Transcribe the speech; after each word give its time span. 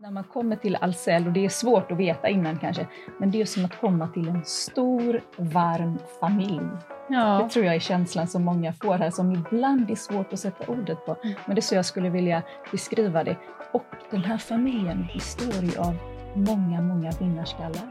När 0.00 0.10
man 0.10 0.24
kommer 0.24 0.56
till 0.56 0.76
Ahlsell, 0.76 1.26
och 1.26 1.32
det 1.32 1.44
är 1.44 1.48
svårt 1.48 1.92
att 1.92 1.98
veta 1.98 2.28
innan 2.28 2.58
kanske, 2.58 2.86
men 3.20 3.30
det 3.30 3.40
är 3.40 3.44
som 3.44 3.64
att 3.64 3.80
komma 3.80 4.08
till 4.08 4.28
en 4.28 4.44
stor, 4.44 5.20
varm 5.36 5.98
familj. 6.20 6.68
Ja. 7.08 7.42
Det 7.42 7.48
tror 7.48 7.64
jag 7.64 7.74
är 7.74 7.80
känslan 7.80 8.28
som 8.28 8.44
många 8.44 8.72
får 8.72 8.94
här, 8.94 9.10
som 9.10 9.32
ibland 9.32 9.90
är 9.90 9.94
svårt 9.94 10.32
att 10.32 10.38
sätta 10.38 10.66
ordet 10.72 11.06
på. 11.06 11.16
Mm. 11.24 11.36
Men 11.46 11.54
det 11.54 11.58
är 11.58 11.62
så 11.62 11.74
jag 11.74 11.84
skulle 11.84 12.10
vilja 12.10 12.42
beskriva 12.70 13.24
det. 13.24 13.36
Och 13.72 13.84
den 14.10 14.24
här 14.24 14.38
familjen 14.38 15.06
består 15.14 15.64
ju 15.64 15.78
av 15.78 15.96
många, 16.34 16.82
många 16.82 17.10
vinnarskallar. 17.10 17.90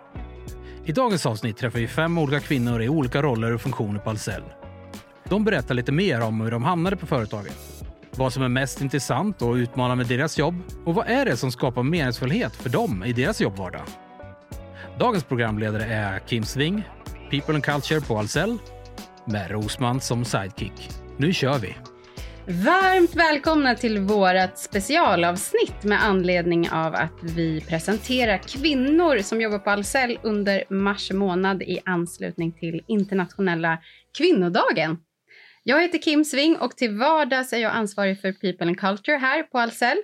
I 0.86 0.92
dagens 0.92 1.26
avsnitt 1.26 1.58
träffar 1.58 1.80
vi 1.80 1.88
fem 1.88 2.18
olika 2.18 2.40
kvinnor 2.40 2.82
i 2.82 2.90
olika 2.90 3.22
roller 3.22 3.54
och 3.54 3.62
funktioner 3.62 4.00
på 4.00 4.10
Ahlsell. 4.10 4.44
De 5.24 5.44
berättar 5.44 5.76
lite 5.76 5.92
mer 5.92 6.22
om 6.22 6.42
hur 6.42 6.52
de 6.52 6.64
hamnade 6.64 6.96
på 6.96 7.06
företaget, 7.06 7.77
vad 8.18 8.34
som 8.34 8.44
är 8.44 8.50
mest 8.50 8.82
intressant 8.82 9.42
och 9.42 9.54
utmanande 9.54 9.96
med 9.96 10.18
deras 10.18 10.38
jobb 10.38 10.56
och 10.86 10.96
vad 10.96 11.08
är 11.08 11.26
det 11.26 11.38
som 11.38 11.52
skapar 11.52 11.84
meningsfullhet 11.84 12.56
för 12.56 12.70
dem 12.70 13.04
i 13.04 13.14
deras 13.14 13.42
jobbvardag. 13.42 13.82
Dagens 15.00 15.24
programledare 15.24 15.84
är 15.84 16.20
Kim 16.20 16.44
Sving, 16.44 16.84
People 17.32 17.54
and 17.54 17.64
Culture 17.64 18.02
på 18.02 18.18
Ahlsell, 18.18 18.58
med 19.26 19.52
Rosman 19.52 20.02
som 20.02 20.26
sidekick. 20.26 20.90
Nu 21.18 21.34
kör 21.34 21.60
vi! 21.60 21.76
Varmt 22.50 23.16
välkomna 23.16 23.76
till 23.76 24.00
vårt 24.00 24.58
specialavsnitt 24.58 25.84
med 25.84 26.06
anledning 26.06 26.70
av 26.70 26.96
att 26.96 27.24
vi 27.24 27.62
presenterar 27.62 28.38
kvinnor 28.38 29.18
som 29.22 29.42
jobbar 29.42 29.60
på 29.60 29.70
Ahlsell 29.70 30.20
under 30.24 30.64
mars 30.70 31.12
månad 31.12 31.62
i 31.62 31.80
anslutning 31.86 32.52
till 32.52 32.82
internationella 32.88 33.78
kvinnodagen. 34.18 34.98
Jag 35.70 35.82
heter 35.82 35.98
Kim 35.98 36.26
Sving 36.26 36.58
och 36.58 36.78
till 36.78 36.98
vardags 36.98 37.54
är 37.54 37.58
jag 37.58 37.72
ansvarig 37.72 38.22
för 38.22 38.32
People 38.32 38.68
and 38.68 38.80
Culture 38.80 39.18
här 39.18 39.44
på 39.44 39.60
Ahlsell. 39.60 39.98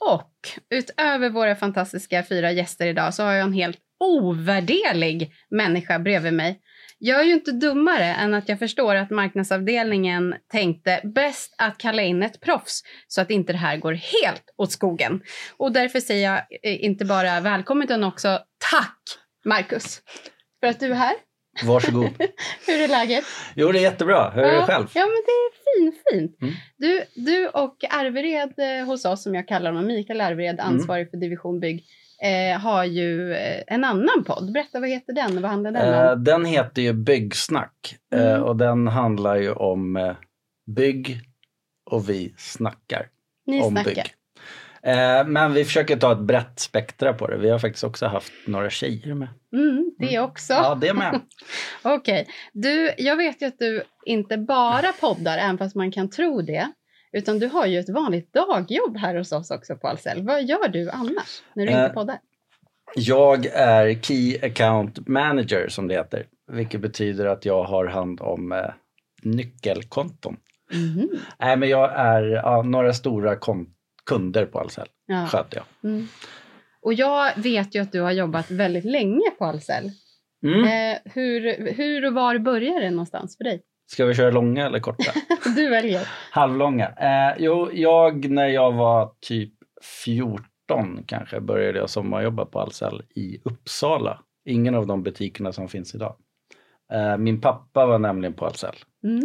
Och 0.00 0.32
utöver 0.70 1.30
våra 1.30 1.56
fantastiska 1.56 2.24
fyra 2.28 2.52
gäster 2.52 2.86
idag 2.86 3.14
så 3.14 3.22
har 3.22 3.32
jag 3.32 3.46
en 3.46 3.52
helt 3.52 3.78
ovärderlig 4.00 5.32
människa 5.50 5.98
bredvid 5.98 6.32
mig. 6.32 6.60
Jag 6.98 7.20
är 7.20 7.24
ju 7.24 7.32
inte 7.32 7.52
dummare 7.52 8.04
än 8.04 8.34
att 8.34 8.48
jag 8.48 8.58
förstår 8.58 8.94
att 8.94 9.10
marknadsavdelningen 9.10 10.34
tänkte 10.52 11.00
bäst 11.14 11.54
att 11.58 11.78
kalla 11.78 12.02
in 12.02 12.22
ett 12.22 12.40
proffs 12.40 12.82
så 13.06 13.20
att 13.20 13.30
inte 13.30 13.52
det 13.52 13.58
här 13.58 13.76
går 13.76 13.92
helt 13.92 14.44
åt 14.56 14.72
skogen. 14.72 15.22
Och 15.56 15.72
därför 15.72 16.00
säger 16.00 16.30
jag 16.30 16.38
eh, 16.62 16.84
inte 16.84 17.04
bara 17.04 17.40
välkommen 17.40 17.84
utan 17.84 18.04
också 18.04 18.40
tack 18.70 19.02
Marcus 19.44 20.02
för 20.60 20.66
att 20.66 20.80
du 20.80 20.90
är 20.90 20.94
här. 20.94 21.27
Varsågod. 21.64 22.08
Hur 22.66 22.82
är 22.82 22.88
läget? 22.88 23.24
Jo, 23.54 23.72
det 23.72 23.78
är 23.78 23.82
jättebra. 23.82 24.30
Hur 24.30 24.42
är 24.42 24.56
det 24.56 24.62
själv? 24.62 24.86
Ja, 24.94 25.00
men 25.06 25.22
det 25.26 25.32
är 25.32 25.50
fin, 25.64 25.92
fint. 26.12 26.42
Mm. 26.42 26.54
Du, 26.76 27.02
du 27.14 27.48
och 27.48 27.76
Arvered 27.90 28.80
eh, 28.80 28.86
hos 28.86 29.04
oss, 29.04 29.22
som 29.22 29.34
jag 29.34 29.48
kallar 29.48 29.70
honom, 29.72 29.86
Mikael 29.86 30.20
Arvered, 30.20 30.60
Mm. 30.60 30.66
ansvarig 30.74 31.10
för 31.10 31.16
division 31.16 31.60
bygg, 31.60 31.84
eh, 32.22 32.60
har 32.60 32.84
ju 32.84 33.32
eh, 33.34 33.62
en 33.66 33.84
annan 33.84 34.24
podd. 34.26 34.52
Berätta, 34.52 34.80
vad 34.80 34.88
heter 34.88 35.12
den? 35.12 35.42
Vad 35.42 35.50
handlar 35.50 35.72
den 35.72 35.94
Eh, 35.94 36.12
om? 36.12 36.24
den 36.24 36.44
heter 36.44 36.82
ju 36.82 36.92
Byggsnack 36.92 37.96
eh, 38.14 38.20
Mm. 38.30 38.42
och 38.42 38.56
den 38.56 38.88
handlar 38.88 39.36
ju 39.36 39.52
om 39.52 39.96
eh, 39.96 40.12
bygg 40.66 41.20
och 41.90 42.08
vi 42.10 42.34
snackar 42.38 43.06
Ni 43.46 43.62
om 43.62 43.70
snackar. 43.70 43.90
bygg. 43.94 44.04
Eh, 44.82 45.26
men 45.26 45.52
vi 45.52 45.64
försöker 45.64 45.96
ta 45.96 46.12
ett 46.12 46.18
brett 46.18 46.60
spektra 46.60 47.12
på 47.12 47.26
det. 47.26 47.36
Vi 47.36 47.50
har 47.50 47.58
faktiskt 47.58 47.84
också 47.84 48.06
haft 48.06 48.32
några 48.46 48.70
tjejer 48.70 49.14
med. 49.14 49.28
Mm, 49.52 49.90
det 49.98 50.18
också. 50.18 50.52
Ja, 50.52 50.74
det 50.74 50.94
med. 50.94 51.20
Okej. 51.82 52.26
Du, 52.52 52.94
jag 52.98 53.16
vet 53.16 53.42
ju 53.42 53.46
att 53.46 53.58
du 53.58 53.82
inte 54.06 54.38
bara 54.38 54.92
poddar, 55.00 55.38
även 55.38 55.58
fast 55.58 55.74
man 55.76 55.92
kan 55.92 56.10
tro 56.10 56.42
det. 56.42 56.68
Utan 57.12 57.38
du 57.38 57.46
har 57.46 57.66
ju 57.66 57.78
ett 57.78 57.88
vanligt 57.88 58.32
dagjobb 58.32 58.96
här 58.96 59.14
hos 59.14 59.32
oss 59.32 59.50
också 59.50 59.76
på 59.76 59.88
Ahlsell. 59.88 60.22
Vad 60.22 60.44
gör 60.44 60.68
du 60.68 60.90
annars 60.90 61.42
när 61.54 61.66
du 61.66 61.72
Eh, 61.72 61.82
inte 61.82 61.94
poddar? 61.94 62.18
Jag 62.96 63.46
är 63.46 63.94
Key 64.02 64.38
Account 64.42 65.08
Manager 65.08 65.68
som 65.68 65.88
det 65.88 65.94
heter. 65.94 66.26
Vilket 66.52 66.80
betyder 66.80 67.26
att 67.26 67.44
jag 67.44 67.64
har 67.64 67.86
hand 67.86 68.20
om 68.20 68.52
eh, 68.52 68.58
nyckelkonton. 69.22 70.36
Mhm. 70.72 71.08
Nej, 71.38 71.56
men 71.56 71.68
jag 71.68 71.92
är 71.96 72.22
ja, 72.22 72.62
några 72.62 72.92
stora 72.92 73.36
kon- 73.36 73.66
kunder 74.08 74.46
på 74.46 74.58
Ahlsell. 74.58 74.88
Ja. 75.06 75.28
Jag. 75.32 75.64
Mm. 75.84 76.08
Och 76.82 76.94
jag 76.94 77.32
vet 77.36 77.74
ju 77.74 77.82
att 77.82 77.92
du 77.92 78.00
har 78.00 78.12
jobbat 78.12 78.50
väldigt 78.50 78.84
länge 78.84 79.30
på 79.38 79.44
Ahlsell. 79.44 79.90
Mm. 80.42 80.64
Eh, 80.64 80.98
hur, 81.04 81.72
hur 81.72 82.06
och 82.06 82.14
var 82.14 82.38
börjar 82.38 82.80
det 82.80 82.90
någonstans 82.90 83.36
för 83.36 83.44
dig? 83.44 83.62
Ska 83.90 84.04
vi 84.04 84.14
köra 84.14 84.30
långa 84.30 84.66
eller 84.66 84.80
korta? 84.80 85.12
Du 85.56 85.68
väljer. 85.68 86.08
Halvlånga. 86.30 86.88
Eh, 86.88 87.36
jo, 87.38 87.70
jag 87.72 88.30
när 88.30 88.48
jag 88.48 88.72
var 88.72 89.12
typ 89.20 89.52
14 90.04 91.04
kanske 91.06 91.40
började 91.40 91.78
jag 91.78 91.90
sommarjobba 91.90 92.44
på 92.44 92.60
Ahlsell 92.60 93.02
i 93.14 93.38
Uppsala. 93.44 94.20
Ingen 94.44 94.74
av 94.74 94.86
de 94.86 95.02
butikerna 95.02 95.52
som 95.52 95.68
finns 95.68 95.94
idag. 95.94 96.16
Eh, 96.92 97.16
min 97.16 97.40
pappa 97.40 97.86
var 97.86 97.98
nämligen 97.98 98.34
på 98.34 98.46
Ahlsell. 98.46 98.76
Mm. 99.04 99.22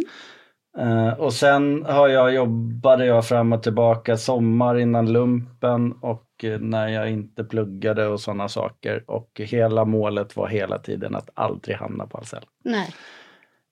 Eh, 0.78 1.12
och 1.12 1.32
sen 1.32 1.84
har 1.84 2.08
jag 2.08 2.34
jobbade 2.34 3.06
jag 3.06 3.26
fram 3.26 3.52
och 3.52 3.62
tillbaka 3.62 4.16
sommar 4.16 4.78
innan 4.78 5.12
lumpen 5.12 5.92
och 5.92 6.44
eh, 6.44 6.60
när 6.60 6.88
jag 6.88 7.10
inte 7.10 7.44
pluggade 7.44 8.06
och 8.06 8.20
sådana 8.20 8.48
saker. 8.48 9.04
Och 9.06 9.40
hela 9.44 9.84
målet 9.84 10.36
var 10.36 10.48
hela 10.48 10.78
tiden 10.78 11.14
att 11.14 11.30
aldrig 11.34 11.76
hamna 11.76 12.06
på 12.06 12.18
Ahlsell. 12.18 12.44
Nej. 12.64 12.88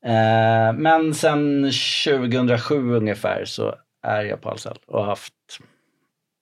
Eh, 0.05 0.73
men 0.73 1.15
sen 1.15 1.71
2007 2.05 2.95
ungefär 2.95 3.45
så 3.45 3.75
är 4.03 4.23
jag 4.25 4.41
på 4.41 4.49
Ahlsell 4.49 4.79
och 4.87 4.99
har 4.99 5.07
haft... 5.07 5.35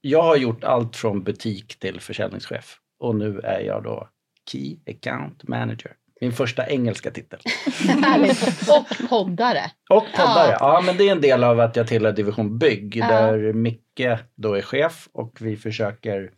Jag 0.01 0.23
har 0.23 0.37
gjort 0.37 0.65
allt 0.65 0.97
från 0.97 1.23
butik 1.23 1.79
till 1.79 2.01
försäljningschef 2.01 2.79
och 3.01 3.15
nu 3.17 3.41
är 3.41 3.61
jag 3.61 3.83
då 3.83 4.09
Key 4.53 4.77
Account 4.87 5.49
Manager. 5.49 5.93
Min 6.21 6.33
första 6.33 6.67
engelska 6.67 7.11
titel. 7.11 7.41
Och 8.69 9.09
poddare. 9.09 9.71
Och 9.91 10.07
poddare. 10.17 10.51
Ja. 10.51 10.57
Ja. 10.61 10.83
men 10.87 10.97
det 10.97 11.09
är 11.09 11.13
en 11.13 11.21
del 11.21 11.45
av 11.45 11.61
att 11.61 11.77
jag 11.77 11.87
tillhör 11.87 12.13
division 12.13 12.59
bygg 12.59 12.97
Ja. 12.97 13.07
där 13.09 13.53
Micke 13.53 14.19
då 14.35 14.55
är 14.55 14.63
chef 14.63 15.09
och 15.13 15.39
vi 15.41 15.57
försöker 15.57 16.31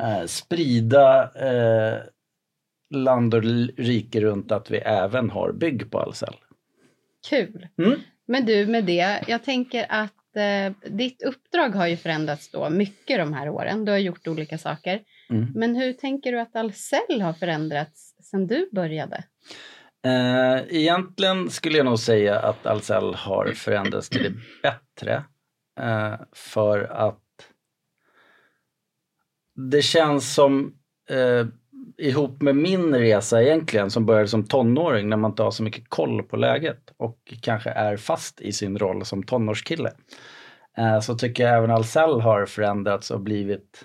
eh, 0.00 0.24
sprida 0.26 1.22
eh, 1.22 1.98
land 2.94 3.34
och 3.34 3.42
rike 3.76 4.20
runt 4.20 4.52
att 4.52 4.70
vi 4.70 4.78
även 4.78 5.30
har 5.30 5.52
bygg 5.52 5.90
på 5.90 5.98
Ahlsell. 6.00 6.36
Kul. 7.28 7.68
Mm. 7.78 8.00
Men 8.26 8.46
du, 8.46 8.66
med 8.66 8.84
det, 8.84 9.24
jag 9.26 9.44
tänker 9.44 9.86
att 9.88 10.36
eh, 10.36 10.90
ditt 10.90 11.22
uppdrag 11.22 11.70
har 11.70 11.86
ju 11.86 11.96
förändrats 11.96 12.50
då 12.50 12.70
mycket 12.70 13.18
de 13.18 13.32
här 13.32 13.48
åren. 13.48 13.84
Du 13.84 13.92
har 13.92 13.98
gjort 13.98 14.28
olika 14.28 14.58
saker. 14.58 15.00
Mm. 15.30 15.52
Men 15.54 15.76
hur 15.76 15.92
tänker 15.92 16.32
du 16.32 16.40
att 16.40 16.56
Ahlsell 16.56 17.20
har 17.20 17.32
förändrats 17.32 18.07
sedan 18.22 18.46
du 18.46 18.68
började? 18.72 19.24
Eh, 20.04 20.76
egentligen 20.76 21.50
skulle 21.50 21.76
jag 21.76 21.86
nog 21.86 21.98
säga 21.98 22.38
att 22.38 22.66
Ahlsell 22.66 23.14
har 23.14 23.46
förändrats 23.46 24.08
till 24.08 24.22
det 24.22 24.34
bättre. 24.62 25.24
Eh, 25.80 26.20
för 26.32 26.80
att 26.80 27.22
det 29.70 29.82
känns 29.82 30.34
som, 30.34 30.74
eh, 31.10 31.46
ihop 31.98 32.42
med 32.42 32.56
min 32.56 32.94
resa 32.94 33.42
egentligen, 33.42 33.90
som 33.90 34.06
började 34.06 34.28
som 34.28 34.44
tonåring 34.44 35.08
när 35.08 35.16
man 35.16 35.30
inte 35.30 35.42
har 35.42 35.50
så 35.50 35.62
mycket 35.62 35.88
koll 35.88 36.22
på 36.22 36.36
läget 36.36 36.92
och 36.96 37.34
kanske 37.42 37.70
är 37.70 37.96
fast 37.96 38.40
i 38.40 38.52
sin 38.52 38.78
roll 38.78 39.04
som 39.04 39.22
tonårskille. 39.22 39.92
Eh, 40.78 41.00
så 41.00 41.14
tycker 41.14 41.44
jag 41.44 41.56
även 41.56 41.70
Ahlsell 41.70 42.20
har 42.20 42.46
förändrats 42.46 43.10
och 43.10 43.20
blivit 43.20 43.84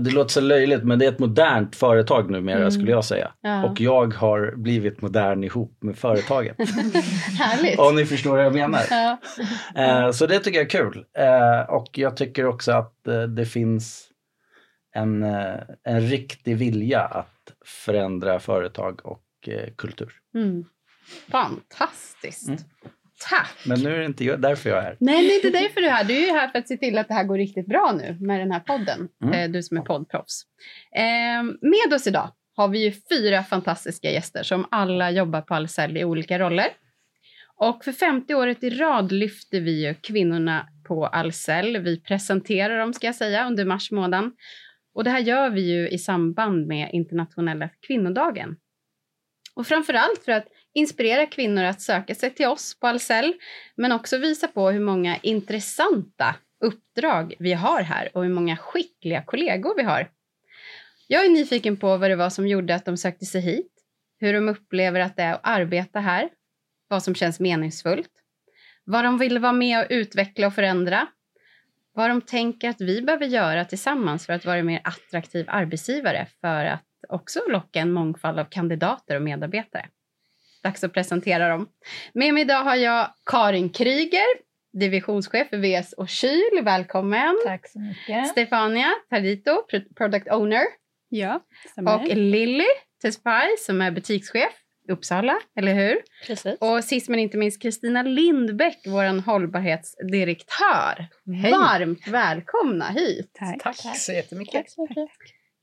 det 0.00 0.10
låter 0.10 0.30
så 0.30 0.40
löjligt 0.40 0.84
men 0.84 0.98
det 0.98 1.04
är 1.04 1.08
ett 1.12 1.18
modernt 1.18 1.76
företag 1.76 2.30
numera 2.30 2.58
Mm. 2.58 2.70
skulle 2.70 2.90
jag 2.90 3.04
säga. 3.04 3.32
Ja. 3.40 3.64
Och 3.64 3.80
jag 3.80 4.14
har 4.14 4.54
blivit 4.56 5.02
modern 5.02 5.44
ihop 5.44 5.78
med 5.82 5.96
företaget. 5.98 6.56
Härligt. 7.38 7.78
Om 7.78 7.96
ni 7.96 8.06
förstår 8.06 8.30
vad 8.36 8.44
jag 8.44 8.54
menar. 8.54 8.80
Ja. 8.90 9.18
Eh, 9.76 10.10
så 10.10 10.26
det 10.26 10.38
tycker 10.38 10.58
jag 10.58 10.64
är 10.66 10.70
kul. 10.70 11.04
Eh, 11.18 11.60
och 11.74 11.98
jag 11.98 12.16
tycker 12.16 12.46
också 12.46 12.72
att 12.72 13.06
eh, 13.06 13.22
det 13.22 13.46
finns 13.46 14.08
en, 14.94 15.22
eh, 15.22 15.54
en 15.84 16.00
riktig 16.00 16.56
vilja 16.56 17.00
att 17.00 17.52
förändra 17.66 18.38
företag 18.40 19.00
och 19.04 19.20
kultur. 19.76 20.12
Mm. 20.34 20.64
Fantastiskt. 21.30 22.48
Mm. 22.48 22.60
Tack. 23.28 23.56
Men 23.66 23.80
nu 23.80 23.94
är 23.94 23.98
det 23.98 24.04
inte 24.04 24.36
därför 24.36 24.70
jag 24.70 24.78
är 24.78 24.82
här. 24.82 24.96
Nej, 25.00 25.26
det 25.26 25.32
är 25.32 25.36
inte 25.46 25.58
därför 25.58 25.80
du 25.80 25.86
är 25.86 25.90
här. 25.90 26.04
Du 26.04 26.28
är 26.28 26.32
här 26.32 26.48
för 26.48 26.58
att 26.58 26.68
se 26.68 26.76
till 26.76 26.98
att 26.98 27.08
det 27.08 27.14
här 27.14 27.24
går 27.24 27.38
riktigt 27.38 27.66
bra 27.66 27.98
nu 27.98 28.16
med 28.20 28.40
den 28.40 28.52
här 28.52 28.60
podden. 28.60 29.08
Mm. 29.24 29.34
Eh, 29.34 29.50
Du 29.50 29.62
som 29.62 29.76
är 29.76 29.80
poddproffs. 29.82 30.42
Eh, 30.96 31.42
med 31.60 31.94
oss 31.94 32.06
idag 32.06 32.30
har 32.56 32.68
vi 32.68 32.84
ju 32.84 32.92
fyra 33.10 33.42
fantastiska 33.42 34.10
gäster 34.10 34.42
som 34.42 34.66
alla 34.70 35.10
jobbar 35.10 35.40
på 35.40 35.54
Ahlsell 35.54 35.96
i 35.96 36.04
olika 36.04 36.38
roller. 36.38 36.66
Och 37.56 37.84
för 37.84 37.92
50 37.92 38.34
året 38.34 38.64
i 38.64 38.70
rad 38.70 39.12
lyfter 39.12 39.60
vi 39.60 39.86
ju 39.86 39.94
kvinnorna 39.94 40.68
på 40.88 41.06
Ahlsell. 41.06 41.78
Vi 41.78 42.00
presenterar 42.00 42.78
dem, 42.78 42.92
ska 42.92 43.06
jag 43.06 43.14
säga, 43.14 43.46
under 43.46 43.64
mars 43.64 43.90
månad. 43.90 44.30
Och 44.94 45.04
det 45.04 45.10
här 45.10 45.20
gör 45.20 45.50
vi 45.50 45.60
ju 45.60 45.88
i 45.88 45.98
samband 45.98 46.66
med 46.66 46.90
internationella 46.92 47.68
kvinnodagen. 47.86 48.56
Och 49.54 49.66
framför 49.66 49.94
allt 49.94 50.24
för 50.24 50.32
att 50.32 50.46
inspirera 50.74 51.26
kvinnor 51.26 51.64
att 51.64 51.80
söka 51.80 52.14
sig 52.14 52.30
till 52.30 52.46
oss 52.46 52.78
på 52.80 52.86
Ahlsell, 52.86 53.34
men 53.74 53.92
också 53.92 54.18
visa 54.18 54.48
på 54.48 54.70
hur 54.70 54.80
många 54.80 55.16
intressanta 55.22 56.34
uppdrag 56.60 57.34
vi 57.38 57.52
har 57.52 57.82
här 57.82 58.10
och 58.14 58.22
hur 58.22 58.30
många 58.30 58.56
skickliga 58.56 59.22
kollegor 59.22 59.74
vi 59.76 59.82
har. 59.82 60.10
Jag 61.06 61.24
är 61.24 61.30
nyfiken 61.30 61.76
på 61.76 61.96
vad 61.96 62.10
det 62.10 62.16
var 62.16 62.30
som 62.30 62.48
gjorde 62.48 62.74
att 62.74 62.84
de 62.84 62.96
sökte 62.96 63.24
sig 63.24 63.40
hit, 63.40 63.72
hur 64.20 64.32
de 64.32 64.48
upplever 64.48 65.00
att 65.00 65.16
det 65.16 65.22
är 65.22 65.34
att 65.34 65.40
arbeta 65.42 66.00
här, 66.00 66.28
vad 66.88 67.02
som 67.02 67.14
känns 67.14 67.40
meningsfullt, 67.40 68.10
vad 68.84 69.04
de 69.04 69.18
vill 69.18 69.38
vara 69.38 69.52
med 69.52 69.78
och 69.78 69.86
utveckla 69.90 70.46
och 70.46 70.54
förändra, 70.54 71.06
vad 71.92 72.10
de 72.10 72.20
tänker 72.20 72.68
att 72.68 72.80
vi 72.80 73.02
behöver 73.02 73.26
göra 73.26 73.64
tillsammans 73.64 74.26
för 74.26 74.32
att 74.32 74.44
vara 74.44 74.56
en 74.56 74.66
mer 74.66 74.80
attraktiv 74.84 75.44
arbetsgivare 75.48 76.26
för 76.40 76.64
att 76.64 76.84
också 77.08 77.40
locka 77.48 77.80
en 77.80 77.92
mångfald 77.92 78.38
av 78.38 78.44
kandidater 78.44 79.16
och 79.16 79.22
medarbetare. 79.22 79.88
Dags 80.64 80.84
att 80.84 80.92
presentera 80.92 81.48
dem. 81.48 81.68
Med 82.12 82.34
mig 82.34 82.40
idag 82.40 82.64
har 82.64 82.76
jag 82.76 83.10
Karin 83.26 83.70
Kryger, 83.70 84.26
divisionschef 84.80 85.48
för 85.48 85.56
VS 85.56 85.92
och 85.92 86.08
Kyl. 86.08 86.60
Välkommen! 86.62 87.36
Tack 87.44 87.68
så 87.68 87.80
mycket. 87.80 88.28
Stefania 88.28 88.94
Tardito, 89.10 89.62
product 89.96 90.28
owner. 90.28 90.62
Ja, 91.08 91.40
stämmer. 91.70 91.94
Och 91.94 92.08
Lilly 92.08 92.66
Tesfaye 93.02 93.56
som 93.58 93.80
är 93.80 93.90
butikschef 93.90 94.52
i 94.88 94.92
Uppsala, 94.92 95.38
eller 95.58 95.74
hur? 95.74 95.96
Precis. 96.26 96.58
Och 96.60 96.84
sist 96.84 97.08
men 97.08 97.18
inte 97.18 97.36
minst 97.36 97.62
Kristina 97.62 98.02
Lindbäck, 98.02 98.78
vår 98.86 99.22
hållbarhetsdirektör. 99.22 101.06
Hej. 101.42 101.50
Varmt 101.50 102.08
välkomna 102.08 102.88
hit! 102.88 103.30
Tack. 103.34 103.62
Tack 103.62 103.98
så 103.98 104.12
jättemycket. 104.12 104.54
Tack 104.54 104.70
så 104.70 104.82
mycket. 104.82 105.08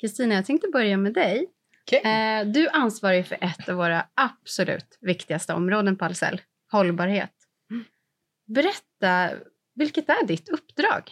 Kristina, 0.02 0.36
jag 0.36 0.46
tänkte 0.46 0.68
börja 0.68 0.98
med 0.98 1.14
dig. 1.14 1.48
Okej. 1.84 2.02
Eh, 2.02 2.46
du 2.46 2.70
ansvarar 2.70 3.14
ju 3.14 3.24
för 3.24 3.38
ett 3.42 3.70
av 3.70 3.76
våra 3.76 4.06
absolut 4.14 4.98
viktigaste 5.02 5.54
områden 5.54 5.98
på 5.98 6.06
Ahlsell, 6.06 6.42
hållbarhet. 6.72 7.34
Berätta, 8.48 9.30
vilket 9.76 10.10
är 10.10 10.26
ditt 10.26 10.50
uppdrag? 10.50 11.12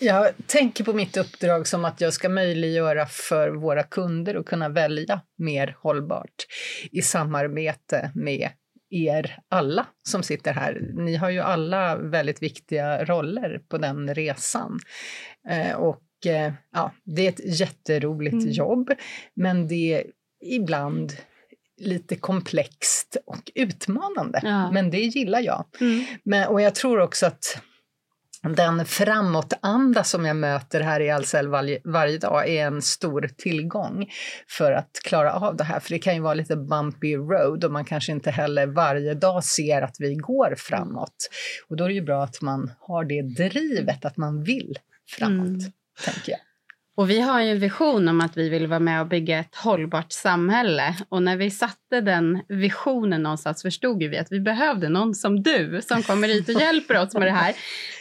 Jag 0.00 0.30
tänker 0.46 0.84
på 0.84 0.92
mitt 0.92 1.16
uppdrag 1.16 1.66
som 1.66 1.84
att 1.84 2.00
jag 2.00 2.12
ska 2.12 2.28
möjliggöra 2.28 3.06
för 3.06 3.50
våra 3.50 3.82
kunder 3.82 4.34
att 4.34 4.46
kunna 4.46 4.68
välja 4.68 5.20
mer 5.38 5.76
hållbart 5.80 6.46
i 6.90 7.02
samarbete 7.02 8.12
med 8.14 8.50
er 8.90 9.38
alla 9.48 9.86
som 10.08 10.22
sitter 10.22 10.52
här. 10.52 10.80
Ni 10.94 11.16
har 11.16 11.30
ju 11.30 11.40
alla 11.40 11.96
väldigt 11.96 12.42
viktiga 12.42 13.04
roller 13.04 13.60
på 13.68 13.78
den 13.78 14.14
resan. 14.14 14.78
Eh, 15.48 15.76
och 16.22 16.26
eh, 16.26 16.52
ja, 16.72 16.92
det 17.04 17.26
är 17.26 17.28
ett 17.28 17.60
jätteroligt 17.60 18.32
Mm. 18.32 18.50
jobb, 18.50 18.90
men 19.34 19.68
det 19.68 19.94
är 19.94 20.04
ibland 20.44 21.12
lite 21.80 22.16
komplext 22.16 23.16
och 23.26 23.50
utmanande. 23.54 24.40
Ja. 24.42 24.70
Men 24.72 24.90
det 24.90 24.98
gillar 25.00 25.40
jag. 25.40 25.64
Mm. 25.80 26.04
Men, 26.24 26.48
och 26.48 26.60
jag 26.60 26.74
tror 26.74 27.00
också 27.00 27.26
att 27.26 27.58
den 28.56 28.84
framåtanda 28.86 30.04
som 30.04 30.24
jag 30.26 30.36
möter 30.36 30.80
här 30.80 31.00
i 31.00 31.10
Ahlsell 31.10 31.48
varje, 31.48 31.80
varje 31.84 32.18
dag 32.18 32.48
är 32.48 32.66
en 32.66 32.82
stor 32.82 33.30
tillgång 33.36 34.06
för 34.48 34.72
att 34.72 35.00
klara 35.04 35.32
av 35.32 35.56
det 35.56 35.64
här. 35.64 35.80
För 35.80 35.90
det 35.90 35.98
kan 35.98 36.14
ju 36.14 36.20
vara 36.20 36.34
lite 36.34 36.56
bumpy 36.56 37.16
road 37.16 37.64
och 37.64 37.72
man 37.72 37.84
kanske 37.84 38.12
inte 38.12 38.30
heller 38.30 38.66
varje 38.66 39.14
dag 39.14 39.44
ser 39.44 39.82
att 39.82 39.96
vi 39.98 40.14
går 40.14 40.54
framåt. 40.58 41.16
Och 41.68 41.76
då 41.76 41.84
är 41.84 41.88
det 41.88 41.94
ju 41.94 42.02
bra 42.02 42.24
att 42.24 42.40
man 42.42 42.72
har 42.80 43.04
det 43.04 43.22
drivet, 43.22 44.04
att 44.04 44.16
man 44.16 44.42
vill 44.44 44.78
framåt, 45.16 45.46
Mm 45.48 45.72
tänker 46.04 46.32
jag. 46.32 46.40
Och 46.96 47.10
vi 47.10 47.20
har 47.20 47.40
ju 47.40 47.50
en 47.50 47.58
vision 47.58 48.08
om 48.08 48.20
att 48.20 48.36
vi 48.36 48.48
vill 48.48 48.66
vara 48.66 48.80
med 48.80 49.00
och 49.00 49.06
bygga 49.06 49.38
ett 49.38 49.56
hållbart 49.56 50.12
samhälle. 50.12 50.96
Och 51.08 51.22
när 51.22 51.36
vi 51.36 51.50
satte 51.50 52.00
den 52.00 52.42
visionen 52.48 53.22
någonstans 53.22 53.62
förstod 53.62 54.02
ju 54.02 54.08
vi 54.08 54.18
att 54.18 54.32
vi 54.32 54.40
behövde 54.40 54.88
någon 54.88 55.14
som 55.14 55.42
du 55.42 55.80
som 55.82 56.02
kommer 56.02 56.28
hit 56.28 56.48
och 56.48 56.60
hjälper 56.60 57.02
oss 57.02 57.14
med 57.14 57.26
det 57.26 57.30
här. 57.30 57.54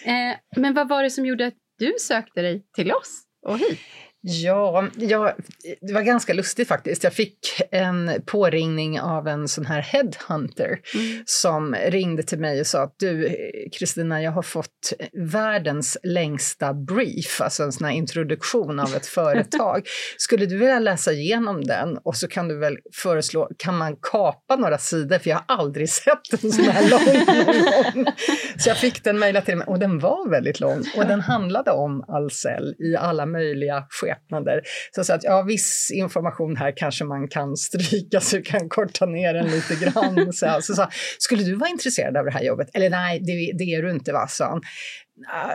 Eh, 0.06 0.36
men 0.56 0.74
vad 0.74 0.90
var 0.90 1.04
det 1.04 1.10
som 1.10 1.26
gjorde 1.26 1.48
att 1.48 1.54
du 1.80 1.94
sökte 2.00 2.42
dig 2.42 2.66
till 2.76 2.92
oss 2.92 3.24
och 3.48 3.60
hit? 3.60 3.80
Ja, 4.24 4.88
ja, 4.96 5.36
det 5.82 5.94
var 5.94 6.02
ganska 6.02 6.34
lustigt 6.34 6.68
faktiskt. 6.68 7.04
Jag 7.04 7.14
fick 7.14 7.62
en 7.72 8.12
påringning 8.26 9.02
av 9.02 9.28
en 9.28 9.48
sån 9.48 9.66
här 9.66 9.82
headhunter 9.82 10.80
som 11.26 11.76
ringde 11.76 12.24
till 12.24 12.40
mig 12.40 12.60
och 12.60 12.68
sa 12.68 12.82
att 12.82 12.96
du, 13.00 13.36
Kristina, 13.80 14.22
jag 14.22 14.32
har 14.32 14.42
fått 14.42 14.94
världens 15.14 15.98
längsta 16.04 16.74
brief, 16.74 17.42
alltså 17.42 17.64
en 17.64 17.72
sån 17.72 17.88
här 17.88 17.94
introduktion 17.94 18.80
av 18.80 18.96
ett 18.96 19.06
företag. 19.16 19.88
Skulle 20.18 20.46
du 20.46 20.58
vilja 20.58 20.80
läsa 20.80 21.12
igenom 21.12 21.64
den 21.64 21.98
och 21.98 22.16
så 22.16 22.28
kan 22.28 22.48
du 22.48 22.58
väl 22.58 22.78
föreslå, 22.94 23.50
kan 23.58 23.78
man 23.78 23.96
kapa 24.02 24.56
några 24.56 24.78
sidor? 24.78 25.20
För 25.20 25.30
jag 25.30 25.38
har 25.38 25.58
aldrig 25.58 25.90
sett 26.04 26.44
en 26.44 26.52
sån 26.52 26.66
här 26.66 26.90
lång 26.90 27.26
gång. 27.26 28.14
Så 28.58 28.70
jag 28.70 28.78
fick 28.78 29.04
den 29.04 29.20
mejlad 29.20 29.46
till 29.46 29.58
mig 29.58 29.68
och 29.68 29.80
den 29.80 30.00
var 30.00 30.30
väldigt 30.30 30.60
lång 30.60 30.84
och 30.98 31.06
den 31.06 31.22
handlade 31.22 31.72
om 31.72 32.04
Ahlsell 32.08 32.76
i 32.80 32.96
alla 32.96 33.26
möjliga 33.26 33.86
skepnader. 34.14 34.62
Så 34.96 35.04
sa 35.04 35.14
att 35.14 35.24
ja, 35.24 35.42
viss 35.42 35.92
information 35.94 36.58
här 36.58 36.74
kanske 36.76 37.04
man 37.04 37.28
kan 37.28 37.58
stryka 37.58 38.20
så 38.20 38.36
du 38.36 38.42
kan 38.42 38.70
korta 38.70 39.06
ner 39.06 39.34
den 39.34 39.48
lite 39.48 39.76
grann. 39.76 40.34
Så 40.42 40.58
så 40.62 40.74
sa, 40.76 40.90
skulle 41.20 41.44
du 41.44 41.56
vara 41.56 41.70
intresserad 41.70 42.18
av 42.18 42.26
det 42.26 42.32
här 42.32 42.44
jobbet? 42.44 42.70
Eller 42.74 42.90
nej, 42.90 43.20
det, 43.20 43.58
det 43.58 43.64
är 43.64 43.84
du 43.84 43.92
inte 43.92 44.14
va, 44.14 44.28
sa 44.28 44.50
han. 44.50 44.62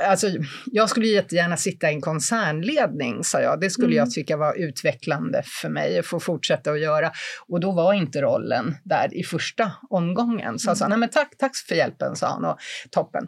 Alltså, 0.04 0.26
jag 0.66 0.88
skulle 0.88 1.06
jättegärna 1.06 1.56
sitta 1.56 1.90
i 1.90 1.94
en 1.94 2.00
koncernledning, 2.00 3.24
sa 3.24 3.40
jag. 3.40 3.60
Det 3.60 3.70
skulle 3.70 3.96
jag 3.96 4.10
tycka 4.10 4.36
var 4.36 4.54
utvecklande 4.54 5.42
för 5.62 5.68
mig 5.68 5.98
att 5.98 6.06
få 6.06 6.20
fortsätta 6.20 6.70
att 6.70 6.80
göra. 6.80 7.10
Och 7.48 7.60
då 7.60 7.72
var 7.72 7.92
inte 7.92 8.22
rollen 8.22 8.74
där 8.84 9.14
i 9.14 9.22
första 9.22 9.72
omgången. 9.90 10.58
Så 10.58 10.70
jag 10.70 10.76
sa, 10.76 10.88
nej 10.88 10.98
men 10.98 11.08
tack, 11.08 11.36
tack 11.38 11.52
för 11.68 11.74
hjälpen, 11.74 12.16
sa 12.16 12.26
han. 12.26 12.44
Och 12.44 12.58
toppen. 12.90 13.26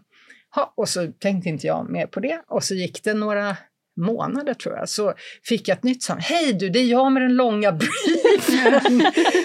Ha, 0.54 0.74
och 0.76 0.88
så 0.88 1.06
tänkte 1.06 1.48
inte 1.48 1.66
jag 1.66 1.90
mer 1.90 2.06
på 2.06 2.20
det. 2.20 2.42
Och 2.46 2.64
så 2.64 2.74
gick 2.74 3.04
det 3.04 3.14
några 3.14 3.56
månader 3.98 4.54
tror 4.54 4.76
jag, 4.76 4.88
så 4.88 5.14
fick 5.44 5.68
jag 5.68 5.76
ett 5.76 5.82
nytt 5.84 6.02
samtal. 6.02 6.22
Hej 6.24 6.52
du, 6.52 6.68
det 6.68 6.78
är 6.78 6.84
jag 6.84 7.12
med 7.12 7.22
den 7.22 7.34
långa 7.36 7.72
briefen. 8.42 8.96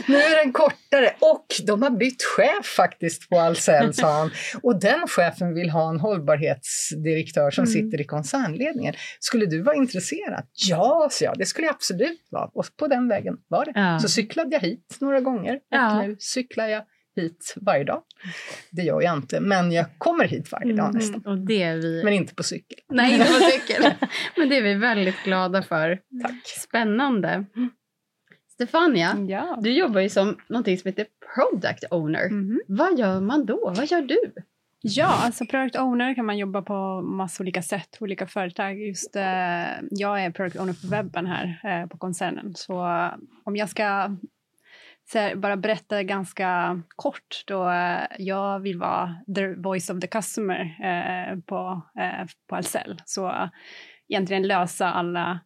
nu 0.07 0.15
är 0.17 0.43
den 0.43 0.53
kortare. 0.53 1.13
Och 1.19 1.45
de 1.67 1.81
har 1.81 1.89
bytt 1.89 2.23
chef 2.23 2.65
faktiskt 2.65 3.29
på 3.29 3.39
Ahlsell, 3.39 3.93
sa 3.93 4.11
han. 4.19 4.31
Och 4.63 4.79
den 4.79 5.07
chefen 5.07 5.53
vill 5.53 5.69
ha 5.69 5.89
en 5.89 5.99
hållbarhetsdirektör 5.99 7.51
som 7.51 7.67
sitter 7.67 8.01
i 8.01 8.03
koncernledningen. 8.03 8.93
Skulle 9.19 9.45
du 9.45 9.61
vara 9.61 9.75
intresserad? 9.75 10.43
Ja, 10.69 11.07
sa 11.11 11.25
jag, 11.25 11.37
det 11.37 11.45
skulle 11.45 11.67
jag 11.67 11.73
absolut 11.75 12.27
vara. 12.29 12.49
Och 12.53 12.65
på 12.79 12.87
den 12.87 13.07
vägen 13.07 13.33
var 13.47 13.65
det. 13.65 13.71
Ja. 13.75 13.99
Så 13.99 14.09
cyklade 14.09 14.49
jag 14.51 14.59
hit 14.59 14.97
några 15.01 15.19
gånger 15.19 15.53
och 15.55 15.59
Ja. 15.69 16.01
nu 16.01 16.15
cyklar 16.19 16.67
jag 16.67 16.83
hit 17.15 17.53
varje 17.61 17.83
dag. 17.83 18.01
Det 18.71 18.81
gör 18.81 19.01
jag 19.01 19.17
inte, 19.17 19.39
men 19.39 19.71
jag 19.71 19.85
kommer 19.97 20.27
hit 20.27 20.51
varje 20.51 20.73
dag 20.73 20.93
nästan. 20.93 21.21
Och 21.25 21.37
det 21.37 21.63
är 21.63 21.75
vi... 21.75 22.03
Men 22.03 22.13
inte 22.13 22.35
på 22.35 22.43
cykel. 22.43 22.77
Nej, 22.89 23.13
inte 23.13 23.25
på 23.25 23.33
cykel. 23.51 23.93
Men 24.37 24.49
det 24.49 24.57
är 24.57 24.61
vi 24.61 24.73
väldigt 24.73 25.23
glada 25.23 25.61
för. 25.63 25.99
Tack. 26.23 26.41
Spännande. 26.45 27.45
Stefania, 28.53 29.17
Ja. 29.29 29.57
du 29.61 29.71
jobbar 29.73 30.01
ju 30.01 30.09
som 30.09 30.37
någonting 30.49 30.77
som 30.77 30.87
heter 30.87 31.05
product 31.35 31.83
owner. 31.91 32.29
Mhm. 32.29 32.61
Vad 32.67 32.99
gör 32.99 33.19
man 33.21 33.45
då? 33.45 33.73
Vad 33.77 33.87
gör 33.91 34.01
du? 34.01 34.19
Ja, 34.81 35.07
alltså 35.23 35.45
product 35.45 35.75
owner 35.75 36.13
kan 36.15 36.25
man 36.25 36.37
jobba 36.37 36.61
på 36.61 37.01
massa 37.01 37.43
olika 37.43 37.61
sätt, 37.61 37.97
olika 37.99 38.27
företag. 38.27 38.81
Just 38.81 39.15
eh, 39.15 39.23
jag 39.89 40.23
är 40.23 40.31
product 40.31 40.55
owner 40.59 40.73
på 40.73 40.87
webben 40.87 41.25
här 41.25 41.59
eh, 41.63 41.87
på 41.89 41.97
koncernen. 41.97 42.53
Så 42.55 42.87
om 43.43 43.55
jag 43.55 43.69
ska 43.69 44.17
här, 45.19 45.35
bara 45.35 45.57
berätta 45.57 46.03
ganska 46.03 46.81
kort 46.95 47.43
då 47.47 47.69
eh, 47.69 48.05
jag 48.19 48.59
vill 48.59 48.79
vara 48.79 49.15
the 49.35 49.47
voice 49.47 49.89
of 49.89 49.99
the 49.99 50.07
customer 50.07 50.59
eh, 50.59 51.39
på, 51.39 51.81
eh, 51.99 52.25
på 52.49 52.55
Ahlsell. 52.55 53.01
Så 53.05 53.49
egentligen 54.09 54.47
lösa 54.47 54.91
alla 54.91 55.39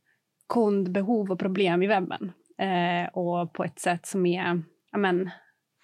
kundbehov 0.53 1.31
och 1.31 1.39
problem 1.39 1.83
i 1.83 1.88
webben. 1.88 2.31
Eh, 2.62 3.09
och 3.13 3.53
på 3.53 3.63
ett 3.63 3.79
sätt 3.79 4.05
som 4.05 4.25
är, 4.25 4.62
ja 4.91 4.97
men, 4.97 5.29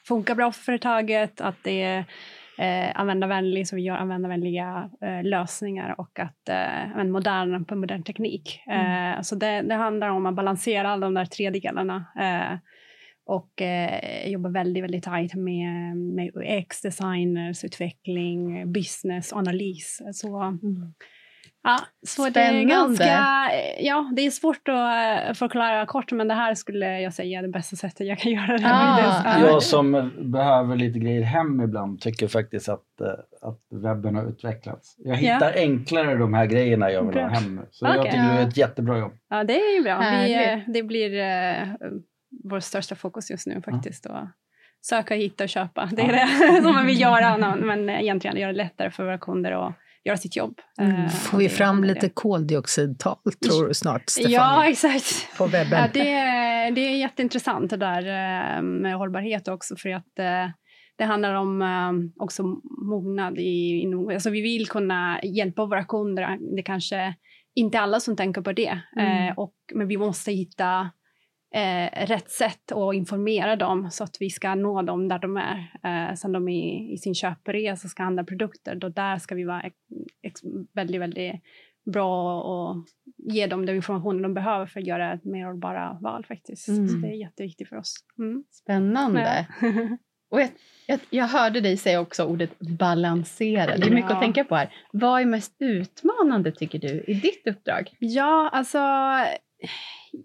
funkar 0.08 0.36
bra 0.36 0.52
för 0.52 0.62
företaget, 0.62 1.42
att 1.42 1.58
det 1.63 1.82
är 1.82 2.06
eh, 2.58 3.00
användarvänlig, 3.00 3.68
så 3.68 3.75
vi 3.75 3.82
gör 3.82 3.96
användarvänliga 3.96 4.90
eh, 5.02 5.24
lösningar 5.24 5.96
och 5.98 6.20
att 6.20 6.50
eh, 6.50 7.04
modern, 7.04 7.66
på 7.66 7.75
modern 7.75 8.04
teknik. 8.04 8.62
Eh, 8.68 9.22
så 9.22 9.36
det, 9.36 9.62
det 9.62 9.75
handlar 9.75 10.10
om 10.10 10.25
att 10.25 10.36
balansera 10.36 10.90
alla 10.90 11.06
de 11.06 11.13
där 11.13 11.25
tre 11.25 11.50
delarna. 11.50 12.06
Eh, 12.20 12.58
och 13.25 13.62
eh, 13.62 14.27
jobbar 14.30 14.50
väldigt, 14.50 14.84
väldigt 14.84 15.03
tajt 15.03 15.36
med, 15.36 15.98
med 15.98 16.32
UX, 16.36 16.82
designers, 16.82 17.63
utveckling, 17.63 18.72
business 18.74 19.32
och 19.32 19.38
analys. 19.38 20.01
Så, 20.13 20.58
ja, 21.63 21.80
så 22.08 22.22
det 22.30 22.39
är 22.42 22.48
Spännande. 22.48 22.65
ganska, 22.74 23.20
ja, 23.80 24.12
det 24.15 24.22
är 24.25 24.30
svårt 24.32 24.68
att 24.68 25.27
eh, 25.30 25.34
förklara 25.34 25.86
kort, 25.86 26.12
men 26.12 26.27
det 26.27 26.34
här 26.34 26.56
skulle 26.56 27.00
jag 27.01 27.13
säga 27.13 27.39
är 27.39 27.44
det 27.44 27.50
bästa 27.50 27.75
sättet 27.75 28.08
jag 28.08 28.20
kan 28.20 28.32
göra 28.32 28.58
det. 28.58 28.68
Ah. 28.74 29.39
Jag 29.39 29.63
som 29.63 30.12
behöver 30.24 30.75
lite 30.75 31.00
grejer 31.00 31.22
hem 31.22 31.62
ibland 31.62 32.01
tycker 32.01 32.27
faktiskt 32.27 32.70
att, 32.70 33.01
eh, 33.01 33.08
att 33.50 33.60
webben 33.84 34.15
har 34.15 34.30
utvecklats. 34.30 34.96
Jag 34.98 35.22
Ja. 35.22 35.34
hittar 35.34 35.53
enklare 35.53 36.15
de 36.15 36.34
här 36.34 36.46
grejerna 36.46 36.92
jag 36.92 37.03
vill 37.08 37.18
ha 37.22 37.27
hem. 37.27 37.62
Så 37.72 37.86
jag 37.86 38.00
Okej. 38.00 38.12
tycker 38.12 38.24
det 38.24 38.39
är 38.42 38.48
ett 38.48 38.58
jättebra 38.58 38.98
jobb. 38.98 39.13
Ja, 39.30 39.44
det 39.44 39.53
är 39.53 39.77
ju 39.77 39.84
bra. 39.84 40.00
Vi, 40.00 40.34
eh, 40.51 40.60
det 40.74 40.84
blir 40.84 41.10
eh, 42.44 42.50
vår 42.50 42.60
största 42.60 42.96
fokus 42.96 43.32
just 43.32 43.48
nu 43.48 43.62
faktiskt. 43.62 44.06
Att 44.06 44.30
söka, 44.82 45.16
hitta 45.16 45.44
och 45.44 45.50
köpa. 45.50 45.90
Det 45.92 46.02
är 46.02 46.12
det 46.56 46.62
som 46.63 46.74
man 46.74 46.86
vill 46.86 47.00
göra, 47.02 47.56
men 47.56 47.90
egentligen 47.90 48.38
göra 48.38 48.52
det 48.52 48.58
lättare 48.58 48.92
för 48.92 49.04
våra 49.04 49.18
kunder 49.18 49.52
att 49.68 49.74
göra 50.06 50.18
sitt 50.18 50.36
jobb. 50.36 50.60
Mm. 50.80 50.96
Eh, 50.96 51.10
Får 51.10 51.38
vi 51.38 51.50
fram 51.50 51.82
det- 51.82 51.88
lite 51.88 52.10
koldioxidtal, 52.10 53.18
tror 53.46 53.68
du 53.68 53.74
snart, 53.74 54.10
Stefania? 54.10 54.38
Ja, 54.40 54.66
exakt. 54.70 55.38
På 55.38 55.46
webben. 55.48 55.80
Ja, 55.82 55.88
det, 55.94 56.10
är- 56.12 56.72
det 56.72 56.82
är 56.82 56.98
jätteintressant 56.98 57.70
det 57.70 57.78
där 57.78 58.02
eh, 58.58 58.62
med 58.62 58.96
hållbarhet 58.96 59.48
också 59.48 59.75
för 59.75 59.90
att 59.90 60.20
eh, 60.20 60.50
det 60.96 61.04
handlar 61.04 61.34
om 61.34 62.13
också 62.20 62.44
mognad. 62.90 63.38
I, 63.38 63.86
alltså 64.13 64.30
vi 64.30 64.42
vill 64.42 64.68
kunna 64.68 65.20
hjälpa 65.24 65.66
våra 65.66 65.84
kunder. 65.84 66.56
Det 66.56 66.62
kanske 66.63 67.16
inte 67.56 67.80
alla 67.80 68.00
som 68.00 68.16
tänker 68.16 68.42
på 68.42 68.52
det. 68.52 68.80
Mm. 68.98 69.34
Och, 69.38 69.54
men 69.74 69.88
vi 69.88 69.98
måste 69.98 70.32
hitta 70.32 70.90
eh, 71.54 72.06
rätt 72.06 72.30
sätt 72.30 72.72
att 72.72 72.96
informera 72.96 73.56
dem 73.56 73.92
så 73.92 74.04
att 74.04 74.18
vi 74.20 74.30
ska 74.30 74.56
nå 74.56 74.82
dem 74.82 75.08
där 75.08 75.20
de 75.20 75.38
är. 75.38 75.72
Eh, 75.84 76.16
sen 76.16 76.32
de 76.32 76.48
är 76.48 76.94
i 76.94 76.98
sin 76.98 77.16
köpresa 77.16 77.88
ska 77.88 78.04
handla 78.04 78.24
produkter, 78.24 78.76
då 78.76 78.90
där 78.90 79.18
ska 79.18 79.36
vi 79.36 79.44
vara 79.44 79.70
väldigt, 80.74 81.02
väldigt 81.02 81.34
bra 81.86 82.42
och 82.44 82.86
ge 83.18 83.48
dem 83.48 83.66
den 83.66 83.76
informationen 83.76 84.22
de 84.22 84.34
behöver 84.34 84.66
för 84.66 84.80
att 84.80 84.88
göra 84.88 85.14
ett 85.14 85.24
mer 85.24 85.46
hållbara 85.46 85.98
val 86.02 86.26
faktiskt. 86.26 86.68
Mm. 86.68 86.88
Så 86.88 86.96
det 86.96 87.08
är 87.08 87.16
jätteviktigt 87.16 87.70
för 87.70 87.76
oss. 87.76 87.96
Mm. 88.18 88.44
Spännande. 88.52 89.48
Och 90.32 90.42
jag, 90.42 90.50
jag, 90.88 91.00
jag 91.10 91.28
hörde 91.28 91.62
dig 91.62 91.78
säga 91.78 92.00
också 92.00 92.26
ordet 92.26 92.60
balansera. 92.60 93.78
Det 93.78 93.88
är 93.88 93.92
mycket 93.92 94.10
Ja. 94.10 94.16
att 94.16 94.22
tänka 94.22 94.44
på 94.44 94.56
här. 94.56 94.74
Vad 94.92 95.22
är 95.22 95.26
mest 95.26 95.56
utmanande 95.60 96.52
tycker 96.52 96.80
du 96.80 97.04
i 97.08 97.14
ditt 97.14 97.48
uppdrag? 97.48 97.90
Ja, 98.00 98.50
alltså 98.54 98.80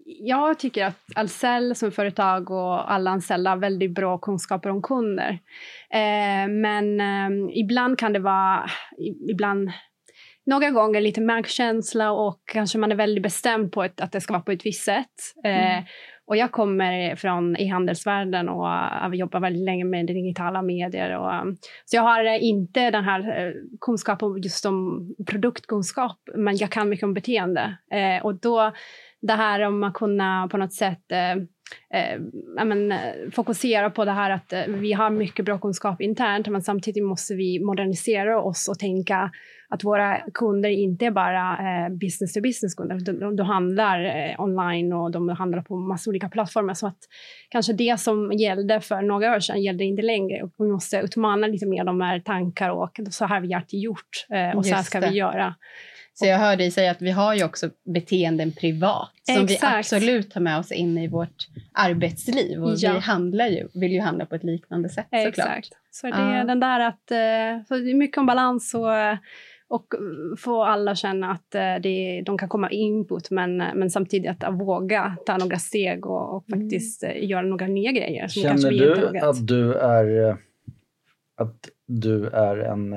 jag 0.05 0.59
tycker 0.59 0.85
att 0.85 0.99
Ahlsell 1.15 1.75
som 1.75 1.91
företag 1.91 2.51
och 2.51 2.91
alla 2.91 3.11
anställda 3.11 3.49
har 3.49 3.57
väldigt 3.57 3.93
bra 3.93 4.17
kunskaper 4.17 4.69
om 4.69 4.81
kunder. 4.81 5.39
Eh, 5.93 6.47
men 6.49 7.01
eh, 7.01 7.49
ibland 7.53 7.99
kan 7.99 8.13
det 8.13 8.19
vara, 8.19 8.69
ibland, 9.29 9.71
några 10.45 10.69
gånger 10.69 11.01
lite 11.01 11.21
magkänsla 11.21 12.11
och 12.11 12.41
kanske 12.45 12.77
man 12.77 12.91
är 12.91 12.95
väldigt 12.95 13.23
bestämd 13.23 13.71
på 13.71 13.83
ett, 13.83 14.01
att 14.01 14.11
det 14.11 14.21
ska 14.21 14.33
vara 14.33 14.43
på 14.43 14.51
ett 14.51 14.65
visst 14.65 14.85
sätt. 14.85 15.45
Eh, 15.45 15.83
och 16.29 16.37
jag 16.37 16.51
kommer 16.51 17.15
från 17.15 17.57
i 17.57 17.67
handelsvärlden 17.67 18.49
och 18.49 18.67
har 18.67 19.13
jobbat 19.13 19.41
väldigt 19.41 19.65
länge 19.65 19.85
med 19.85 20.05
digitala 20.05 20.61
medier. 20.61 21.17
Och, 21.17 21.41
um, 21.41 21.57
så 21.85 21.95
jag 21.95 22.03
har 22.03 22.25
eh, 22.25 22.43
inte 22.43 22.91
den 22.91 23.03
här 23.03 23.19
eh, 23.19 23.53
kunskapen 23.81 24.41
just 24.41 24.65
om 24.65 25.07
produktkunskap, 25.27 26.17
men 26.35 26.57
jag 26.57 26.69
kan 26.69 26.89
mycket 26.89 27.03
om 27.03 27.13
beteende. 27.13 27.77
Eh, 27.91 28.25
och 28.25 28.35
då 28.35 28.71
det 29.21 29.33
här 29.33 29.61
om 29.61 29.83
att 29.83 29.93
kunna 29.93 30.47
på 30.51 30.57
något 30.57 30.73
sätt 30.73 31.11
eh, 31.11 31.31
eh, 31.31 32.19
men, 32.65 32.91
eh, 32.91 32.97
fokusera 33.31 33.89
på 33.89 34.05
det 34.05 34.11
här 34.11 34.29
att 34.29 34.53
eh, 34.53 34.63
vi 34.67 34.93
har 34.93 35.09
mycket 35.09 35.45
bra 35.45 35.59
kunskap 35.59 36.01
internt, 36.01 36.47
men 36.47 36.61
samtidigt 36.61 37.03
måste 37.03 37.35
vi 37.35 37.59
modernisera 37.59 38.41
oss 38.41 38.67
och 38.67 38.79
tänka 38.79 39.31
att 39.69 39.83
våra 39.83 40.17
kunder 40.33 40.69
inte 40.69 41.05
är 41.05 41.11
bara 41.11 41.51
eh, 41.51 41.89
business 41.89 42.33
to 42.33 42.41
business 42.41 42.75
kunder, 42.75 42.99
de, 42.99 43.11
de, 43.19 43.35
de 43.35 43.43
handlar 43.47 44.05
eh, 44.05 44.41
online 44.41 44.93
och 44.93 45.11
de 45.11 45.29
handlar 45.29 45.61
på 45.61 45.75
massa 45.75 46.09
olika 46.09 46.29
plattformar. 46.29 46.73
Så 46.73 46.87
att 46.87 46.97
kanske 47.49 47.73
det 47.73 47.99
som 47.99 48.31
gällde 48.31 48.81
för 48.81 49.01
några 49.01 49.35
år 49.35 49.39
sedan 49.39 49.61
gällde 49.61 49.83
inte 49.83 50.01
längre 50.01 50.43
och 50.43 50.51
vi 50.57 50.67
måste 50.67 50.97
utmana 50.97 51.47
lite 51.47 51.65
mer 51.65 51.83
de 51.83 52.01
här 52.01 52.19
tankar 52.19 52.69
och 52.69 52.99
så 53.11 53.25
här 53.25 53.35
har 53.35 53.41
vi 53.41 53.53
alltid 53.53 53.79
gjort 53.79 54.25
eh, 54.29 54.57
och 54.57 54.65
så 54.65 54.71
här 54.71 54.79
Just 54.79 54.89
ska 54.89 54.99
det. 54.99 55.09
vi 55.09 55.15
göra. 55.15 55.55
Så 56.19 56.25
jag 56.25 56.37
hör 56.37 56.55
dig 56.57 56.71
säga 56.71 56.91
att 56.91 57.01
vi 57.01 57.11
har 57.11 57.35
ju 57.35 57.43
också 57.43 57.69
beteenden 57.93 58.51
privat 58.51 59.09
som 59.23 59.45
vi 59.45 59.53
Exakt. 59.53 59.77
absolut 59.93 60.31
tar 60.31 60.41
med 60.41 60.59
oss 60.59 60.71
in 60.71 60.97
i 60.97 61.07
vårt 61.07 61.47
arbetsliv. 61.73 62.63
Och 62.63 62.73
Ja. 62.77 62.93
vi 62.93 62.99
handlar 62.99 63.47
ju, 63.47 63.67
vill 63.73 63.91
ju 63.91 63.99
handla 64.01 64.25
på 64.25 64.35
ett 64.35 64.43
liknande 64.43 64.89
sätt 64.89 65.05
såklart. 65.11 65.27
Exakt. 65.27 65.69
Så 65.91 66.07
det 66.07 66.13
Ja. 66.13 66.33
är 66.33 66.43
den 66.45 66.59
där 66.59 66.79
att, 66.79 67.11
eh, 67.11 67.65
så 67.67 67.75
det 67.77 67.91
är 67.91 67.95
mycket 67.95 68.17
om 68.17 68.25
balans 68.25 68.73
och, 68.73 68.87
och 69.67 69.87
få 70.37 70.63
alla 70.63 70.95
känna 70.95 71.31
att 71.31 71.55
eh, 71.55 71.75
det, 71.83 72.21
de 72.25 72.37
kan 72.37 72.49
komma 72.49 72.69
input 72.69 73.31
men, 73.31 73.57
men 73.57 73.89
samtidigt 73.89 74.43
att 74.43 74.53
våga 74.59 75.17
ta 75.25 75.37
några 75.37 75.57
steg 75.57 76.05
och, 76.05 76.35
och 76.35 76.45
Mm. 76.49 76.61
faktiskt 76.61 77.03
eh, 77.03 77.23
göra 77.29 77.41
några 77.41 77.67
nya 77.67 77.91
grejer. 77.91 78.27
Som 78.27 78.43
kanske 78.43 78.69
Känner 78.69 78.95
vi 78.95 79.01
du 79.11 79.19
att 79.19 79.47
du 79.47 79.73
är, 79.73 80.37
att 81.41 81.69
du 81.87 82.27
är 82.27 82.57
en 82.57 82.95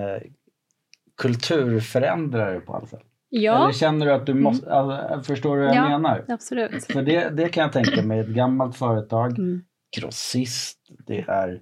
kulturförändrare 1.17 2.61
på 2.61 2.73
Ahlsell? 2.75 3.01
Ja, 3.35 3.53
Mm. 3.53 3.63
Eller 3.63 3.73
känner 3.73 4.07
du 4.07 4.13
att 4.13 4.27
du 4.27 4.35
måste, 4.35 4.73
alltså, 4.75 5.33
förstår 5.33 5.57
du 5.57 5.63
vad 5.67 5.77
jag 5.77 5.85
Ja. 5.91 5.99
menar? 5.99 6.25
absolut. 6.29 6.85
För 6.85 7.03
det, 7.03 7.29
det 7.37 7.49
kan 7.49 7.63
jag 7.63 7.73
tänka 7.73 8.03
mig, 8.03 8.19
ett 8.21 8.27
gammalt 8.29 8.77
företag, 8.77 9.39
Mm. 9.39 9.63
grossist, 10.01 10.79
det 11.07 11.25
är 11.29 11.61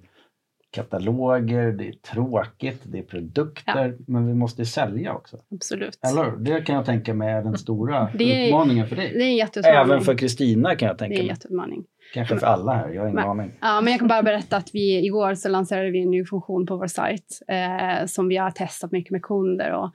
kataloger, 0.75 1.71
det 1.71 1.87
är 1.87 1.91
tråkigt, 1.93 2.81
det 2.85 2.97
är 2.99 3.03
produkter, 3.03 3.97
men 4.07 4.27
vi 4.27 4.33
måste 4.33 4.65
sälja 4.65 5.13
också. 5.13 5.37
absolut. 5.55 5.99
Eller? 6.11 6.31
Det 6.37 6.61
kan 6.61 6.75
jag 6.75 6.85
tänka 6.85 7.13
mig 7.13 7.29
är 7.33 7.41
den 7.43 7.57
stora 7.57 8.09
Det 8.17 8.23
är- 8.23 8.45
utmaningen 8.47 8.87
för 8.87 8.95
dig. 8.95 9.09
Det 9.13 9.23
är 9.23 9.27
en 9.27 9.35
jätteutmaning. 9.35 9.79
Även 9.81 10.01
för 10.01 10.15
Kristina 10.17 10.75
kan 10.75 10.87
jag 10.87 10.95
det 10.95 10.99
tänka 10.99 11.13
är 11.15 11.19
en 11.19 11.25
mig. 11.25 11.29
jätteutmaning. 11.33 11.83
Kanske 12.13 12.37
för 12.39 12.47
alla 12.47 12.73
här, 12.73 12.89
jag 12.89 13.01
har 13.01 13.07
ingen 13.09 13.15
Men- 13.15 13.29
aning. 13.29 13.51
Ja, 13.61 13.81
men 13.81 13.91
jag 13.91 13.99
kan 13.99 14.07
bara 14.07 14.23
berätta 14.23 14.57
att 14.57 14.69
vi 14.73 15.05
igår 15.05 15.35
så 15.35 15.49
lanserade 15.49 15.91
vi 15.91 16.01
en 16.03 16.11
ny 16.11 16.25
funktion 16.25 16.65
på 16.65 16.77
vår 16.77 16.87
sajt 16.87 17.39
eh, 17.47 18.05
som 18.05 18.27
vi 18.27 18.37
har 18.37 18.51
testat 18.51 18.91
mycket 18.91 19.11
med 19.11 19.21
kunder. 19.21 19.71
Och, 19.73 19.91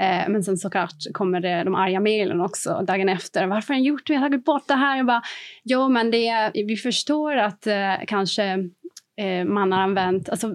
eh, 0.00 0.28
men 0.28 0.42
sen 0.42 0.56
såklart 0.56 0.96
kommer 1.12 1.40
det 1.40 1.64
de 1.64 1.74
arga 1.74 2.00
mejlen 2.00 2.40
också 2.40 2.84
dagen 2.86 3.08
efter. 3.08 3.46
Varför 3.46 3.74
har 3.74 3.80
ni 3.80 3.86
gjort 3.86 4.06
det? 4.06 4.12
Jag 4.12 4.20
har 4.20 4.28
tagit 4.28 4.44
bort 4.44 4.68
det 4.68 4.74
här. 4.74 4.96
Jag 4.96 5.06
bara, 5.06 5.22
jo, 5.64 5.88
men 5.88 6.10
det, 6.10 6.50
vi 6.54 6.76
förstår 6.76 7.36
att 7.36 7.66
eh, 7.66 7.94
kanske 8.06 8.44
eh, 9.20 9.44
man 9.44 9.72
har 9.72 9.80
använt, 9.80 10.28
alltså, 10.28 10.54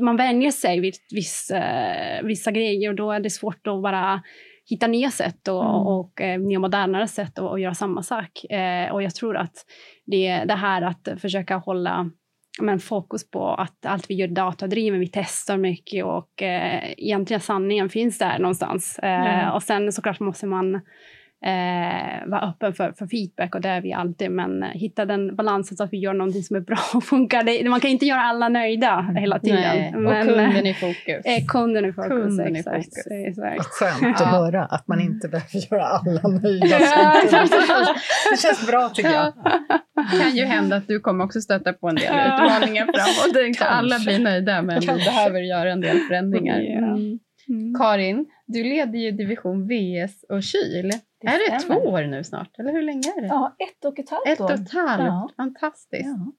man 0.00 0.16
vänjer 0.16 0.50
sig 0.50 0.80
vid 0.80 0.94
viss, 1.10 1.50
eh, 1.50 2.22
vissa 2.22 2.50
grejer 2.50 2.88
och 2.90 2.96
då 2.96 3.12
är 3.12 3.20
det 3.20 3.30
svårt 3.30 3.66
att 3.66 3.82
bara 3.82 4.22
hitta 4.70 4.86
nya 4.86 5.10
sätt 5.10 5.48
och, 5.48 5.64
Mm. 5.64 5.86
och 5.86 6.20
eh, 6.20 6.40
nya 6.40 6.58
modernare 6.58 7.08
sätt 7.08 7.38
att, 7.38 7.60
göra 7.60 7.74
samma 7.74 8.02
sak. 8.02 8.30
Och 8.92 9.02
jag 9.02 9.14
tror 9.14 9.36
att 9.36 9.54
det, 10.06 10.44
det 10.44 10.54
här 10.54 10.82
att 10.82 11.08
försöka 11.20 11.56
hålla 11.56 12.10
men, 12.60 12.80
fokus 12.80 13.30
på 13.30 13.48
att 13.54 13.86
allt 13.86 14.10
vi 14.10 14.14
gör 14.14 14.28
datadriven, 14.28 15.00
vi 15.00 15.08
testar 15.12 15.56
mycket 15.56 16.04
och 16.04 16.42
eh, 16.42 16.92
egentligen 16.96 17.40
sanningen 17.40 17.88
finns 17.88 18.18
där 18.18 18.38
någonstans. 18.38 18.98
Eh, 18.98 19.10
Ja. 19.10 19.52
Och 19.52 19.62
sen 19.62 19.92
såklart 19.92 20.20
måste 20.20 20.46
man 20.46 20.80
eh, 21.46 22.28
vara 22.28 22.40
öppen 22.40 22.72
för, 22.74 22.92
för 22.92 23.06
feedback 23.06 23.54
och 23.54 23.60
det 23.60 23.68
är 23.68 23.80
vi 23.80 23.92
alltid, 23.92 24.30
men 24.30 24.62
eh, 24.62 24.68
hitta 24.68 25.04
den 25.04 25.36
balansen 25.36 25.76
så 25.76 25.84
att 25.84 25.92
vi 25.92 25.98
gör 25.98 26.14
någonting 26.14 26.42
som 26.42 26.56
är 26.56 26.60
bra 26.60 26.78
och 26.94 27.04
funkar. 27.04 27.42
Det, 27.42 27.70
man 27.70 27.80
kan 27.80 27.90
inte 27.90 28.06
göra 28.06 28.20
alla 28.20 28.48
nöjda 28.48 29.14
hela 29.16 29.38
tiden. 29.38 29.60
Nej, 29.60 29.92
och 29.94 30.02
men, 30.02 30.26
kunden 30.26 30.66
i 30.66 30.74
fokus. 30.74 31.24
Eh, 31.24 31.44
kunden 31.48 31.84
i 31.84 31.92
fokus, 31.92 32.10
Kunden 32.10 32.56
i 32.56 32.58
exakt. 32.58 32.76
fokus. 32.76 33.38
Vad 33.38 33.52
exakt. 33.52 33.68
skönt 33.70 34.16
Ja. 34.20 34.26
att 34.26 34.30
höra 34.32 34.64
att 34.64 34.88
man 34.88 35.00
inte 35.00 35.28
behöver 35.28 35.72
göra 35.72 35.84
alla 35.84 36.28
nöjda. 36.28 36.78
Det 36.78 38.40
känns, 38.40 38.60
det 38.60 38.66
bra 38.66 38.88
tycker 38.88 39.10
jag. 39.10 39.32
kan 40.22 40.36
ju 40.36 40.44
hända 40.44 40.76
att 40.76 40.88
du 40.88 41.00
kommer 41.00 41.24
också 41.24 41.40
stöta 41.40 41.72
på 41.72 41.88
en 41.88 41.94
del 41.94 42.04
utmaningar 42.04 42.84
framåt. 42.84 43.34
Det 43.34 43.46
inte 43.46 43.64
alla 43.64 43.98
blir 43.98 44.18
nöjda, 44.18 44.62
men 44.62 44.80
vi 44.80 44.86
behöver 44.86 45.40
göra 45.40 45.72
en 45.72 45.80
del 45.80 45.98
förändringar. 45.98 46.60
Mm. 46.60 47.18
Mm. 47.48 47.74
Karin, 47.78 48.26
du 48.52 48.62
leder 48.64 48.98
ju 48.98 49.10
division 49.10 49.68
VS 49.68 50.24
och 50.28 50.42
kyl. 50.42 50.90
Det 51.20 51.26
är 51.26 51.50
det 51.50 51.58
två 51.60 51.74
år 51.74 52.02
nu 52.02 52.24
snart? 52.24 52.58
Eller 52.58 52.72
hur 52.72 52.82
länge 52.82 53.08
är 53.16 53.20
det? 53.20 53.26
Ja, 53.26 53.56
ett 53.58 53.84
och 53.84 53.98
ett 53.98 54.10
halvt 54.10 54.26
Ett 54.26 54.40
och 54.40 54.46
år. 54.46 54.52
ett 54.54 54.72
halvt. 54.72 55.04
Ja. 55.04 55.30
Fantastiskt. 55.36 56.06
Ja. 56.06 56.32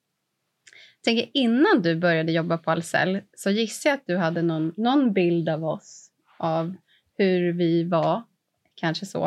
tänker, 1.03 1.29
innan 1.33 1.81
du 1.81 1.95
började 1.95 2.31
jobba 2.31 2.57
på 2.57 2.71
Ahlsell 2.71 3.21
så 3.37 3.49
gissar 3.49 3.89
jag 3.89 3.97
att 3.97 4.05
du 4.07 4.17
hade 4.17 4.41
någon, 4.41 4.73
någon 4.77 5.13
bild 5.13 5.49
av 5.49 5.65
oss, 5.65 6.11
av 6.39 6.73
hur 7.17 7.53
vi 7.53 7.83
var, 7.83 8.23
kanske 8.75 9.05
så. 9.05 9.25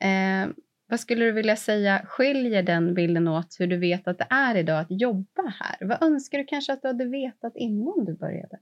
Eh, 0.00 0.48
vad 0.88 1.00
skulle 1.00 1.24
du 1.24 1.32
vilja 1.32 1.56
säga 1.56 2.02
skiljer 2.06 2.62
den 2.62 2.94
bilden 2.94 3.28
åt 3.28 3.56
hur 3.58 3.66
du 3.66 3.76
vet 3.76 4.08
att 4.08 4.18
det 4.18 4.26
är 4.30 4.54
idag 4.56 4.80
att 4.80 5.00
jobba 5.00 5.42
här? 5.60 5.76
Vad 5.86 6.02
önskar 6.02 6.38
du 6.38 6.44
kanske 6.44 6.72
att 6.72 6.82
du 6.82 6.88
hade 6.88 7.04
vetat 7.04 7.52
innan 7.56 8.04
du 8.04 8.14
började? 8.14 8.58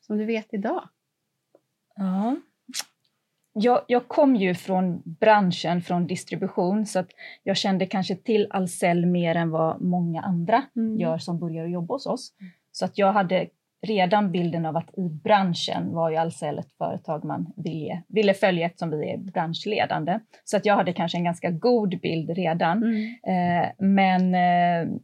Som 0.00 0.18
du 0.18 0.24
vet 0.24 0.54
idag? 0.54 0.88
Ja. 1.96 2.36
Jag, 3.60 3.80
jag 3.86 4.08
kom 4.08 4.36
ju 4.36 4.54
från 4.54 5.02
branschen, 5.04 5.82
från 5.82 6.06
distribution, 6.06 6.86
så 6.86 6.98
att 6.98 7.08
jag 7.42 7.56
kände 7.56 7.86
kanske 7.86 8.16
till 8.16 8.46
Ahlsell 8.50 9.06
mer 9.06 9.34
än 9.34 9.50
vad 9.50 9.80
många 9.80 10.22
andra 10.22 10.62
Mm. 10.76 10.98
gör 11.00 11.18
som 11.18 11.38
börjar 11.38 11.66
jobba 11.66 11.94
hos 11.94 12.06
oss. 12.06 12.32
Så 12.72 12.84
att 12.84 12.98
jag 12.98 13.12
hade 13.12 13.46
redan 13.86 14.32
bilden 14.32 14.66
av 14.66 14.76
att 14.76 14.98
i 14.98 15.08
branschen 15.08 15.94
var 15.94 16.10
ju 16.10 16.16
Ahlsell 16.16 16.58
ett 16.58 16.72
företag 16.78 17.24
man 17.24 17.52
ville, 17.56 18.02
ville 18.08 18.34
följa 18.34 18.66
eftersom 18.66 18.90
vi 18.90 19.10
är 19.10 19.18
branschledande. 19.18 20.18
Så 20.44 20.56
att 20.56 20.66
jag 20.66 20.76
hade 20.76 20.92
kanske 20.92 21.18
en 21.18 21.24
ganska 21.24 21.50
god 21.50 22.00
bild 22.00 22.30
redan. 22.30 22.82
Eh, 23.26 23.68
men 23.78 24.34
eh, 24.34 24.94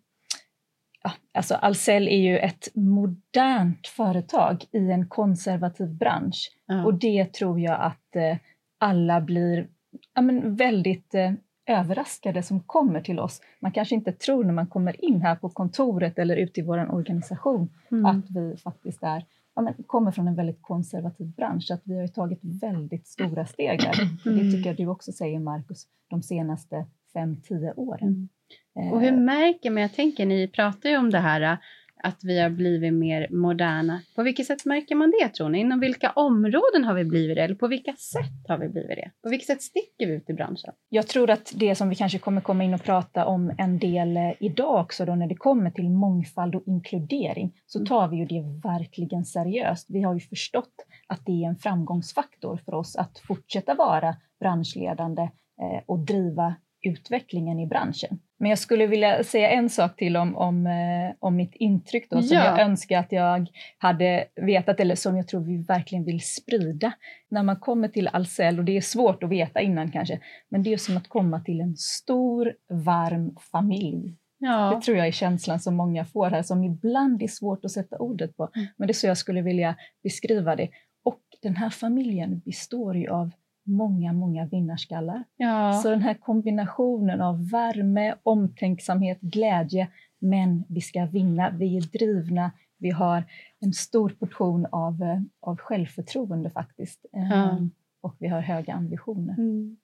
ja, 1.05 1.13
alltså 1.35 1.55
Ahlsell 1.55 2.09
är 2.09 2.21
ju 2.21 2.39
ett 2.39 2.69
modernt 2.75 3.87
företag 3.87 4.65
i 4.73 4.91
en 4.91 5.07
konservativ 5.09 5.89
bransch. 5.89 6.51
Ja. 6.67 6.85
Och 6.85 6.95
det 6.95 7.33
tror 7.33 7.61
jag 7.61 7.81
att 7.81 8.17
eh, 8.17 8.37
alla 8.79 9.21
blir 9.21 9.69
ja, 10.15 10.23
men 10.23 10.57
väldigt 10.57 11.15
eh, 11.15 11.33
överraskade 11.67 12.43
som 12.43 12.61
kommer 12.61 13.01
till 13.01 13.19
oss. 13.19 13.41
Man 13.61 13.73
kanske 13.73 13.95
inte 13.95 14.13
tror 14.13 14.45
när 14.45 14.53
man 14.53 14.67
kommer 14.67 15.05
in 15.05 15.23
här 15.23 15.37
på 15.37 15.49
kontoret 15.49 16.19
eller 16.19 16.37
ute 16.37 16.61
i 16.61 16.63
vår 16.63 16.95
organisation 16.95 17.71
Mm. 17.91 18.07
att 18.07 18.31
vi 18.31 18.57
faktiskt 18.57 19.03
är 19.03 19.25
ja, 19.55 19.63
men, 19.63 19.75
kommer 19.87 20.11
från 20.11 20.29
en 20.29 20.35
väldigt 20.35 20.63
konservativ 20.63 21.27
bransch, 21.27 21.71
att 21.71 21.83
vi 21.85 22.01
har 22.01 22.09
tagit 22.09 22.39
väldigt 22.43 23.07
stora 23.07 23.47
steg 23.47 23.81
där. 23.81 24.01
Mm. 24.27 24.39
Det 24.39 24.57
tycker 24.57 24.71
jag 24.71 24.77
du 24.77 24.87
också 24.87 25.13
säger, 25.13 25.39
Markus, 25.39 25.87
de 26.11 26.23
senaste 26.23 26.87
fem, 27.13 27.37
tio 27.43 27.73
åren. 27.73 28.29
Och 28.75 29.01
hur 29.01 29.13
Eh, 29.13 29.19
märker 29.19 29.71
man, 29.71 29.83
jag 29.83 29.93
tänker 29.93 30.27
ni 30.27 30.49
pratar 30.49 30.91
ju 30.91 30.97
om 30.97 31.11
det 31.11 31.19
här 31.19 31.59
att 32.05 32.25
vi 32.25 32.41
har 32.41 32.51
blivit 32.51 32.95
mer 32.95 33.29
moderna. 33.31 34.01
På 34.17 34.23
vilket 34.23 34.47
sätt 34.47 34.65
märker 34.65 34.95
man 34.95 35.13
det 35.21 35.29
tror 35.29 35.49
ni? 35.49 35.59
Inom 35.59 35.81
vilka 35.81 36.11
områden 36.11 36.85
har 36.85 36.95
vi 36.95 37.05
blivit 37.05 37.37
det? 37.37 37.43
Eller 37.43 37.55
på 37.55 37.69
vilka 37.69 37.93
sätt 37.93 38.49
har 38.49 38.59
vi 38.59 38.69
blivit 38.69 38.97
det? 38.97 39.11
På 39.23 39.29
vilket 39.29 39.47
sätt 39.47 39.63
sticker 39.63 40.07
vi 40.07 40.13
ut 40.13 40.31
i 40.31 40.33
branschen? 40.33 40.73
Jag 40.89 41.07
tror 41.07 41.31
att 41.31 41.53
det 41.57 41.75
som 41.75 41.89
vi 41.89 41.95
kanske 41.95 42.19
kommer 42.19 42.41
komma 42.41 42.65
in 42.65 42.75
och 42.75 42.83
prata 42.83 43.27
om 43.27 43.53
en 43.59 43.79
del 43.79 44.17
eh, 44.17 44.33
idag 44.41 44.81
också 44.81 45.05
då 45.05 45.15
när 45.15 45.27
det 45.27 45.35
kommer 45.35 45.71
till 45.71 45.91
mångfald 45.91 46.55
och 46.55 46.63
inkludering 46.67 47.53
så 47.67 47.79
Mm. 47.79 47.87
tar 47.87 48.09
vi 48.09 48.17
ju 48.17 48.25
det 48.27 48.69
verkligen 48.69 49.25
seriöst. 49.25 49.87
Vi 49.91 50.03
har 50.03 50.15
ju 50.15 50.21
förstått 50.21 50.75
att 51.09 51.27
det 51.27 51.45
är 51.45 51.49
en 51.49 51.57
framgångsfaktor 51.57 52.57
för 52.65 52.75
oss 52.75 52.97
att 52.97 53.19
fortsätta 53.19 53.75
vara 53.75 54.17
branschledande 54.41 55.23
eh, 55.23 55.83
och 55.87 55.99
driva 55.99 56.55
utvecklingen 56.87 57.61
i 57.61 57.67
branschen. 57.67 58.19
Men 58.39 58.49
jag 58.49 58.59
skulle 58.59 58.87
vilja 58.87 59.25
säga 59.25 59.51
en 59.51 59.71
sak 59.71 59.97
till 59.97 60.17
om, 60.17 60.37
om, 60.37 60.67
eh, 60.67 61.15
om 61.19 61.37
mitt 61.37 61.55
intryck 61.55 62.11
då, 62.11 62.23
som 62.23 62.37
Ja. 62.37 62.45
jag 62.45 62.61
önskar 62.61 62.99
att 62.99 63.13
jag 63.13 63.47
hade 63.79 64.25
vetat 64.37 64.81
eller 64.81 64.95
som 64.95 65.17
jag 65.17 65.29
tror 65.29 65.41
vi 65.41 65.57
verkligen 65.57 66.05
vill 66.05 66.21
sprida. 66.21 66.93
När 67.31 67.43
man 67.43 67.57
kommer 67.57 67.89
till 67.89 68.09
Ahlsell, 68.09 68.59
och 68.59 68.65
det 68.65 68.77
är 68.77 68.81
svårt 68.81 69.23
att 69.23 69.31
veta 69.31 69.61
innan 69.61 69.91
kanske, 69.91 70.21
men 70.49 70.63
det 70.63 70.73
är 70.73 70.77
som 70.77 70.97
att 70.97 71.09
komma 71.09 71.41
till 71.41 71.61
en 71.61 71.77
stor, 71.77 72.53
varm 72.73 73.37
familj. 73.53 74.17
Det 74.41 74.47
Ja. 74.47 74.81
tror 74.85 74.97
jag 74.97 75.07
är 75.07 75.11
känslan 75.13 75.61
som 75.61 75.75
många 75.77 76.05
får 76.05 76.31
här, 76.31 76.43
som 76.43 76.65
ibland 76.65 77.23
är 77.23 77.29
svårt 77.29 77.65
att 77.65 77.71
sätta 77.71 77.99
ordet 77.99 78.37
på. 78.37 78.51
Mm. 78.55 78.67
Men 78.77 78.87
det 78.87 78.91
är 78.91 78.95
så 78.95 79.07
jag 79.07 79.19
skulle 79.19 79.43
vilja 79.43 79.77
beskriva 80.03 80.57
det. 80.57 80.69
Och 81.05 81.21
den 81.43 81.57
här 81.57 81.71
familjen 81.71 82.39
består 82.45 82.97
ju 82.97 83.09
av 83.09 83.31
många, 83.65 84.13
många 84.13 84.47
vinnarskallar. 84.47 85.25
ja. 85.37 85.73
Så 85.73 85.91
den 85.91 86.03
här 86.03 86.15
kombinationen 86.15 87.21
av 87.21 87.51
värme, 87.51 88.15
omtänksamhet, 88.23 89.21
glädje, 89.21 89.89
men 90.19 90.65
vi 90.69 90.81
ska 90.81 91.07
vinna, 91.07 91.51
vi 91.51 91.77
är 91.77 91.81
drivna, 91.81 92.51
vi 92.79 92.91
har 92.91 93.25
en 93.61 93.73
stor 93.73 94.09
portion 94.09 94.67
av, 94.67 95.03
eh, 95.03 95.21
av 95.41 95.57
självförtroende 95.57 96.51
faktiskt. 96.51 97.07
Eh, 97.17 97.31
Ja. 97.31 97.59
Och 98.01 98.17
vi 98.19 98.29
har 98.29 98.41
höga 98.41 98.73
ambitioner. 98.75 99.35
Mm. 99.39 99.77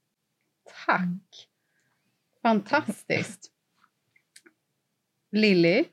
Tack. 0.86 1.48
Fantastiskt. 2.42 3.50
Lilly, 5.32 5.84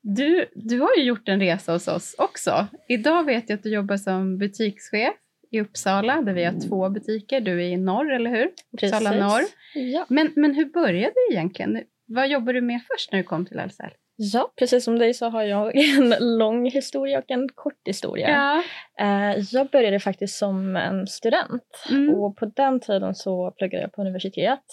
du, 0.00 0.46
du 0.54 0.80
har 0.80 0.96
ju 0.96 1.02
gjort 1.02 1.28
en 1.28 1.40
resa 1.40 1.72
hos 1.72 1.88
oss 1.88 2.14
också. 2.18 2.66
Idag 2.88 3.24
vet 3.24 3.48
jag 3.48 3.56
att 3.56 3.62
du 3.62 3.70
jobbar 3.74 3.96
som 3.96 4.38
butikschef 4.38 5.14
i 5.50 5.60
Uppsala 5.60 6.22
där 6.22 6.32
vi 6.32 6.44
har 6.44 6.68
två 6.68 6.88
butiker. 6.88 7.40
Du 7.40 7.52
är 7.64 7.68
i 7.68 7.76
norr, 7.76 8.12
eller 8.12 8.30
hur? 8.30 8.50
Uppsala 8.72 9.10
Precis. 9.10 9.20
norr. 9.20 9.42
Ja. 9.74 10.06
Men, 10.08 10.32
men 10.36 10.54
hur 10.54 10.64
började 10.64 11.12
det 11.28 11.34
egentligen? 11.34 11.82
Vad 12.06 12.28
jobbar 12.28 12.52
du 12.52 12.60
med 12.60 12.80
först 12.92 13.12
när 13.12 13.18
du 13.18 13.22
kom 13.24 13.46
till 13.46 13.58
Ahlsell? 13.58 13.90
ja, 14.20 14.52
precis 14.58 14.84
som 14.84 14.98
dig 14.98 15.14
så 15.14 15.28
har 15.28 15.42
jag 15.42 15.76
en 15.98 16.14
lång 16.38 16.70
historia 16.70 17.18
och 17.18 17.30
en 17.30 17.48
kort 17.54 17.80
historia. 17.84 18.28
Ja. 18.30 18.62
Eh, 19.04 19.44
Jag 19.52 19.68
började 19.68 20.00
faktiskt 20.00 20.38
som 20.38 20.76
en 20.76 21.06
student 21.06 21.86
Mm. 21.90 22.14
och 22.14 22.36
på 22.36 22.46
den 22.46 22.80
tiden 22.80 23.14
så 23.14 23.50
pluggade 23.50 23.82
jag 23.82 23.92
på 23.92 24.00
universitet. 24.00 24.64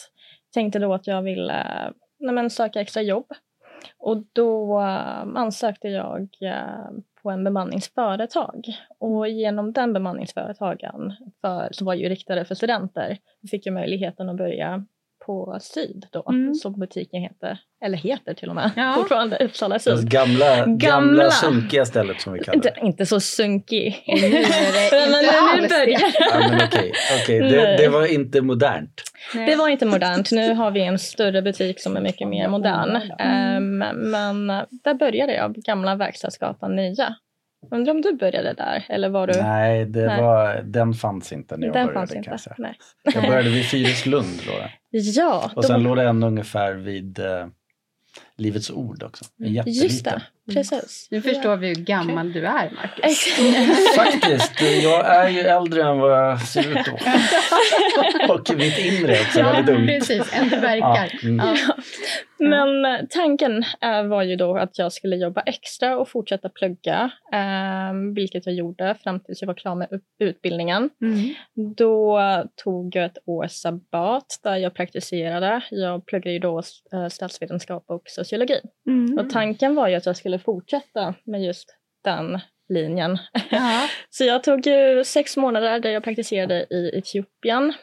Tänkte 0.54 0.80
då 0.80 0.94
att 0.94 1.08
jag 1.08 1.22
ville 1.22 1.66
nej 2.20 2.34
men, 2.34 2.50
söka 2.50 2.82
extra 2.82 3.02
jobb 3.02 3.28
och 3.98 4.24
då 4.34 4.80
eh, 4.80 5.22
ansökte 5.36 5.88
jag 5.88 6.22
eh, 6.42 6.90
på 7.26 7.32
en 7.32 7.44
bemanningsföretag. 7.44 8.66
Och 9.00 9.28
genom 9.28 9.74
den 9.74 9.94
bemanningsföretagen 9.94 11.14
för, 11.42 11.70
som 11.72 11.86
var 11.86 11.94
ju 11.94 12.10
riktade 12.10 12.46
för 12.46 12.56
studenter 12.56 13.18
fick 13.52 13.66
jag 13.66 13.74
möjligheten 13.74 14.30
att 14.30 14.38
börja 14.38 14.86
på 15.26 15.58
Syd 15.62 16.06
då, 16.12 16.26
Mm. 16.30 16.54
som 16.56 16.80
butiken 16.80 17.22
heter, 17.22 17.58
eller 17.86 17.98
heter 17.98 18.34
till 18.34 18.50
och 18.50 18.56
med, 18.56 18.72
Ja. 18.76 18.94
fortfarande 18.98 19.38
Uppsala 19.38 19.80
Syd. 19.80 20.10
gamla, 20.10 20.56
gamla. 20.66 20.76
Gamla. 20.78 21.32
sunkiga 21.32 21.86
stället 21.86 22.22
som 22.22 22.34
vi 22.34 22.40
kallar 22.40 22.56
Inte, 22.56 22.70
det. 22.82 22.88
inte 22.88 23.06
så 23.06 23.20
sunkig. 23.20 24.04
Nu 24.08 24.14
är 24.14 24.20
det 24.22 24.28
Men 24.92 25.08
inte 25.10 25.22
nu 25.22 25.38
alls 25.38 25.70
börjar 25.70 25.86
det. 25.86 26.14
Ja, 26.20 27.60
men. 27.60 27.78
Det, 27.78 27.88
var 27.88 28.06
inte 28.14 28.42
modernt. 28.42 29.02
Nej. 29.36 29.46
Det 29.46 29.56
var 29.56 29.70
inte 29.70 29.86
modernt. 29.86 30.32
Nu 30.32 30.54
har 30.54 30.72
vi 30.72 30.82
en 30.82 31.00
större 31.00 31.42
butik 31.42 31.82
som 31.82 31.98
är 31.98 32.02
mycket 32.02 32.28
mer 32.28 32.48
modern. 32.48 32.96
Ehm, 33.20 33.78
men 34.12 34.48
där 34.84 34.94
började 34.94 35.34
jag, 35.36 35.56
gamla 35.56 35.96
Verkstadsgatan 35.96 36.76
9. 36.76 37.16
Undrar 37.72 37.94
om 37.94 38.02
du 38.02 38.14
började 38.14 38.54
där? 38.54 38.86
Eller 38.90 39.10
var 39.10 39.28
du... 39.28 39.42
Nej, 39.42 39.86
det 39.86 40.06
Nej. 40.06 40.22
Var, 40.22 40.62
den 40.64 40.94
fanns 40.94 41.32
inte 41.34 41.58
när 41.58 41.68
jag 41.68 41.76
Den 41.76 41.88
började 41.88 42.08
fanns 42.08 42.26
kan 42.26 42.32
jag 42.34 42.40
säga. 42.40 42.56
Nej. 42.60 42.78
Jag 43.14 43.24
började 43.24 43.50
vid 43.50 43.66
Fyrislund. 43.72 44.28
Då, 44.48 44.52
då. 44.52 44.68
Ja, 44.92 45.52
Och 45.56 45.62
då, 45.62 45.68
sen 45.68 45.84
låg 45.84 45.98
det 45.98 46.04
en 46.04 46.24
ungefär 46.24 46.74
vid 46.74 47.20
eh, 47.20 47.48
Livets 48.38 48.70
Ord 48.72 49.04
också. 49.04 49.26
Jätteliten. 49.38 49.84
just 49.84 50.06
det. 50.06 50.22
Precis. 50.54 51.08
Nu 51.12 51.22
förstår 51.22 51.56
vi 51.58 51.68
hur 51.68 51.76
gammal 51.76 52.34
du 52.34 52.46
är, 52.46 52.72
Marcus. 52.72 53.36
Faktiskt, 53.96 54.62
jag 54.84 55.06
är 55.16 55.30
ju 55.30 55.40
äldre 55.40 55.84
än 55.84 56.00
vad 56.00 56.12
jag 56.30 56.42
ser 56.42 56.62
ut 56.80 56.86
då. 56.86 56.98
Och 58.34 58.58
mitt 58.58 58.78
inre 58.80 59.12
också, 59.12 59.40
Ja, 59.40 59.52
väldigt 59.52 59.76
ungt. 59.76 59.88
precis. 59.88 60.34
Än 60.34 60.50
du 60.50 60.56
Ja, 60.56 60.62
verkar. 60.62 61.20
mm. 61.24 61.46
Ja. 61.46 61.74
Men 62.40 62.86
eh, 62.86 63.00
tanken 63.10 63.64
eh, 63.82 64.04
var 64.08 64.24
ju 64.24 64.36
då 64.36 64.58
att 64.58 64.78
jag 64.78 64.94
skulle 64.94 65.16
jobba 65.16 65.42
extra 65.42 65.98
och 65.98 66.10
fortsätta 66.10 66.50
plugga, 66.50 67.10
ehm, 67.34 68.14
vilket 68.14 68.46
jag 68.46 68.56
gjorde 68.56 68.96
fram 69.04 69.20
tills 69.20 69.42
jag 69.42 69.48
var 69.48 69.54
klar 69.54 69.76
med 69.76 69.88
utbildningen. 70.20 70.90
Mm. 71.02 71.34
Då 71.78 72.20
tog 72.64 72.96
jag 72.96 73.06
ett 73.06 73.18
års 73.26 73.52
sabbat 73.52 74.26
där 74.44 74.56
jag 74.56 74.74
praktiserade. 74.74 75.62
Jag 75.72 76.06
pluggade 76.06 76.32
ju 76.34 76.40
då 76.40 76.62
eh, 76.94 77.08
statsvetenskap 77.10 77.84
och 77.88 78.04
sociologi. 78.26 78.62
Mm. 78.88 79.18
Och 79.18 79.30
tanken 79.30 79.76
var 79.76 79.88
ju 79.88 79.96
att 79.96 80.06
jag 80.06 80.18
skulle 80.18 80.40
fortsätta 80.40 81.14
med 81.24 81.44
just 81.44 81.76
den 82.04 82.40
linjen. 82.70 83.18
Ja. 83.50 83.88
Så 84.10 84.24
jag 84.24 84.44
tog 84.44 84.68
ju 84.68 85.04
sex 85.04 85.38
månader 85.38 85.80
där 85.80 85.90
jag 85.90 86.04
praktiserade 86.04 86.66
i 86.70 86.92
Etiopien. 86.94 87.74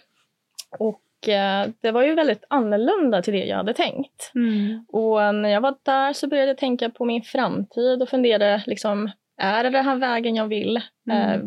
Och 0.78 1.28
eh, 1.28 1.68
det 1.81 1.90
var 1.90 2.02
ju 2.02 2.14
väldigt 2.14 2.44
annorlunda 2.48 3.22
till 3.22 3.33
det 3.33 3.44
jag 3.44 3.57
hade 3.57 3.74
tänkt. 3.74 4.33
Mm. 4.35 4.85
Och 4.88 5.35
när 5.35 5.48
jag 5.48 5.61
var 5.61 5.74
där 5.83 6.12
så 6.12 6.28
började 6.28 6.48
jag 6.48 6.59
tänka 6.59 6.90
på 6.90 7.05
min 7.05 7.22
framtid 7.22 8.02
och 8.02 8.09
funderade 8.09 8.62
liksom, 8.66 9.11
är 9.37 9.64
det 9.64 9.70
den 9.70 9.85
här 9.85 9.96
vägen 9.96 10.37
jag 10.37 10.46
vill? 10.46 10.81
Mm. 11.11 11.31
Eh, 11.31 11.40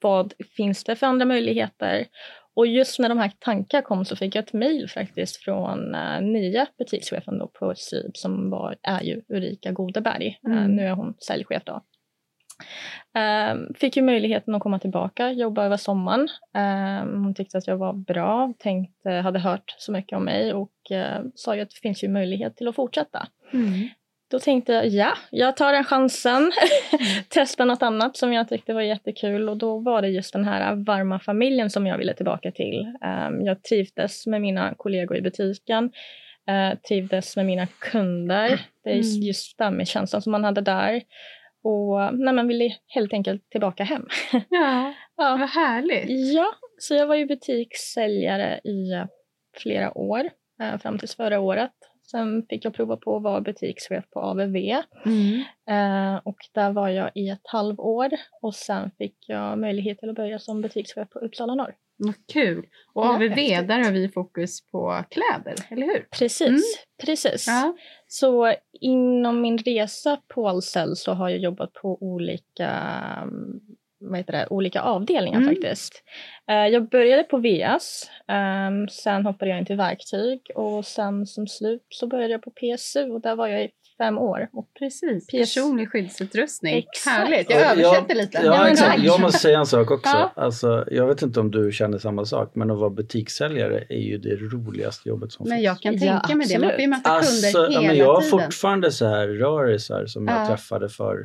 vad 0.00 0.32
finns 0.56 0.84
det 0.84 0.96
för 0.96 1.06
andra 1.06 1.26
möjligheter? 1.26 2.06
Och 2.56 2.66
just 2.66 2.98
när 2.98 3.08
de 3.08 3.18
här 3.18 3.32
tankarna 3.38 3.82
kom 3.82 4.04
så 4.04 4.16
fick 4.16 4.34
jag 4.34 4.42
ett 4.44 4.52
mejl 4.52 4.88
faktiskt 4.88 5.36
från 5.36 5.94
uh, 5.94 6.20
nya 6.22 6.66
butikschefen 6.78 7.38
då 7.38 7.46
på 7.46 7.74
Syd 7.76 8.10
som 8.14 8.50
var, 8.50 8.76
är 8.82 9.02
ju 9.02 9.22
Ulrika 9.28 9.72
Godeberg. 9.72 10.38
Eh, 10.46 10.52
Mm. 10.52 10.76
nu 10.76 10.82
är 10.82 10.92
hon 10.92 11.14
säljchef 11.18 11.62
då. 11.64 11.82
Eh, 13.20 13.56
fick 13.74 13.96
ju 13.96 14.02
möjligheten 14.02 14.54
att 14.54 14.62
komma 14.62 14.78
tillbaka, 14.78 15.32
jobba 15.32 15.64
över 15.64 15.76
sommaren. 15.76 16.28
Eh, 16.54 17.06
hon 17.10 17.34
tyckte 17.34 17.58
att 17.58 17.66
jag 17.66 17.76
var 17.76 17.92
bra, 17.92 18.52
tänkte, 18.58 19.10
hade 19.10 19.38
hört 19.38 19.74
så 19.78 19.92
mycket 19.92 20.16
om 20.16 20.24
mig 20.24 20.52
och 20.54 20.90
eh, 20.90 21.22
sa 21.34 21.54
ju 21.56 21.60
att 21.62 21.70
det 21.70 21.80
finns 21.82 22.04
ju 22.04 22.08
möjlighet 22.08 22.56
till 22.56 22.68
att 22.68 22.74
fortsätta. 22.74 23.28
Mm. 23.52 23.88
Då 24.30 24.38
tänkte 24.38 24.72
jag, 24.72 24.86
ja, 24.88 25.14
jag 25.30 25.56
tar 25.56 25.72
den 25.72 25.84
chansen. 25.84 26.52
Testa 27.28 27.64
något 27.64 27.82
annat 27.82 28.16
som 28.16 28.32
jag 28.32 28.48
tyckte 28.48 28.74
var 28.74 28.80
jättekul 28.82 29.48
och 29.48 29.56
då 29.56 29.78
var 29.78 30.02
det 30.02 30.08
just 30.08 30.32
den 30.32 30.44
här 30.44 30.74
varma 30.86 31.18
familjen 31.18 31.70
som 31.70 31.86
jag 31.86 31.98
ville 31.98 32.14
tillbaka 32.14 32.50
till. 32.50 32.80
Um, 33.28 33.46
jag 33.46 33.62
trivdes 33.62 34.26
med 34.26 34.40
mina 34.40 34.74
kollegor 34.76 35.16
i 35.16 35.20
butiken, 35.22 35.84
uh, 36.50 36.78
trivdes 36.88 37.36
med 37.36 37.46
mina 37.46 37.66
kunder. 37.66 38.48
Det 38.84 38.90
är 38.90 38.94
Mm. 38.94 39.22
just 39.22 39.56
känslan 39.86 40.22
som 40.22 40.32
man 40.32 40.44
hade 40.44 40.60
där. 40.60 41.02
Och 41.62 42.14
nej, 42.18 42.34
man 42.34 42.48
ville 42.48 42.76
helt 42.86 43.12
enkelt 43.12 43.50
tillbaka 43.50 43.84
hem. 43.84 44.06
Ja, 44.50 44.94
ja. 45.16 45.36
vad 45.36 45.48
härligt. 45.48 46.34
ja, 46.34 46.46
så 46.78 46.94
jag 46.94 47.06
var 47.06 47.14
ju 47.14 47.26
butikssäljare 47.26 48.60
i 48.64 48.92
eh, 48.92 49.04
flera 49.62 49.98
år, 49.98 50.30
eh, 50.62 50.78
fram 50.78 50.98
tills 50.98 51.16
förra 51.16 51.40
året. 51.40 51.72
Sen 52.14 52.46
fick 52.50 52.64
jag 52.64 52.74
prova 52.74 52.96
på 52.96 53.16
att 53.16 53.22
vara 53.22 53.40
butikschef 53.40 54.04
på 54.10 54.20
AVV. 54.20 54.56
Mm. 55.06 55.40
Eh, 55.70 56.20
och 56.24 56.36
där 56.52 56.72
var 56.72 56.88
jag 56.88 57.10
i 57.14 57.28
ett 57.28 57.40
halvår 57.44 58.08
och 58.42 58.54
sen 58.54 58.90
fick 58.98 59.16
jag 59.28 59.58
möjlighet 59.58 59.98
till 59.98 60.08
att 60.10 60.16
börja 60.16 60.38
som 60.38 60.60
butikschef 60.60 61.08
på 61.10 61.18
Uppsala 61.18 61.54
norr. 61.54 61.74
Vad 61.96 62.14
kul. 62.32 62.66
Och 62.94 63.04
Ja, 63.04 63.14
AVV, 63.14 63.28
häftigt. 63.30 63.68
där 63.68 63.84
har 63.84 63.90
vi 63.92 64.08
fokus 64.08 64.70
på 64.70 65.04
kläder, 65.10 65.54
eller 65.70 65.86
hur? 65.86 66.06
Precis, 66.18 66.48
Mm. 66.48 66.60
precis. 67.06 67.46
Ja. 67.46 67.76
Så 68.06 68.54
inom 68.80 69.40
min 69.40 69.58
resa 69.58 70.18
på 70.34 70.48
Ahlsell 70.48 70.96
så 70.96 71.12
har 71.12 71.28
jag 71.28 71.38
jobbat 71.38 71.72
på 71.72 72.02
olika, 72.02 72.68
mm, 73.22 73.60
vad 74.10 74.18
heter 74.18 74.32
det, 74.32 74.46
olika 74.50 74.80
avdelningar 74.80 75.38
Mm. 75.40 75.54
faktiskt. 75.54 76.02
Eh, 76.50 76.54
jag 76.66 76.88
började 76.88 77.22
på 77.22 77.36
VS, 77.38 78.02
ehm, 78.28 78.88
sen 78.88 79.26
hoppade 79.26 79.50
jag 79.50 79.58
in 79.58 79.66
till 79.66 79.76
verktyg 79.76 80.40
och 80.54 80.84
sen 80.86 81.26
som 81.26 81.46
slut 81.46 81.82
så 81.88 82.06
började 82.06 82.32
jag 82.32 82.42
på 82.42 82.50
PSU 82.50 83.10
och 83.10 83.20
där 83.20 83.36
var 83.36 83.48
jag 83.48 83.64
i 83.64 83.70
fem 83.98 84.18
år. 84.18 84.48
Och 84.52 84.66
Precis, 84.78 85.26
PS. 85.26 85.30
personlig 85.54 85.88
skyddsutrustning. 85.90 86.78
Exakt. 86.78 87.16
Härligt, 87.16 87.50
jag 87.50 87.60
översätter 87.72 88.14
lite. 88.14 88.40
Ja, 88.44 88.62
men 88.62 88.72
exakt. 88.72 89.02
Jag 89.04 89.20
måste 89.20 89.38
säga 89.38 89.58
en 89.58 89.66
sak 89.66 89.90
också. 89.90 90.16
Ja. 90.16 90.32
Alltså, 90.36 90.84
jag 90.90 91.06
vet 91.06 91.22
inte 91.22 91.40
om 91.40 91.50
du 91.50 91.72
känner 91.72 91.98
samma 91.98 92.24
sak, 92.24 92.50
men 92.54 92.70
att 92.70 92.78
vara 92.78 92.90
butikssäljare 92.90 93.84
är 93.88 93.98
ju 94.00 94.18
det 94.18 94.36
roligaste 94.36 95.08
jobbet 95.08 95.32
som 95.32 95.48
Men 95.48 95.56
finns. 95.58 95.64
jag 95.64 95.80
kan 95.80 95.94
Ja, 95.94 96.00
tänka 96.20 96.36
mig 96.36 96.46
det. 96.48 96.58
Man 96.58 96.70
får 96.70 96.80
ju 96.80 96.86
möta 96.86 97.10
Alltså, 97.10 97.58
kunder 97.58 97.72
ja, 97.74 97.80
hela 97.80 97.86
men 97.92 97.96
jag 97.96 98.14
har 98.14 98.20
fortfarande 98.22 98.90
så 98.92 99.06
här 99.06 99.26
rörisar 99.28 100.06
som 100.06 100.28
jag 100.28 100.40
Ja. 100.42 100.46
träffade 100.46 100.88
för 100.88 101.18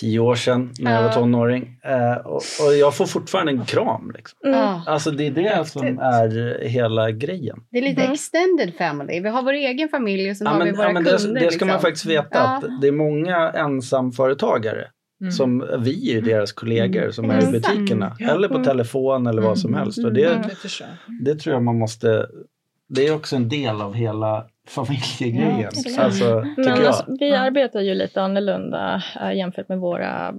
tio 0.00 0.18
år 0.18 0.34
sedan 0.34 0.72
när 0.80 0.94
jag 0.94 1.02
var 1.02 1.12
tonåring. 1.12 1.78
Eh, 1.84 2.26
och, 2.26 2.34
och 2.66 2.74
jag 2.80 2.94
får 2.94 3.06
fortfarande 3.06 3.52
en 3.52 3.64
kram. 3.64 4.12
Liksom. 4.16 4.38
Mm. 4.46 4.80
Alltså 4.86 5.10
det 5.10 5.26
är 5.26 5.30
det 5.30 5.68
som 5.68 5.98
är 5.98 6.58
hela 6.68 7.10
grejen. 7.10 7.56
Det 7.70 7.78
är 7.78 7.82
lite 7.82 8.00
Mm. 8.02 8.12
extended 8.12 8.74
family. 8.78 9.20
Vi 9.20 9.28
har 9.28 9.42
vår 9.42 9.52
egen 9.52 9.88
familj 9.88 10.30
och 10.30 10.36
sen 10.36 10.44
Ja, 10.44 10.50
har 10.50 10.58
men, 10.58 10.66
vi 10.66 10.72
våra 10.72 10.86
ja, 10.86 10.92
men 10.92 11.04
det, 11.04 11.10
kunder. 11.18 11.40
det 11.40 11.50
ska 11.52 11.64
man 11.64 11.74
liksom. 11.74 11.88
faktiskt 11.88 12.06
veta 12.06 12.40
att 12.48 12.64
det 12.80 12.88
är 12.88 12.92
många 12.92 13.50
ensamföretagare 13.50 14.86
Mm. 15.20 15.32
som 15.32 15.58
vi 15.78 16.10
är 16.10 16.14
ju 16.14 16.20
deras 16.20 16.52
kollegor 16.52 17.10
som 17.10 17.30
är 17.30 17.38
i 17.38 17.44
Mm. 17.46 17.52
butikerna. 17.52 18.16
Ja. 18.18 18.30
Eller 18.30 18.48
på 18.48 18.54
Mm. 18.54 18.64
telefon 18.66 19.26
eller 19.26 19.42
vad 19.42 19.58
som 19.58 19.70
Mm. 19.70 19.80
helst. 19.80 20.04
Och 20.04 20.12
det, 20.12 20.24
Mm. 20.24 20.42
Det 20.42 21.32
det 21.32 21.38
tror 21.38 21.54
jag 21.54 21.62
man 21.62 21.78
måste... 21.78 22.26
Det 22.88 23.06
är 23.06 23.14
också 23.14 23.36
en 23.36 23.48
del 23.48 23.80
av 23.82 23.94
hela 23.94 24.46
familjegrejen. 24.68 25.60
Ja, 25.60 26.02
alltså, 26.02 26.44
Men 26.56 26.64
jag. 26.66 26.86
alltså, 26.86 27.04
vi 27.20 27.30
Ja. 27.30 27.38
arbetar 27.38 27.80
ju 27.80 27.94
lite 27.94 28.22
annorlunda 28.22 29.02
äh, 29.20 29.32
jämfört 29.36 29.68
med 29.68 29.78
våra 29.78 30.34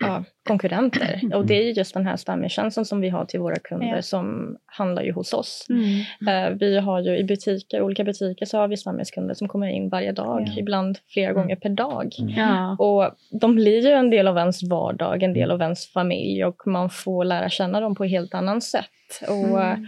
ja, 0.00 0.24
konkurrenter. 0.48 1.20
Och 1.34 1.46
det 1.46 1.54
är 1.54 1.62
ju 1.64 1.70
just 1.72 1.94
den 1.94 2.06
här 2.06 2.16
stammiskänslan 2.16 2.84
som 2.84 3.00
vi 3.00 3.08
har 3.08 3.24
till 3.24 3.40
våra 3.40 3.56
kunder 3.56 3.86
Ja. 3.96 4.02
som 4.02 4.56
handlar 4.66 5.02
ju 5.02 5.12
hos 5.12 5.32
oss. 5.32 5.66
Mm. 5.70 6.44
Eh, 6.50 6.50
vi 6.58 6.78
har 6.78 7.00
ju 7.00 7.18
i 7.18 7.24
butiker, 7.24 7.82
olika 7.82 8.04
butiker 8.04 8.46
så 8.46 8.58
har 8.58 8.68
vi 8.68 8.76
stammiskunder 8.76 9.34
som 9.34 9.48
kommer 9.48 9.66
in 9.68 9.88
varje 9.88 10.12
dag, 10.12 10.44
Ja. 10.46 10.52
ibland 10.60 10.98
flera 11.08 11.30
Mm. 11.30 11.42
gånger 11.42 11.56
per 11.56 11.68
dag. 11.70 12.08
Ja. 12.18 12.76
Och 12.78 13.10
de 13.40 13.54
blir 13.54 13.86
ju 13.86 13.92
en 13.92 14.10
del 14.10 14.28
av 14.28 14.38
ens 14.38 14.62
vardag, 14.70 15.22
en 15.22 15.32
del 15.32 15.50
av 15.50 15.60
ens 15.62 15.92
familj 15.92 16.44
och 16.44 16.62
man 16.66 16.90
får 16.90 17.24
lära 17.24 17.48
känna 17.48 17.80
dem 17.80 17.94
på 17.94 18.04
ett 18.04 18.10
helt 18.10 18.34
annat 18.34 18.62
sätt. 18.62 18.84
Och 19.28 19.62
Mm. 19.62 19.86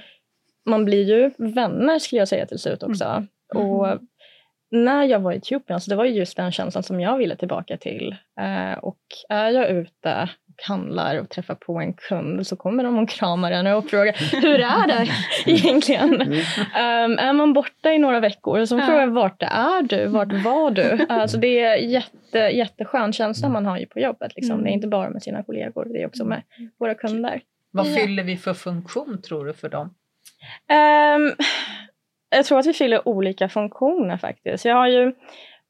man 0.67 0.85
blir 0.85 1.03
ju 1.09 1.31
vänner 1.39 1.99
skulle 1.99 2.19
jag 2.19 2.29
säga 2.29 2.47
till 2.47 2.59
slut 2.59 2.83
också. 2.83 3.27
Och 3.57 4.01
när 4.75 5.05
jag 5.05 5.21
var 5.21 5.33
i 5.33 5.37
Etiopien 5.37 5.81
så 5.81 5.91
det 5.91 5.97
var 5.97 6.05
ju 6.05 6.13
just 6.13 6.37
den 6.37 6.53
känslan 6.53 6.83
som 6.83 7.01
jag 7.01 7.19
ville 7.19 7.37
tillbaka 7.37 7.77
till. 7.77 8.17
Eh, 8.41 8.79
och 8.79 8.99
är 9.29 9.51
jag 9.51 9.71
ute 9.71 10.29
och 10.49 10.65
handlar 10.69 11.21
och 11.21 11.31
träffar 11.31 11.55
på 11.55 11.81
en 11.81 11.93
kund 11.93 12.47
så 12.47 12.57
kommer 12.57 12.85
de 12.85 12.99
och 12.99 13.09
kramar 13.09 13.53
en 13.53 13.67
och 13.67 13.91
frågar 13.91 14.41
hur 14.43 14.61
är 14.61 14.87
det 14.87 15.09
egentligen? 15.51 16.23
Um, 16.23 17.19
är 17.19 17.33
man 17.33 17.53
borta 17.53 17.93
i 17.93 17.99
några 17.99 18.21
veckor 18.21 18.65
så 18.65 18.81
frågar 18.81 19.01
jag 19.01 19.11
vart 19.11 19.43
är 19.43 19.83
du? 19.83 20.07
Vart 20.07 20.33
var 20.33 20.71
du? 20.71 21.07
Alltså 21.09 21.39
det 21.39 21.61
är 21.61 21.77
jätte, 21.77 22.39
jätteskön 22.39 23.13
känsla 23.13 23.49
man 23.49 23.67
har 23.67 23.79
ju 23.79 23.87
på 23.87 24.01
jobbet. 24.01 24.33
Liksom. 24.37 24.53
Mm. 24.53 24.65
Det 24.65 24.71
är 24.71 24.73
inte 24.73 24.89
bara 24.89 25.11
med 25.11 25.23
sina 25.23 25.43
kollegor, 25.43 25.85
det 25.85 26.03
är 26.03 26.07
också 26.07 26.25
med 26.25 26.43
våra 26.79 26.95
kunder. 26.95 27.41
Vad 27.71 27.95
fyller 27.95 28.23
vi 28.23 28.37
för 28.37 28.55
funktion 28.55 29.23
tror 29.23 29.45
du 29.47 29.53
för 29.53 29.69
dem? 29.69 29.95
Ehm, 30.69 31.33
jag 32.35 32.47
tror 32.47 32.59
att 32.59 32.67
vi 32.67 32.73
fyller 32.73 33.09
olika 33.09 33.49
funktioner 33.49 34.17
faktiskt. 34.17 34.65
Jag 34.65 34.75
har 34.75 34.89
ju, 34.89 35.13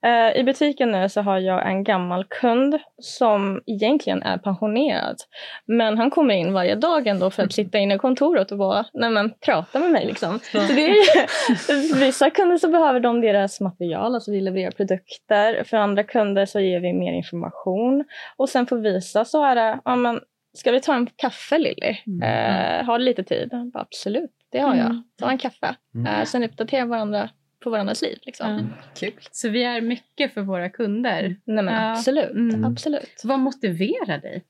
eh, 0.06 0.36
I 0.36 0.44
butiken 0.44 0.90
nu 0.90 1.08
så 1.08 1.20
har 1.20 1.38
jag 1.38 1.70
en 1.70 1.84
gammal 1.84 2.24
kund 2.24 2.78
som 3.02 3.62
egentligen 3.66 4.22
är 4.22 4.38
pensionerad. 4.38 5.16
Men 5.66 5.98
han 5.98 6.10
kommer 6.10 6.34
in 6.34 6.52
varje 6.52 6.74
dag 6.74 7.06
ändå 7.06 7.30
för 7.30 7.42
att 7.42 7.52
sitta 7.52 7.78
inne 7.78 7.94
i 7.94 7.98
kontoret 7.98 8.52
och 8.52 8.58
bara 8.58 8.86
nej 8.92 9.10
men, 9.10 9.34
prata 9.40 9.78
med 9.78 9.90
mig. 9.90 10.06
Liksom. 10.06 10.40
Så 10.52 10.58
det 10.58 10.84
är 10.84 10.88
ju, 10.88 11.94
vissa 12.04 12.30
kunder 12.30 12.56
så 12.56 12.68
behöver 12.68 13.00
de 13.00 13.20
deras 13.20 13.60
material, 13.60 14.14
alltså 14.14 14.30
vi 14.30 14.40
levererar 14.40 14.70
produkter. 14.70 15.64
För 15.64 15.76
andra 15.76 16.02
kunder 16.02 16.46
så 16.46 16.60
ger 16.60 16.80
vi 16.80 16.92
mer 16.92 17.12
information. 17.12 18.04
Och 18.36 18.48
sen 18.48 18.66
för 18.66 18.76
vissa 18.76 19.24
så 19.24 19.44
är 19.44 19.54
det, 19.54 19.80
ja, 19.84 19.96
men, 19.96 20.20
ska 20.54 20.72
vi 20.72 20.80
ta 20.80 20.94
en 20.94 21.06
kaffe 21.16 21.58
Lilly? 21.58 21.96
Eh, 22.22 22.84
har 22.84 22.98
du 22.98 23.04
lite 23.04 23.24
tid? 23.24 23.48
Bara, 23.72 23.82
Absolut, 23.82 24.30
det 24.54 24.60
har 24.60 24.74
jag. 24.74 24.86
Mm. 24.86 25.02
Ta 25.18 25.30
en 25.30 25.38
kaffe. 25.38 25.76
Mm. 25.94 26.06
Eh, 26.06 26.24
sen 26.24 26.44
uppdatera 26.44 26.84
varandra 26.84 27.30
på 27.60 27.70
varandras 27.70 28.02
liv. 28.02 28.18
Liksom. 28.22 28.48
Ja. 28.58 28.84
Kul. 29.00 29.12
Så 29.30 29.48
vi 29.48 29.64
är 29.64 29.80
mycket 29.80 30.34
för 30.34 30.40
våra 30.42 30.68
kunder. 30.70 31.36
Nej, 31.44 31.64
men 31.64 31.74
Ja. 31.74 31.92
Absolut, 31.92 32.30
Mm. 32.30 32.64
absolut. 32.64 33.22
Vad 33.24 33.38
motiverar 33.38 34.18
dig? 34.18 34.44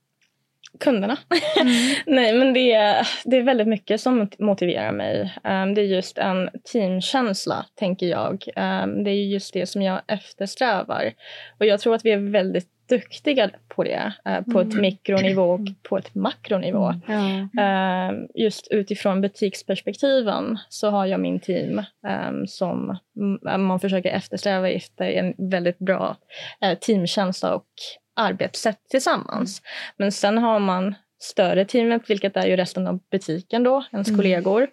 Kunderna. 0.80 1.16
Nej, 2.06 2.34
men 2.34 2.52
det 2.52 2.72
är, 2.72 3.08
det 3.24 3.36
är 3.36 3.42
väldigt 3.42 3.68
mycket 3.68 4.00
som 4.00 4.28
motiverar 4.38 4.92
mig. 4.92 5.34
Um, 5.44 5.74
det 5.74 5.80
är 5.80 5.86
just 5.86 6.18
en 6.18 6.50
teamkänsla, 6.72 7.66
tänker 7.74 8.06
jag. 8.06 8.44
Um, 8.56 9.04
det 9.04 9.10
är 9.10 9.24
just 9.24 9.54
det 9.54 9.66
som 9.66 9.82
jag 9.82 10.00
eftersträvar. 10.06 11.12
Och 11.58 11.66
jag 11.66 11.80
tror 11.80 11.94
att 11.94 12.04
vi 12.04 12.10
är 12.10 12.30
väldigt 12.30 12.68
duktiga 12.88 13.50
på 13.68 13.84
det, 13.84 14.12
uh, 14.28 14.52
på 14.52 14.60
ett 14.60 14.72
Mm. 14.72 14.80
mikronivå 14.80 15.42
och 15.42 15.60
på 15.82 15.98
ett 15.98 16.14
makronivå. 16.14 16.94
Ja. 17.06 17.48
Ehm, 17.62 18.26
just 18.34 18.68
utifrån 18.70 19.20
butiksperspektiven 19.20 20.58
så 20.68 20.90
har 20.90 21.06
jag 21.06 21.20
min 21.20 21.40
team 21.40 21.82
ehm, 22.06 22.46
som 22.46 22.98
mm, 23.16 23.66
man 23.66 23.80
försöker 23.80 24.10
eftersträva 24.10 24.68
efter 24.70 25.04
en 25.04 25.50
väldigt 25.50 25.78
bra 25.78 26.16
uh, 26.64 26.74
teamkänsla 26.78 27.54
och 27.54 27.66
arbetssätt 28.16 28.88
tillsammans. 28.90 29.62
Men 29.96 30.12
sen 30.12 30.38
har 30.38 30.58
man 30.58 30.94
större 31.18 31.64
teamet, 31.64 32.10
vilket 32.10 32.36
är 32.36 32.46
ju 32.46 32.56
resten 32.56 32.86
av 32.86 33.00
butiken 33.10 33.62
då, 33.62 33.84
ens 33.92 34.08
Mm. 34.08 34.18
kollegor. 34.18 34.68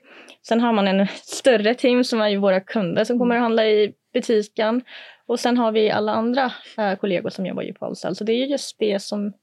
Sen 0.47 0.62
har 0.62 0.73
man 0.73 0.88
en 0.88 1.08
större 1.08 1.73
team 1.75 2.04
som 2.04 2.21
är 2.21 2.30
ju 2.30 2.38
våra 2.38 2.60
kunder 2.60 3.04
som 3.04 3.19
kommer 3.19 3.36
att 3.36 3.41
handla 3.41 3.65
i 3.65 3.93
butiken. 4.13 4.82
Och 5.25 5.39
sen 5.39 5.58
har 5.58 5.71
vi 5.71 5.91
alla 5.91 6.13
andra 6.13 6.51
eh, 6.77 6.95
kollegor 6.95 7.30
som 7.30 7.45
jobbar 7.45 7.63
ju 7.63 7.73
på 7.73 7.86
Allsell. 7.86 8.15
Så 8.15 8.23
det 8.23 8.34
är 8.34 8.38
ju 8.38 8.45
just 8.45 8.80
det 8.80 9.01
som, 9.01 9.34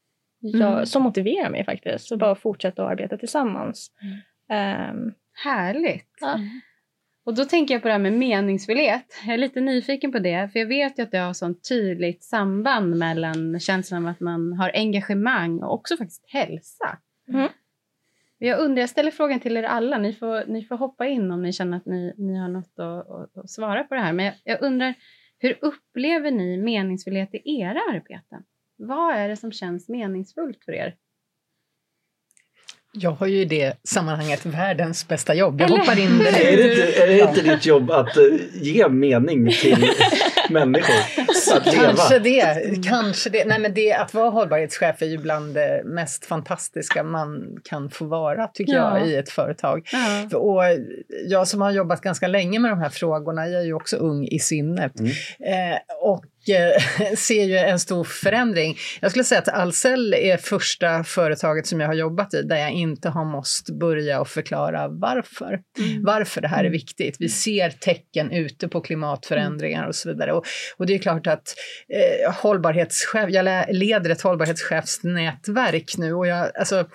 jag, 0.40 0.72
Mm. 0.72 0.87
som 0.87 1.02
motiverar 1.02 1.50
mig 1.50 1.64
faktiskt. 1.64 2.08
Så 2.08 2.16
bara 2.16 2.34
fortsätta 2.34 2.82
att 2.84 2.90
arbeta 2.90 3.16
tillsammans. 3.16 3.90
Ehm, 4.50 5.12
Härligt. 5.44 6.08
Ja. 6.20 6.38
Och 7.29 7.35
då 7.35 7.45
tänker 7.45 7.75
jag 7.75 7.83
på 7.83 7.88
det 7.88 7.93
här 7.93 7.99
med 7.99 8.12
meningsfullhet. 8.12 9.21
Jag 9.25 9.35
är 9.35 9.38
lite 9.38 9.61
nyfiken 9.61 10.12
på 10.12 10.19
det, 10.19 10.49
för 10.53 10.59
jag 10.59 10.67
vet 10.67 10.99
ju 10.99 11.03
att 11.03 11.11
det 11.11 11.19
har 11.19 11.33
sånt 11.33 11.69
tydligt 11.69 12.25
samband 12.25 12.97
mellan 12.97 13.61
känslan 13.61 14.05
av 14.05 14.11
att 14.11 14.21
man 14.21 14.53
har 14.53 14.71
engagemang 14.75 15.62
och 15.62 15.75
också 15.75 15.97
faktiskt 15.97 16.25
hälsa. 16.29 16.99
Mm. 17.29 17.49
Jag 18.38 18.61
undrar, 18.61 18.81
jag 18.81 18.91
ställer 18.91 19.11
frågan 19.11 19.41
till 19.41 19.57
er 19.57 19.62
alla, 19.62 19.99
ni 19.99 20.12
får, 20.12 20.47
ni 20.47 20.64
får 20.64 20.77
hoppa 20.77 21.07
in 21.07 21.31
om 21.31 21.43
ni 21.43 21.53
känner 21.53 21.77
att 21.77 21.87
ni, 21.87 22.14
ni 22.17 22.38
har 22.38 22.49
något 22.49 22.79
att, 22.79 23.11
att, 23.11 23.37
att 23.37 23.51
svara 23.51 23.85
på 23.85 23.95
det 23.95 24.01
här. 24.01 24.12
Men 24.12 24.25
jag, 24.25 24.35
jag 24.45 24.62
undrar, 24.62 24.95
hur 25.38 25.59
upplever 25.61 26.31
ni 26.31 26.57
meningsfullhet 26.57 27.35
i 27.35 27.61
era 27.61 27.81
arbeten? 27.93 28.43
Vad 28.77 29.14
är 29.14 29.29
det 29.29 29.37
som 29.37 29.53
känns 29.53 29.88
meningsfullt 29.88 30.64
för 30.64 30.73
er? 30.73 30.97
Jag 32.92 33.11
har 33.11 33.27
ju 33.27 33.40
i 33.40 33.44
det 33.44 33.72
sammanhanget 33.85 34.46
världens 34.46 35.09
bästa 35.09 35.35
jobb. 35.35 35.61
Jag 35.61 35.70
Eller 35.70 35.79
hoppar 35.79 35.98
in 35.98 36.20
Är 36.20 36.24
det, 36.24 36.31
direkt. 36.57 36.79
inte, 36.88 37.03
är 37.03 37.07
det 37.07 37.18
inte 37.20 37.40
ditt 37.42 37.66
jobb 37.66 37.90
att 37.90 38.16
eh, 38.16 38.22
ge 38.53 38.88
mening 38.88 39.51
till 39.51 39.90
människor 40.51 40.94
att 41.57 41.66
leva? 41.66 41.85
Kanske 41.87 42.18
det. 42.18 42.85
Kanske 42.88 43.31
det. 43.31 43.44
Nej, 43.44 43.59
men 43.59 43.74
det. 43.74 43.92
Att 43.92 44.14
vara 44.14 44.31
hållbarhetschef 44.31 45.03
är 45.03 45.07
ju 45.07 45.18
bland 45.18 45.55
det 45.55 45.83
mest 45.85 46.24
fantastiska 46.24 47.03
man 47.03 47.57
kan 47.64 47.90
få 47.90 48.05
vara, 48.05 48.46
tycker 48.46 48.72
Ja. 48.72 48.98
jag, 48.98 49.09
i 49.09 49.14
ett 49.16 49.31
företag. 49.31 49.88
Ja. 50.31 50.38
Och 50.38 50.62
jag 51.27 51.48
som 51.48 51.61
har 51.61 51.70
jobbat 51.70 52.01
ganska 52.01 52.29
länge 52.29 52.59
med 52.59 52.70
de 52.70 52.79
här 52.81 52.90
frågorna, 52.90 53.48
jag 53.48 53.61
är 53.61 53.66
ju 53.66 53.74
också 53.74 53.96
ung 53.96 54.24
i 54.27 54.38
sinnet. 54.38 54.92
Mm. 55.01 55.11
Eh, 55.72 55.79
och 56.03 56.24
ser 57.16 57.44
ju 57.44 57.56
en 57.56 57.78
stor 57.78 58.04
förändring. 58.04 58.78
Jag 59.00 59.11
skulle 59.11 59.24
säga 59.24 59.40
att 59.40 59.48
Ahlsell 59.48 60.14
är 60.14 60.37
första 60.37 61.04
företaget 61.04 61.66
som 61.66 61.80
jag 61.80 61.88
har 61.88 61.94
jobbat 61.94 62.34
i 62.34 62.42
där 62.42 62.56
jag 62.56 62.70
inte 62.70 63.08
har 63.08 63.24
måste 63.24 63.72
börja 63.72 64.20
och 64.20 64.28
förklara 64.28 64.88
varför. 64.88 65.61
Varför 66.02 66.40
det 66.40 66.48
här 66.48 66.64
är 66.64 66.70
viktigt. 66.70 67.16
Vi 67.18 67.28
ser 67.28 67.70
tecken 67.70 68.32
ute 68.32 68.68
på 68.68 68.80
klimatförändringar 68.80 69.87
och 69.87 69.94
så 69.94 70.08
vidare. 70.08 70.32
Och, 70.32 70.44
och 70.76 70.87
det 70.87 70.94
är 70.94 70.98
klart 70.98 71.26
att 71.26 71.54
eh, 71.94 72.34
hållbarhetschef, 72.34 73.30
jag 73.30 73.64
leder 73.68 74.11
ett 74.11 74.22
hållbarhetschefsnätverk 74.22 75.98
nu 75.98 76.14
och 76.14 76.26
jag, 76.26 76.50
alltså, 76.58 76.87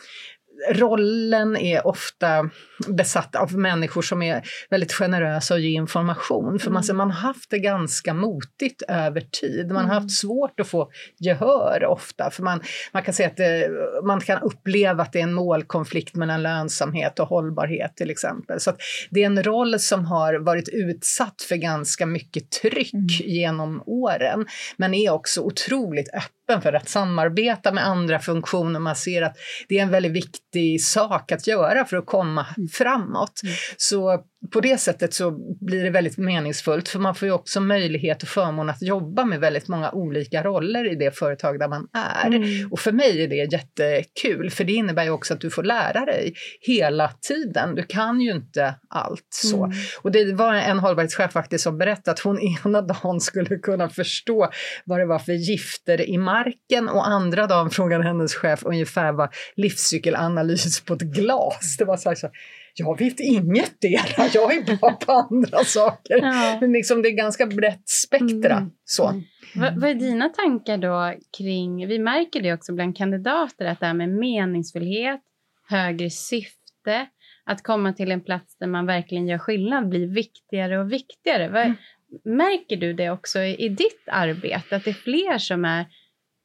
rollen 0.70 1.58
är 1.58 1.88
ofta 1.88 2.50
besatt 2.88 3.36
av 3.36 3.54
människor 3.58 4.02
som 4.02 4.22
är 4.22 4.44
väldigt 4.70 4.94
generösa 4.94 5.54
och 5.54 5.60
ger 5.60 5.70
information. 5.70 6.60
För 6.60 6.72
man, 6.72 6.84
man 6.94 7.12
har 7.12 7.20
haft 7.20 7.50
det 7.50 7.60
ganska 7.60 8.14
motigt 8.14 8.82
över 8.88 9.22
tid. 9.22 9.72
Man 9.72 9.86
har 9.86 9.94
haft 9.94 10.12
svårt 10.12 10.60
att 10.60 10.68
få 10.68 10.92
gehör 11.20 11.86
ofta. 11.86 12.32
För 12.32 12.44
man, 12.44 12.62
man 12.92 13.04
kan 13.04 13.14
säga 13.14 13.30
att 13.30 13.38
det, 13.38 13.70
man 14.04 14.20
kan 14.20 14.42
uppleva 14.42 15.04
att 15.04 15.14
det 15.14 15.20
är 15.20 15.24
en 15.24 15.34
målkonflikt 15.34 16.16
mellan 16.16 16.44
lönsamhet 16.44 17.20
och 17.20 17.28
hållbarhet 17.28 17.96
till 17.96 18.10
exempel. 18.10 18.60
Så 18.60 18.74
det 19.10 19.22
är 19.22 19.26
en 19.26 19.44
roll 19.44 19.80
som 19.80 20.06
har 20.06 20.34
varit 20.34 20.70
utsatt 20.70 21.42
för 21.42 21.56
ganska 21.56 22.06
mycket 22.06 22.52
tryck 22.52 23.22
genom 23.22 23.84
åren. 23.86 24.46
Men 24.78 24.94
är 24.94 25.14
också 25.14 25.42
otroligt 25.42 26.10
öppen 26.14 26.62
för 26.62 26.74
att 26.74 26.90
samarbeta 26.90 27.72
med 27.72 27.88
andra 27.88 28.20
funktioner. 28.20 28.80
Man 28.80 28.96
ser 28.96 29.22
att 29.22 29.38
det 29.68 29.80
är 29.80 29.84
en 29.84 29.90
väldigt 29.90 30.12
viktig 30.12 30.82
sak 30.82 31.32
att 31.32 31.48
göra 31.48 31.86
för 31.86 31.98
att 31.98 32.06
komma 32.06 32.46
framåt. 32.74 33.42
Mm. 33.44 33.56
Så 33.78 34.24
på 34.52 34.62
det 34.62 34.78
sättet 34.78 35.14
så 35.14 35.32
blir 35.62 35.84
det 35.84 35.90
väldigt 35.90 36.18
meningsfullt 36.18 36.90
för 36.90 37.00
man 37.00 37.16
får 37.16 37.28
ju 37.28 37.34
också 37.34 37.62
möjlighet 37.62 38.24
och 38.24 38.30
förmån 38.30 38.70
att 38.70 38.82
jobba 38.82 39.26
med 39.26 39.40
väldigt 39.40 39.68
många 39.68 39.92
olika 39.92 40.44
roller 40.44 40.92
i 40.92 40.96
det 40.96 41.18
företag 41.18 41.60
där 41.60 41.68
man 41.68 41.88
är. 41.94 42.28
Mm. 42.28 42.72
Och 42.72 42.80
för 42.80 42.92
mig 42.92 43.24
är 43.24 43.28
det 43.28 43.36
jättekul 43.36 44.50
för 44.50 44.64
det 44.64 44.74
innebär 44.74 45.04
ju 45.04 45.10
också 45.10 45.34
att 45.34 45.42
du 45.42 45.50
får 45.50 45.64
lära 45.64 46.06
dig 46.06 46.34
hela 46.62 47.12
tiden. 47.28 47.76
Du 47.76 47.84
kan 47.84 48.22
ju 48.22 48.32
inte 48.32 48.76
allt 48.90 49.28
så. 49.30 49.66
Mm. 49.66 49.78
Och 50.02 50.12
det 50.12 50.34
var 50.34 50.54
en 50.54 50.80
hållbarhetschef 50.80 51.32
faktiskt 51.32 51.64
som 51.64 51.78
berättade 51.78 52.12
att 52.12 52.20
hon 52.20 52.40
ena 52.66 52.82
dagen 52.82 53.22
skulle 53.22 53.58
kunna 53.58 53.90
förstå 53.90 54.50
vad 54.86 55.00
det 55.00 55.06
var 55.06 55.20
för 55.20 55.34
gifter 55.34 56.10
i 56.10 56.18
marken 56.18 56.90
och 56.90 57.08
andra 57.08 57.48
dagen 57.48 57.70
frågade 57.70 58.04
hennes 58.04 58.36
chef 58.36 58.64
ungefär 58.64 59.12
vad 59.12 59.34
livscykelanalys 59.56 60.82
på 60.82 60.94
ett 60.94 61.02
glas. 61.02 61.76
Det 61.78 61.86
var 61.86 61.98
så 61.98 62.10
här, 62.10 62.32
jag 62.74 63.00
vet 63.00 63.20
inget 63.20 63.82
dera, 63.82 64.28
jag 64.34 64.56
är 64.56 64.78
bra 64.78 64.92
på 64.92 65.12
andra 65.12 65.64
saker. 65.64 66.18
Ja. 66.22 66.58
Men 66.62 66.72
liksom, 66.72 67.02
det 67.02 67.10
är 67.10 67.18
ganska 67.18 67.46
brett 67.46 67.90
spektra. 67.90 68.56
Mm. 68.58 68.72
Så. 68.86 69.10
Mm. 69.10 69.24
Vad, 69.56 69.82
vad 69.82 69.90
är 69.90 69.94
dina 69.94 70.30
tankar 70.30 70.78
då 70.78 71.14
kring, 71.38 71.88
vi 71.88 72.00
märker 72.00 72.42
det 72.42 72.54
också 72.54 72.74
bland 72.74 72.98
kandidater, 72.98 73.66
att 73.66 73.80
det 73.80 73.86
här 73.86 73.94
med 73.94 74.10
meningsfullhet, 74.10 75.22
högre 75.70 76.10
syfte, 76.10 77.08
att 77.46 77.64
komma 77.64 77.94
till 77.94 78.12
en 78.12 78.22
plats 78.22 78.58
där 78.58 78.68
man 78.68 78.86
verkligen 78.86 79.28
gör 79.28 79.38
skillnad 79.38 79.90
blir 79.90 80.08
viktigare 80.08 80.80
och 80.80 80.92
viktigare. 80.92 81.50
Vad, 81.50 81.66
mm. 81.66 81.76
Märker 82.24 82.78
du 82.78 82.94
det 82.94 83.10
också 83.10 83.40
i, 83.40 83.66
i 83.66 83.70
ditt 83.70 84.04
arbete, 84.08 84.76
att 84.76 84.84
det 84.84 84.90
är 84.90 84.94
fler 84.94 85.38
som 85.38 85.66
är 85.66 85.86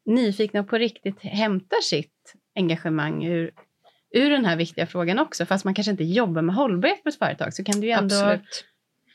nyfikna 0.07 0.61
och 0.61 0.69
på 0.69 0.79
riktigt 0.79 1.21
hämtar 1.21 1.81
sitt 1.83 2.35
engagemang 2.55 3.25
ur, 3.25 3.51
ur 4.15 4.31
den 4.31 4.45
här 4.45 4.57
viktiga 4.57 4.87
frågan 4.87 5.19
också. 5.19 5.47
Fast 5.47 5.65
man 5.65 5.75
kanske 5.75 5.91
inte 5.91 6.05
jobbar 6.05 6.43
med 6.43 6.55
hållbarhet 6.55 7.03
på 7.03 7.09
ett 7.09 7.19
företag 7.19 7.55
så 7.55 7.65
kan 7.65 7.81
du 7.81 7.87
ju 7.87 7.93
ändå 7.93 8.15
Absolut 8.15 8.65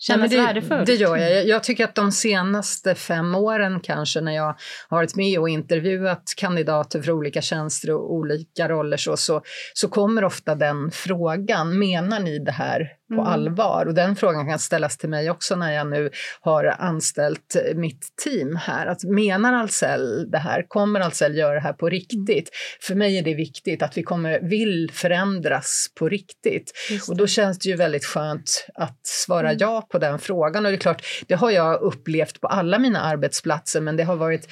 kännas 0.04 0.32
det, 0.32 0.38
värdefullt. 0.38 0.86
Det 0.86 0.96
gör 0.96 1.18
jag. 1.18 1.48
Jag 1.48 1.64
tycker 1.64 1.84
att 1.84 1.96
de 1.96 2.12
senaste 2.12 2.96
fem 2.96 3.36
åren 3.36 3.80
kanske 3.80 4.22
när 4.22 4.32
jag 4.32 4.56
har 4.90 4.98
varit 4.98 5.16
med 5.16 5.40
och 5.40 5.50
intervjuat 5.50 6.34
kandidater 6.38 7.02
för 7.02 7.12
olika 7.12 7.42
tjänster 7.42 7.92
och 7.92 8.14
olika 8.14 8.70
roller 8.70 8.98
så, 8.98 9.18
så, 9.18 9.42
så 9.74 9.88
kommer 9.88 10.24
ofta 10.24 10.56
den 10.56 10.92
frågan, 10.92 11.80
menar 11.80 12.20
ni 12.20 12.40
det 12.40 12.52
här 12.52 12.88
på 13.08 13.22
mm. 13.22 13.26
allvar? 13.26 13.86
Och 13.86 13.94
den 13.94 14.16
frågan 14.16 14.48
kan 14.50 14.60
ställas 14.60 14.98
till 14.98 15.10
mig 15.10 15.30
också 15.30 15.56
när 15.56 15.72
jag 15.72 15.88
nu 15.88 16.10
har 16.42 16.66
anställt 16.66 17.56
mitt 17.76 18.06
team 18.24 18.56
här. 18.56 18.86
Att 18.88 19.04
menar 19.04 19.54
Ahlsell 19.54 20.32
det 20.32 20.38
här? 20.38 20.66
Kommer 20.68 21.00
Ahlsell 21.00 21.38
göra 21.38 21.54
det 21.54 21.60
här 21.60 21.74
på 21.74 21.90
riktigt? 21.90 22.30
Mm. 22.30 22.80
För 22.82 22.96
mig 22.96 23.18
är 23.18 23.24
det 23.24 23.34
viktigt 23.34 23.82
att 23.82 23.98
vi 23.98 24.04
kommer, 24.04 24.40
vill 24.40 24.92
förändras 24.94 25.88
på 26.00 26.10
riktigt. 26.10 26.72
Och 27.10 27.18
då 27.18 27.28
känns 27.28 27.60
det 27.60 27.70
ju 27.70 27.76
väldigt 27.76 28.06
skönt 28.06 28.66
att 28.74 29.00
svara 29.04 29.50
mm. 29.50 29.58
ja 29.60 29.88
på 29.92 29.98
den 29.98 30.20
frågan. 30.20 30.66
Och 30.66 30.72
det 30.72 30.78
är 30.78 30.80
klart, 30.80 31.06
det 31.28 31.36
har 31.36 31.52
jag 31.52 31.82
upplevt 31.82 32.42
på 32.42 32.48
alla 32.48 32.80
mina 32.80 33.02
arbetsplatser, 33.02 33.82
men 33.82 33.98
det 33.98 34.04
har 34.04 34.16
varit 34.16 34.48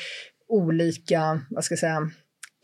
olika, 0.51 1.41
vad 1.49 1.63
ska 1.63 1.73
jag 1.73 1.79
säga, 1.79 2.09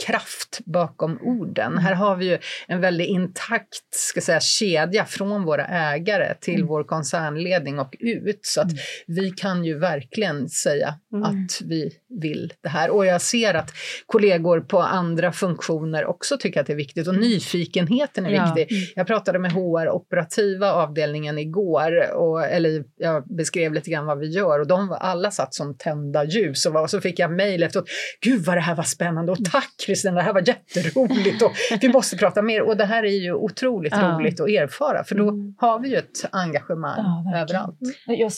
kraft 0.05 0.59
bakom 0.65 1.19
orden. 1.21 1.71
Mm. 1.71 1.83
Här 1.83 1.93
har 1.93 2.15
vi 2.15 2.25
ju 2.25 2.37
en 2.67 2.81
väldigt 2.81 3.07
intakt 3.07 3.83
ska 3.89 4.21
säga, 4.21 4.39
kedja 4.39 5.05
från 5.05 5.43
våra 5.43 5.65
ägare 5.65 6.33
till 6.41 6.55
mm. 6.55 6.67
vår 6.67 6.83
koncernledning 6.83 7.79
och 7.79 7.95
ut. 7.99 8.39
Så 8.41 8.61
att 8.61 8.71
mm. 8.71 8.77
vi 9.07 9.31
kan 9.31 9.65
ju 9.65 9.79
verkligen 9.79 10.49
säga 10.49 10.95
mm. 11.13 11.23
att 11.23 11.61
vi 11.61 11.91
vill 12.09 12.53
det 12.61 12.69
här. 12.69 12.89
Och 12.89 13.05
jag 13.05 13.21
ser 13.21 13.53
att 13.53 13.71
kollegor 14.05 14.59
på 14.59 14.79
andra 14.79 15.31
funktioner 15.31 16.05
också 16.05 16.37
tycker 16.37 16.61
att 16.61 16.67
det 16.67 16.73
är 16.73 16.77
viktigt 16.77 17.07
och 17.07 17.15
nyfikenheten 17.15 18.25
är 18.25 18.29
ja. 18.29 18.53
viktig. 18.55 18.77
Mm. 18.77 18.89
Jag 18.95 19.07
pratade 19.07 19.39
med 19.39 19.51
HR-operativa 19.51 20.71
avdelningen 20.71 21.37
igår, 21.37 22.13
och, 22.13 22.45
eller 22.45 22.83
jag 22.97 23.27
beskrev 23.27 23.73
lite 23.73 23.89
grann 23.89 24.05
vad 24.05 24.19
vi 24.19 24.27
gör 24.27 24.59
och 24.59 24.67
de 24.67 24.97
alla 24.99 25.31
satt 25.31 25.53
som 25.53 25.77
tända 25.77 26.23
ljus 26.23 26.65
och, 26.65 26.81
och 26.81 26.89
så 26.89 27.01
fick 27.01 27.19
jag 27.19 27.31
mejl 27.31 27.63
efteråt. 27.63 27.89
Gud 28.21 28.45
vad 28.45 28.57
det 28.57 28.61
här 28.61 28.75
var 28.75 28.83
spännande 28.83 29.31
och 29.31 29.45
tack 29.51 29.73
Kristina, 29.85 30.15
det 30.15 30.21
här 30.21 30.33
var 30.33 30.47
jätteroligt 30.47 31.41
och 31.41 31.51
vi 31.81 31.89
måste 31.89 32.17
prata 32.17 32.41
mer. 32.41 32.61
Och 32.61 32.77
det 32.77 32.85
här 32.85 33.03
är 33.03 33.21
ju 33.21 33.33
otroligt 33.33 33.93
ja. 33.95 34.17
roligt 34.19 34.39
att 34.39 34.49
erfara 34.49 35.03
för 35.03 35.15
då 35.15 35.29
mm. 35.29 35.55
har 35.57 35.79
vi 35.79 35.89
ju 35.89 35.95
ett 35.95 36.25
engagemang 36.31 36.97
ja, 36.97 37.41
överallt. 37.41 37.77
Jag, 38.05 38.31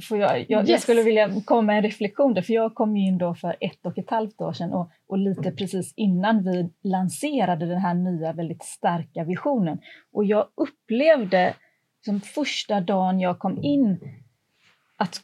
får 0.00 0.18
jag, 0.18 0.46
jag, 0.48 0.60
yes. 0.60 0.68
jag, 0.68 0.80
skulle 0.80 1.02
vilja 1.02 1.40
komma 1.44 1.62
med 1.62 1.76
en 1.76 1.82
reflektion 1.82 2.34
där, 2.34 2.42
för 2.42 2.52
jag 2.52 2.74
kom 2.74 2.96
in 2.96 3.18
då 3.18 3.34
för 3.34 3.56
ett 3.60 3.86
och 3.86 3.98
ett 3.98 4.10
halvt 4.10 4.40
år 4.40 4.52
sedan 4.52 4.72
och, 4.72 4.90
och 5.08 5.18
lite 5.18 5.52
precis 5.52 5.92
innan 5.96 6.42
vi 6.42 6.70
lanserade 6.82 7.66
den 7.66 7.80
här 7.80 7.94
nya 7.94 8.32
väldigt 8.32 8.62
starka 8.62 9.24
visionen. 9.24 9.78
Och 10.12 10.24
jag 10.24 10.46
upplevde 10.54 11.54
som 12.04 12.20
första 12.20 12.80
dagen 12.80 13.20
jag 13.20 13.38
kom 13.38 13.62
in 13.62 13.98
att 14.96 15.20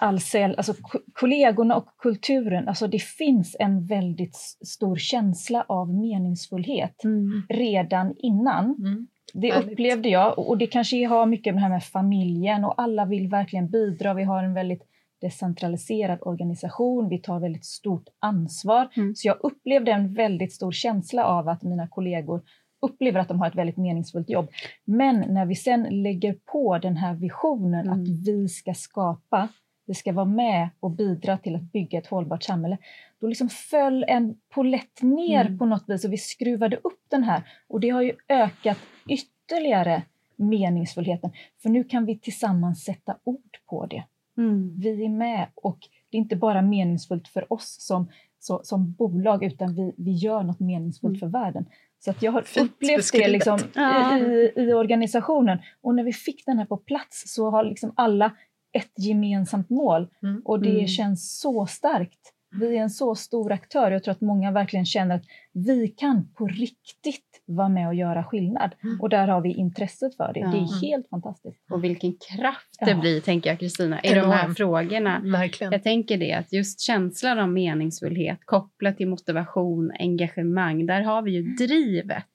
Ahlsell, 0.00 0.54
alltså 0.56 0.74
kollegorna 1.12 1.76
och 1.76 1.86
kulturen, 1.98 2.68
alltså 2.68 2.86
det 2.86 3.02
finns 3.02 3.56
en 3.58 3.86
väldigt 3.86 4.36
stor 4.66 4.96
känsla 4.96 5.64
av 5.68 5.94
meningsfullhet 5.94 7.04
mm. 7.04 7.42
redan 7.48 8.14
innan. 8.18 8.64
Mm. 8.64 9.06
Det 9.34 9.52
upplevde 9.52 10.08
jag 10.08 10.38
och 10.38 10.58
det 10.58 10.66
kanske 10.66 11.06
har 11.06 11.26
mycket 11.26 11.54
med 11.54 11.62
det 11.62 11.66
här 11.66 11.74
med 11.74 11.84
familjen 11.84 12.64
och 12.64 12.82
alla 12.82 13.04
vill 13.04 13.28
verkligen 13.28 13.70
bidra. 13.70 14.14
Vi 14.14 14.22
har 14.22 14.44
en 14.44 14.54
väldigt 14.54 14.82
decentraliserad 15.20 16.18
organisation, 16.22 17.08
vi 17.08 17.18
tar 17.18 17.40
väldigt 17.40 17.64
stort 17.64 18.04
ansvar. 18.18 18.88
Mm. 18.96 19.14
Så 19.14 19.28
jag 19.28 19.36
upplevde 19.40 19.92
en 19.92 20.14
väldigt 20.14 20.52
stor 20.52 20.72
känsla 20.72 21.24
av 21.24 21.48
att 21.48 21.62
mina 21.62 21.88
kollegor 21.88 22.42
upplever 22.82 23.20
att 23.20 23.28
de 23.28 23.40
har 23.40 23.46
ett 23.46 23.54
väldigt 23.54 23.76
meningsfullt 23.76 24.30
jobb. 24.30 24.50
Men 24.84 25.24
när 25.28 25.46
vi 25.46 25.54
sen 25.54 26.02
lägger 26.02 26.36
på 26.52 26.78
den 26.78 26.96
här 26.96 27.14
visionen 27.14 27.86
mm. 27.86 27.92
att 27.92 28.08
vi 28.08 28.48
ska 28.48 28.74
skapa 28.74 29.48
vi 29.90 29.94
ska 29.94 30.12
vara 30.12 30.26
med 30.26 30.68
och 30.80 30.90
bidra 30.90 31.38
till 31.38 31.56
att 31.56 31.72
bygga 31.72 31.98
ett 31.98 32.06
hållbart 32.06 32.42
samhälle. 32.42 32.78
Då 33.20 33.26
liksom 33.26 33.48
föll 33.48 34.04
en 34.08 34.36
polett 34.48 35.02
ner 35.02 35.46
mm. 35.46 35.58
på 35.58 35.66
något 35.66 35.84
vis 35.86 36.04
och 36.04 36.12
vi 36.12 36.16
skruvade 36.16 36.76
upp 36.76 37.00
den 37.08 37.22
här. 37.22 37.42
Och 37.68 37.80
det 37.80 37.88
har 37.88 38.02
ju 38.02 38.12
ökat 38.28 38.78
ytterligare 39.08 40.02
meningsfullheten. 40.36 41.30
För 41.62 41.68
nu 41.68 41.84
kan 41.84 42.06
vi 42.06 42.18
tillsammans 42.18 42.84
sätta 42.84 43.16
ord 43.24 43.58
på 43.66 43.86
det. 43.86 44.04
Mm. 44.36 44.74
Vi 44.80 45.04
är 45.04 45.08
med 45.08 45.46
och 45.54 45.78
det 46.10 46.16
är 46.16 46.20
inte 46.20 46.36
bara 46.36 46.62
meningsfullt 46.62 47.28
för 47.28 47.52
oss 47.52 47.76
som, 47.80 48.10
så, 48.38 48.60
som 48.64 48.92
bolag 48.92 49.44
utan 49.44 49.74
vi, 49.74 49.94
vi 49.96 50.12
gör 50.12 50.42
något 50.42 50.60
meningsfullt 50.60 51.22
mm. 51.22 51.32
för 51.32 51.38
världen. 51.38 51.66
Så 51.98 52.10
att 52.10 52.22
jag 52.22 52.32
har 52.32 52.42
Fint 52.42 52.70
upplevt 52.70 52.96
beskrivet. 52.96 53.26
det 53.26 53.32
liksom 53.32 53.58
ja. 53.74 54.18
i, 54.18 54.52
i, 54.56 54.72
organisationen. 54.72 55.58
Och 55.80 55.94
när 55.94 56.04
vi 56.04 56.12
fick 56.12 56.46
den 56.46 56.58
här 56.58 56.66
på 56.66 56.76
plats 56.76 57.34
så 57.34 57.50
har 57.50 57.64
liksom 57.64 57.92
alla 57.96 58.32
ett 58.72 58.92
gemensamt 58.98 59.70
mål 59.70 60.08
mm. 60.22 60.42
och 60.44 60.60
det 60.60 60.70
mm. 60.70 60.86
känns 60.86 61.40
så 61.40 61.66
starkt. 61.66 62.34
Vi 62.52 62.76
är 62.76 62.82
en 62.82 62.90
så 62.90 63.14
stor 63.14 63.52
aktör. 63.52 63.90
Jag 63.90 64.04
tror 64.04 64.12
att 64.12 64.20
många 64.20 64.52
verkligen 64.52 64.86
känner 64.86 65.14
att 65.14 65.24
vi 65.52 65.88
kan 65.88 66.32
på 66.34 66.46
riktigt 66.46 67.42
vara 67.46 67.68
med 67.68 67.88
och 67.88 67.94
göra 67.94 68.24
skillnad. 68.24 68.74
Mm. 68.82 69.00
Och 69.00 69.08
där 69.08 69.28
har 69.28 69.40
vi 69.40 69.54
intresset 69.54 70.16
för 70.16 70.32
det. 70.32 70.40
Ja. 70.40 70.50
Det 70.50 70.58
är 70.58 70.90
helt 70.90 71.08
fantastiskt. 71.08 71.64
Och 71.70 71.84
vilken 71.84 72.12
kraft 72.12 72.76
det 72.80 72.90
ja. 72.90 73.00
blir, 73.00 73.20
tänker 73.20 73.50
jag 73.50 73.58
Kristina, 73.58 74.00
i 74.02 74.14
de 74.14 74.30
här 74.30 74.48
frågorna. 74.54 75.20
Verkligen. 75.24 75.72
Jag 75.72 75.82
tänker 75.82 76.18
det, 76.18 76.32
att 76.32 76.52
just 76.52 76.80
känslan 76.80 77.38
av 77.38 77.48
meningsfullhet 77.48 78.38
kopplat 78.44 78.96
till 78.96 79.08
motivation, 79.08 79.92
engagemang, 79.98 80.86
där 80.86 81.00
har 81.00 81.22
vi 81.22 81.30
ju 81.30 81.42
drivet. 81.42 82.26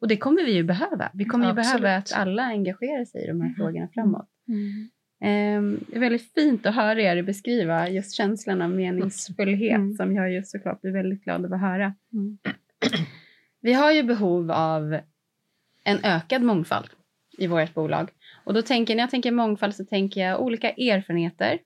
Och 0.00 0.08
det 0.08 0.16
kommer 0.16 0.44
vi 0.44 0.52
ju 0.52 0.64
behöva. 0.64 1.10
Vi 1.14 1.24
kommer 1.24 1.44
ju 1.44 1.50
Absolut. 1.50 1.82
behöva 1.82 1.98
att 1.98 2.12
alla 2.12 2.42
engagerar 2.42 3.04
sig 3.04 3.24
i 3.24 3.26
de 3.26 3.40
här 3.40 3.54
frågorna 3.56 3.88
framåt. 3.94 4.28
Mm. 4.48 4.90
Um, 5.20 5.84
det 5.88 5.96
är 5.96 6.00
väldigt 6.00 6.34
fint 6.34 6.66
att 6.66 6.74
höra 6.74 7.00
er 7.00 7.22
beskriva 7.22 7.88
just 7.88 8.14
känslan 8.14 8.62
av 8.62 8.70
meningsfullhet 8.70 9.76
mm. 9.76 9.94
som 9.94 10.14
jag 10.14 10.32
just 10.32 10.50
såklart 10.50 10.80
blir 10.80 10.92
väldigt 10.92 11.24
glad 11.24 11.44
över 11.44 11.54
att 11.54 11.60
höra. 11.60 11.94
Mm. 12.12 12.38
Vi 13.60 13.72
har 13.72 13.92
ju 13.92 14.02
behov 14.02 14.50
av 14.50 15.00
en 15.84 16.04
ökad 16.04 16.42
mångfald 16.42 16.90
i 17.38 17.46
vårt 17.46 17.74
bolag. 17.74 18.10
Och 18.44 18.54
då 18.54 18.62
tänker, 18.62 18.94
när 18.94 19.02
jag 19.02 19.10
tänker 19.10 19.32
mångfald 19.32 19.74
så 19.74 19.84
tänker 19.84 20.20
jag 20.20 20.40
olika 20.40 20.70
erfarenheter, 20.70 21.58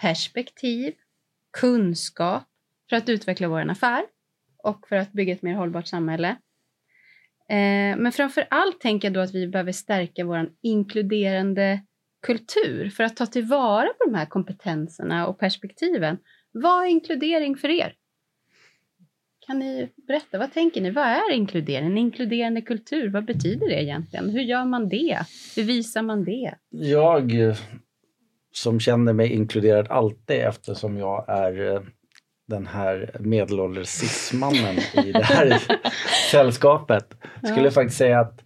perspektiv, 0.00 0.94
kunskap 1.60 2.44
för 2.88 2.96
att 2.96 3.08
utveckla 3.08 3.48
vår 3.48 3.70
affär 3.70 4.02
och 4.56 4.88
för 4.88 4.96
att 4.96 5.12
bygga 5.12 5.32
ett 5.32 5.42
mer 5.42 5.54
hållbart 5.54 5.86
samhälle. 5.86 6.28
Eh, 7.48 7.96
men 7.96 8.12
framför 8.12 8.46
allt 8.50 8.80
tänker 8.80 9.08
jag 9.08 9.14
då 9.14 9.20
att 9.20 9.34
vi 9.34 9.48
behöver 9.48 9.72
stärka 9.72 10.24
vår 10.24 10.50
inkluderande 10.62 11.80
kultur 12.22 12.90
för 12.90 13.04
att 13.04 13.16
ta 13.16 13.26
tillvara 13.26 13.86
på 13.86 14.10
de 14.10 14.14
här 14.14 14.26
kompetenserna 14.26 15.26
och 15.26 15.38
perspektiven. 15.38 16.18
Vad 16.52 16.84
är 16.84 16.88
inkludering 16.88 17.56
för 17.56 17.68
er? 17.68 17.94
Kan 19.46 19.58
ni 19.58 19.88
berätta, 20.06 20.38
vad 20.38 20.52
tänker 20.52 20.80
ni? 20.80 20.90
Vad 20.90 21.04
är 21.04 21.32
inkludering? 21.32 21.86
En 21.86 21.98
inkluderande 21.98 22.62
kultur, 22.62 23.10
vad 23.10 23.24
betyder 23.24 23.68
det 23.68 23.82
egentligen? 23.82 24.30
Hur 24.30 24.40
gör 24.40 24.64
man 24.64 24.88
det? 24.88 25.18
Hur 25.56 25.62
visar 25.62 26.02
man 26.02 26.24
det? 26.24 26.54
Jag 26.70 27.32
som 28.52 28.80
känner 28.80 29.12
mig 29.12 29.32
inkluderad 29.32 29.88
alltid 29.88 30.36
eftersom 30.36 30.96
jag 30.96 31.24
är 31.28 31.74
eh, 31.74 31.82
den 32.48 32.66
här 32.66 33.16
medelålders 33.20 33.88
cismannen 33.88 34.78
i 35.06 35.12
det 35.12 35.24
här 35.24 35.62
sällskapet 36.30 37.14
skulle 37.42 37.64
ja. 37.64 37.70
faktiskt 37.70 37.98
säga 37.98 38.20
att 38.20 38.42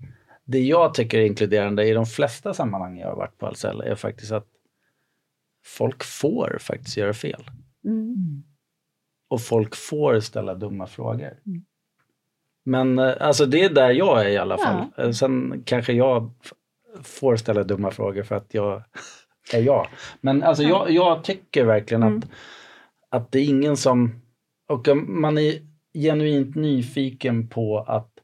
det 0.47 0.61
jag 0.61 0.95
tycker 0.95 1.19
är 1.19 1.27
inkluderande 1.27 1.85
i 1.85 1.93
de 1.93 2.07
flesta 2.07 2.55
sammanhang 2.55 2.99
jag 2.99 3.09
har 3.09 3.17
varit 3.17 3.39
på 3.39 3.47
Ahlsell 3.47 3.81
är 3.81 3.95
faktiskt 3.95 4.33
att 4.33 4.47
folk 5.65 6.05
får 6.05 6.59
faktiskt 6.61 6.97
göra 6.97 7.15
fel. 7.15 7.51
Mm. 7.85 8.43
Och 9.29 9.41
folk 9.41 9.77
får 9.77 10.21
ställa 10.21 10.55
dumma 10.55 10.87
frågor. 10.87 11.39
Men 12.65 12.99
eh, 12.99 13.15
alltså 13.21 13.47
det 13.47 13.65
är 13.65 13.71
där 13.71 13.91
jag 13.91 14.25
är 14.25 14.29
i 14.29 14.37
alla 14.37 14.59
fall. 14.59 14.85
Eh, 14.97 15.11
Sen 15.11 15.63
kanske 15.67 15.93
jag 15.93 16.31
får 17.03 17.37
ställa 17.37 17.63
dumma 17.63 17.91
frågor 17.91 18.23
för 18.23 18.35
att 18.35 18.55
jag 18.55 18.83
är 19.53 19.61
jag. 19.63 19.89
Men 20.21 20.43
alltså 20.43 20.63
jag, 20.63 20.91
jag 20.91 21.25
tycker 21.25 21.65
verkligen 21.65 22.03
att, 22.03 22.25
att 23.09 23.33
det 23.33 23.39
är 23.39 23.45
ingen 23.45 23.77
som... 23.77 24.23
Och 24.69 24.89
om 24.89 25.21
man 25.21 25.39
är 25.39 25.55
genuint 25.95 26.55
nyfiken 26.55 27.49
på 27.49 27.79
att 27.79 28.16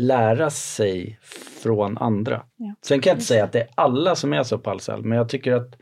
lära 0.00 0.50
sig 0.50 1.18
från 1.62 1.98
andra. 1.98 2.42
Ja. 2.56 2.74
Sen 2.82 3.00
kan 3.00 3.10
jag 3.10 3.14
inte 3.14 3.26
säga 3.26 3.44
att 3.44 3.52
det 3.52 3.60
är 3.60 3.68
alla 3.74 4.14
som 4.14 4.32
är 4.32 4.42
så 4.42 4.58
på 4.58 4.70
Ahlsell, 4.70 5.02
men 5.02 5.18
jag 5.18 5.28
tycker 5.28 5.52
att 5.52 5.76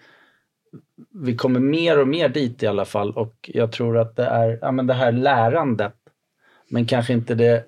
vi 1.24 1.37
kommer 1.37 1.61
mer 1.61 1.98
och 1.98 2.09
mer 2.09 2.28
dit 2.28 2.62
i 2.62 2.66
alla 2.66 2.85
fall 2.85 3.12
och 3.12 3.50
jag 3.54 3.72
tror 3.72 3.98
att 3.98 4.16
det 4.16 4.24
är 4.26 4.59
ja, 4.62 4.72
men 4.72 4.87
det 4.87 4.94
här 4.94 5.12
lärandet, 5.12 5.94
men 6.70 6.87
kanske 6.87 7.12
inte 7.12 7.35
det 7.35 7.64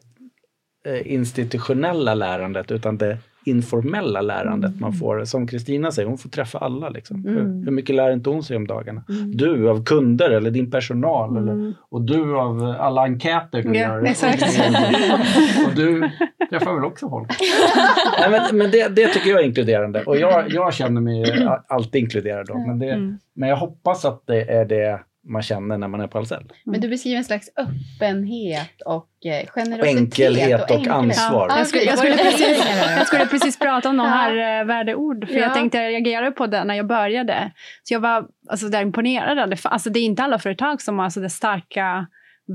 eh, 0.87 1.13
institutionella 1.13 2.15
lärandet 2.15 2.71
utan 2.73 2.99
det 2.99 3.19
informella 3.45 4.21
lärandet 4.21 4.81
man 4.81 4.93
får. 4.93 5.25
Som 5.25 5.47
Kristina 5.47 5.91
säger, 5.91 6.09
hon 6.09 6.19
får 6.19 6.29
träffa 6.29 6.59
alla. 6.59 6.89
Liksom. 6.89 7.17
Mm. 7.17 7.35
Hur, 7.35 7.65
hur 7.65 7.71
mycket 7.71 7.97
lär 7.97 8.13
inte 8.13 8.31
hon 8.31 8.43
sig 8.43 8.57
om 8.57 8.67
dagarna? 8.67 9.05
Du 9.35 9.69
av 9.71 9.85
kunder 9.85 10.31
eller 10.31 10.51
din 10.51 10.71
personal 10.71 11.37
eller, 11.37 11.75
och 11.89 12.03
du 12.03 12.37
av 12.37 12.63
alla 12.79 13.01
enkäter 13.03 13.63
du 13.63 13.69
Ja, 13.69 13.81
gör. 13.81 14.05
exakt. 14.05 14.43
och 15.67 15.75
du 15.75 16.11
träffar 16.51 16.75
väl 16.75 16.85
också 16.85 17.09
folk? 17.09 17.31
Nej, 18.21 18.31
men 18.31 18.57
men 18.57 18.71
det, 18.71 18.89
det 18.89 19.09
tycker 19.09 19.31
jag 19.31 19.41
är 19.41 19.45
inkluderande 19.45 20.03
och 20.05 20.17
jag, 20.17 20.45
jag 20.53 20.75
känner 20.75 21.01
mig 21.01 21.47
a- 21.49 21.65
alltid 21.69 22.03
inkluderad 22.03 22.47
då. 22.47 22.59
Men, 22.59 22.79
det, 22.79 22.91
Mm. 22.91 23.19
men 23.35 23.49
jag 23.49 23.57
hoppas 23.57 24.05
att 24.05 24.27
det 24.27 24.43
är 24.51 24.65
det 24.65 25.01
man 25.29 25.43
känner 25.43 25.79
när 25.79 25.89
man 25.89 26.01
är 26.01 26.07
på 26.07 26.19
Ahlsell. 26.19 26.53
Men 26.65 26.81
du 26.81 26.89
beskriver 26.89 27.17
en 27.19 27.25
slags 27.25 27.49
öppenhet 27.57 28.83
och 28.87 29.09
eh, 29.27 29.47
generositet. 29.47 29.97
Enkelhet 30.01 30.63
och 30.63 30.71
enkelhet. 30.71 30.95
ansvar. 30.97 31.47
Ja, 31.51 31.59
Jag 31.59 31.67
skulle, 31.67 31.85
jag, 31.85 31.99
skulle 31.99 32.17
precis, 32.17 32.65
jag 32.99 33.07
skulle 33.07 33.27
precis 33.27 33.59
prata 33.59 33.89
om 33.89 33.97
de 33.97 34.07
här 34.07 34.61
eh, 34.61 34.67
värdeord, 34.67 35.29
för 35.29 35.35
Ja. 35.35 35.41
jag 35.41 35.55
tänkte 35.55 35.79
jag 35.79 35.91
reagerade 35.91 36.31
på 36.31 36.47
det 36.47 36.65
när 36.65 36.75
jag 36.75 36.87
började. 36.87 37.51
Så 37.83 37.95
jag 37.95 38.01
var 38.01 38.25
alltså, 38.49 38.69
där 38.69 38.83
imponerad. 38.83 39.51
Det, 39.51 39.57
alltså, 39.65 39.91
det 39.91 39.99
är 40.01 40.05
inte 40.05 40.23
alla 40.23 40.39
företag 40.39 40.83
som 40.83 40.99
har 40.99 41.11
så 41.11 41.21
det 41.21 41.31
starka 41.31 42.07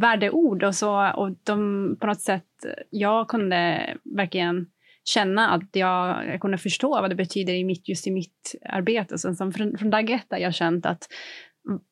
värdeord 0.01 0.63
och 0.63 0.75
så. 0.75 1.11
Och 1.11 1.31
de, 1.43 1.97
på 1.99 2.07
något 2.07 2.21
sätt, 2.21 2.45
jag 2.89 3.27
kunde 3.27 3.89
verkligen 4.15 4.67
känna 5.03 5.49
att 5.49 5.69
jag, 5.71 6.27
jag 6.27 6.41
kunde 6.41 6.57
förstå 6.57 6.89
vad 6.89 7.09
det 7.09 7.15
betyder 7.15 7.53
i 7.53 7.63
mitt, 7.63 7.89
just 7.89 8.07
i 8.07 8.11
mitt 8.11 8.55
arbete. 8.69 9.17
Så, 9.17 9.35
som 9.35 9.53
från, 9.53 9.77
från 9.77 9.89
dag 9.89 10.09
ett 10.09 10.25
har 10.29 10.37
jag 10.37 10.55
känt 10.55 10.85
att 10.85 11.07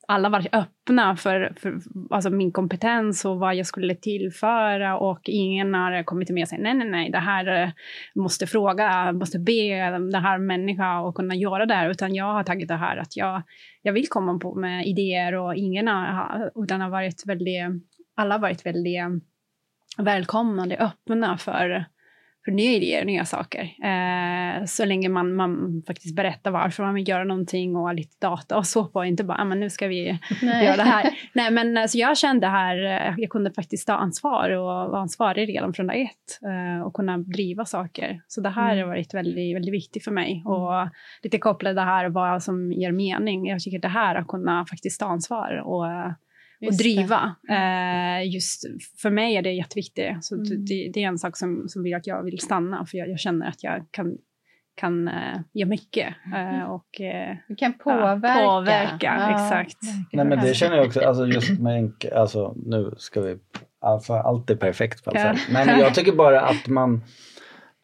alla 0.07 0.29
var 0.29 0.47
öppna 0.51 1.15
för, 1.15 1.53
för 1.59 1.79
alltså 2.09 2.29
min 2.29 2.51
kompetens 2.51 3.25
och 3.25 3.39
vad 3.39 3.55
jag 3.55 3.65
skulle 3.65 3.95
tillföra 3.95 4.97
och 4.97 5.21
ingen 5.23 5.73
har 5.73 6.03
kommit 6.03 6.25
till 6.25 6.33
mig 6.33 6.43
och 6.43 6.49
sagt 6.49 6.61
nej, 6.61 6.73
nej, 6.73 6.89
nej, 6.89 7.09
det 7.11 7.17
här 7.17 7.63
eh, 7.63 7.69
måste 8.15 8.47
fråga, 8.47 9.11
måste 9.11 9.39
be 9.39 9.89
den 9.91 10.15
här 10.15 10.37
människan 10.37 11.05
att 11.05 11.15
kunna 11.15 11.35
göra 11.35 11.65
det 11.65 11.73
här, 11.73 11.89
utan 11.89 12.15
jag 12.15 12.33
har 12.33 12.43
tagit 12.43 12.67
det 12.67 12.75
här 12.75 12.97
att 12.97 13.17
jag, 13.17 13.41
jag 13.81 13.93
vill 13.93 14.07
komma 14.07 14.39
på 14.39 14.55
med 14.55 14.87
idéer 14.87 15.35
och 15.35 15.55
ingen 15.55 15.87
har, 15.87 16.51
utan 16.63 16.81
har 16.81 16.89
varit 16.89 17.23
väldigt, 17.25 17.83
alla 18.15 18.37
varit 18.37 18.65
väldigt 18.65 19.23
välkomnande, 19.97 20.77
öppna 20.77 21.37
för 21.37 21.85
för 22.45 22.51
nya 22.51 22.71
idéer, 22.71 23.05
nya 23.05 23.25
saker. 23.25 23.61
Eh, 23.61 24.65
så 24.65 24.85
länge 24.85 25.09
man, 25.09 25.35
man 25.35 25.83
faktiskt 25.87 26.15
berättar 26.15 26.51
varför 26.51 26.83
man 26.83 26.93
vill 26.93 27.09
göra 27.09 27.23
någonting 27.23 27.75
och 27.75 27.81
har 27.81 27.93
lite 27.93 28.15
data 28.19 28.57
och 28.57 28.67
så 28.67 28.85
på, 28.85 29.05
inte 29.05 29.23
bara 29.23 29.37
ah, 29.37 29.45
men 29.45 29.59
nu 29.59 29.69
ska 29.69 29.87
vi 29.87 30.19
Nej. 30.41 30.65
göra 30.65 30.75
det 30.75 30.83
här. 30.83 31.09
Nej, 31.33 31.51
men 31.51 31.77
alltså, 31.77 31.97
jag 31.97 32.17
kände 32.17 32.47
här, 32.47 32.83
eh, 32.85 33.13
jag 33.17 33.29
kunde 33.29 33.51
faktiskt 33.51 33.87
ta 33.87 33.93
ansvar 33.93 34.49
och 34.49 34.65
vara 34.65 35.01
ansvarig 35.01 35.49
redan 35.49 35.73
från 35.73 35.87
dag 35.87 36.01
ett 36.01 36.39
eh, 36.45 36.85
och 36.85 36.93
kunna 36.93 37.17
driva 37.17 37.65
saker. 37.65 38.21
Så 38.27 38.41
det 38.41 38.49
här 38.49 38.77
har 38.77 38.87
varit 38.87 39.13
väldigt, 39.13 39.55
väldigt 39.55 39.73
viktigt 39.73 40.03
för 40.03 40.11
mig 40.11 40.43
och 40.45 40.89
lite 41.23 41.37
kopplat 41.37 41.75
det 41.75 41.81
här 41.81 42.09
vad 42.09 42.43
som 42.43 42.71
ger 42.71 42.91
mening. 42.91 43.47
Jag 43.47 43.59
tycker 43.59 43.79
det 43.79 43.87
här 43.87 44.15
att 44.15 44.27
kunna 44.27 44.65
faktiskt 44.65 44.99
ta 44.99 45.05
ansvar 45.05 45.61
och 45.65 45.85
Just 46.65 46.77
det. 46.77 46.83
driva. 46.83 47.35
Eh, 47.49 48.33
just 48.33 48.63
för 49.01 49.09
mig 49.09 49.35
är 49.35 49.41
det 49.41 49.51
jätteviktigt. 49.51 50.23
Så 50.25 50.35
Mm. 50.35 50.65
det, 50.65 50.91
det 50.93 51.03
är 51.03 51.07
en 51.07 51.17
sak 51.17 51.37
som, 51.37 51.63
som 51.67 51.83
vill 51.83 51.95
att 51.95 52.07
jag 52.07 52.23
vill 52.23 52.39
stanna, 52.39 52.85
för 52.85 52.97
jag, 52.97 53.09
jag 53.09 53.19
känner 53.19 53.47
att 53.47 53.63
jag 53.63 53.85
kan, 53.91 54.17
kan 54.75 55.07
eh, 55.07 55.39
göra 55.53 55.69
mycket. 55.69 56.15
Eh, 56.35 56.63
och 56.63 57.01
eh, 57.01 57.35
Du 57.47 57.55
kan 57.55 57.73
ja, 57.79 57.83
påverka. 57.83 58.45
påverka 58.45 59.15
Ja. 59.19 59.31
exakt. 59.47 59.77
Nej 60.11 60.25
men 60.25 60.39
det 60.39 60.53
känner 60.53 60.75
jag 60.77 60.85
också, 60.85 61.01
alltså 61.01 61.25
just 61.27 61.59
med 61.59 61.91
alltså 62.15 62.53
nu 62.65 62.93
ska 62.97 63.21
vi, 63.21 63.37
alltså 63.81 64.13
allt 64.13 64.49
är 64.49 64.55
perfekt 64.55 65.03
på 65.05 65.11
Ja. 65.13 65.35
Nej 65.51 65.65
men 65.65 65.79
jag 65.79 65.95
tycker 65.95 66.11
bara 66.11 66.41
att 66.41 66.67
man, 66.67 67.03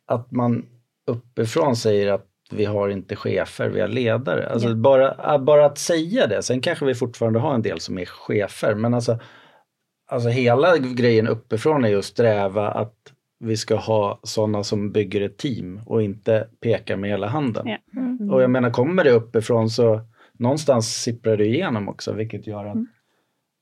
att 0.08 0.32
man 0.32 0.66
uppifrån 1.08 1.76
säger 1.76 2.12
att 2.12 2.26
vi 2.54 2.66
har 2.66 2.90
inte 2.90 3.16
chefer, 3.16 3.70
vi 3.70 3.82
har 3.82 3.88
ledare. 3.88 4.50
Alltså 4.50 4.68
Ja. 4.70 4.76
bara, 4.76 5.38
bara 5.40 5.66
att 5.66 5.78
säga 5.78 6.28
det, 6.28 6.44
sen 6.44 6.62
kanske 6.62 6.86
vi 6.86 6.96
fortfarande 6.96 7.40
har 7.40 7.54
en 7.54 7.62
del 7.62 7.80
som 7.80 7.98
är 7.98 8.06
chefer, 8.06 8.76
men 8.76 8.94
alltså, 8.94 9.20
alltså 10.12 10.30
hela 10.30 10.78
grejen 10.78 11.28
uppifrån 11.28 11.86
är 11.86 11.90
ju 11.90 12.00
att 12.00 12.06
sträva 12.06 12.72
att 12.72 12.96
vi 13.40 13.58
ska 13.58 13.76
ha 13.76 14.20
sådana 14.24 14.64
som 14.64 14.92
bygger 14.92 15.22
ett 15.22 15.38
team 15.38 15.82
och 15.86 16.04
inte 16.04 16.48
pekar 16.62 16.96
med 16.98 17.10
hela 17.10 17.28
handen. 17.28 17.68
Ja. 17.68 17.78
Mm. 18.02 18.30
Och 18.34 18.42
jag 18.42 18.50
menar, 18.52 18.70
kommer 18.70 19.04
det 19.04 19.12
uppifrån 19.12 19.70
så 19.70 20.02
någonstans 20.34 21.02
sipprar 21.02 21.38
det 21.38 21.46
igenom 21.46 21.90
också, 21.90 22.14
vilket 22.14 22.48
gör 22.48 22.66
att 22.66 22.76
Mm. 22.76 22.88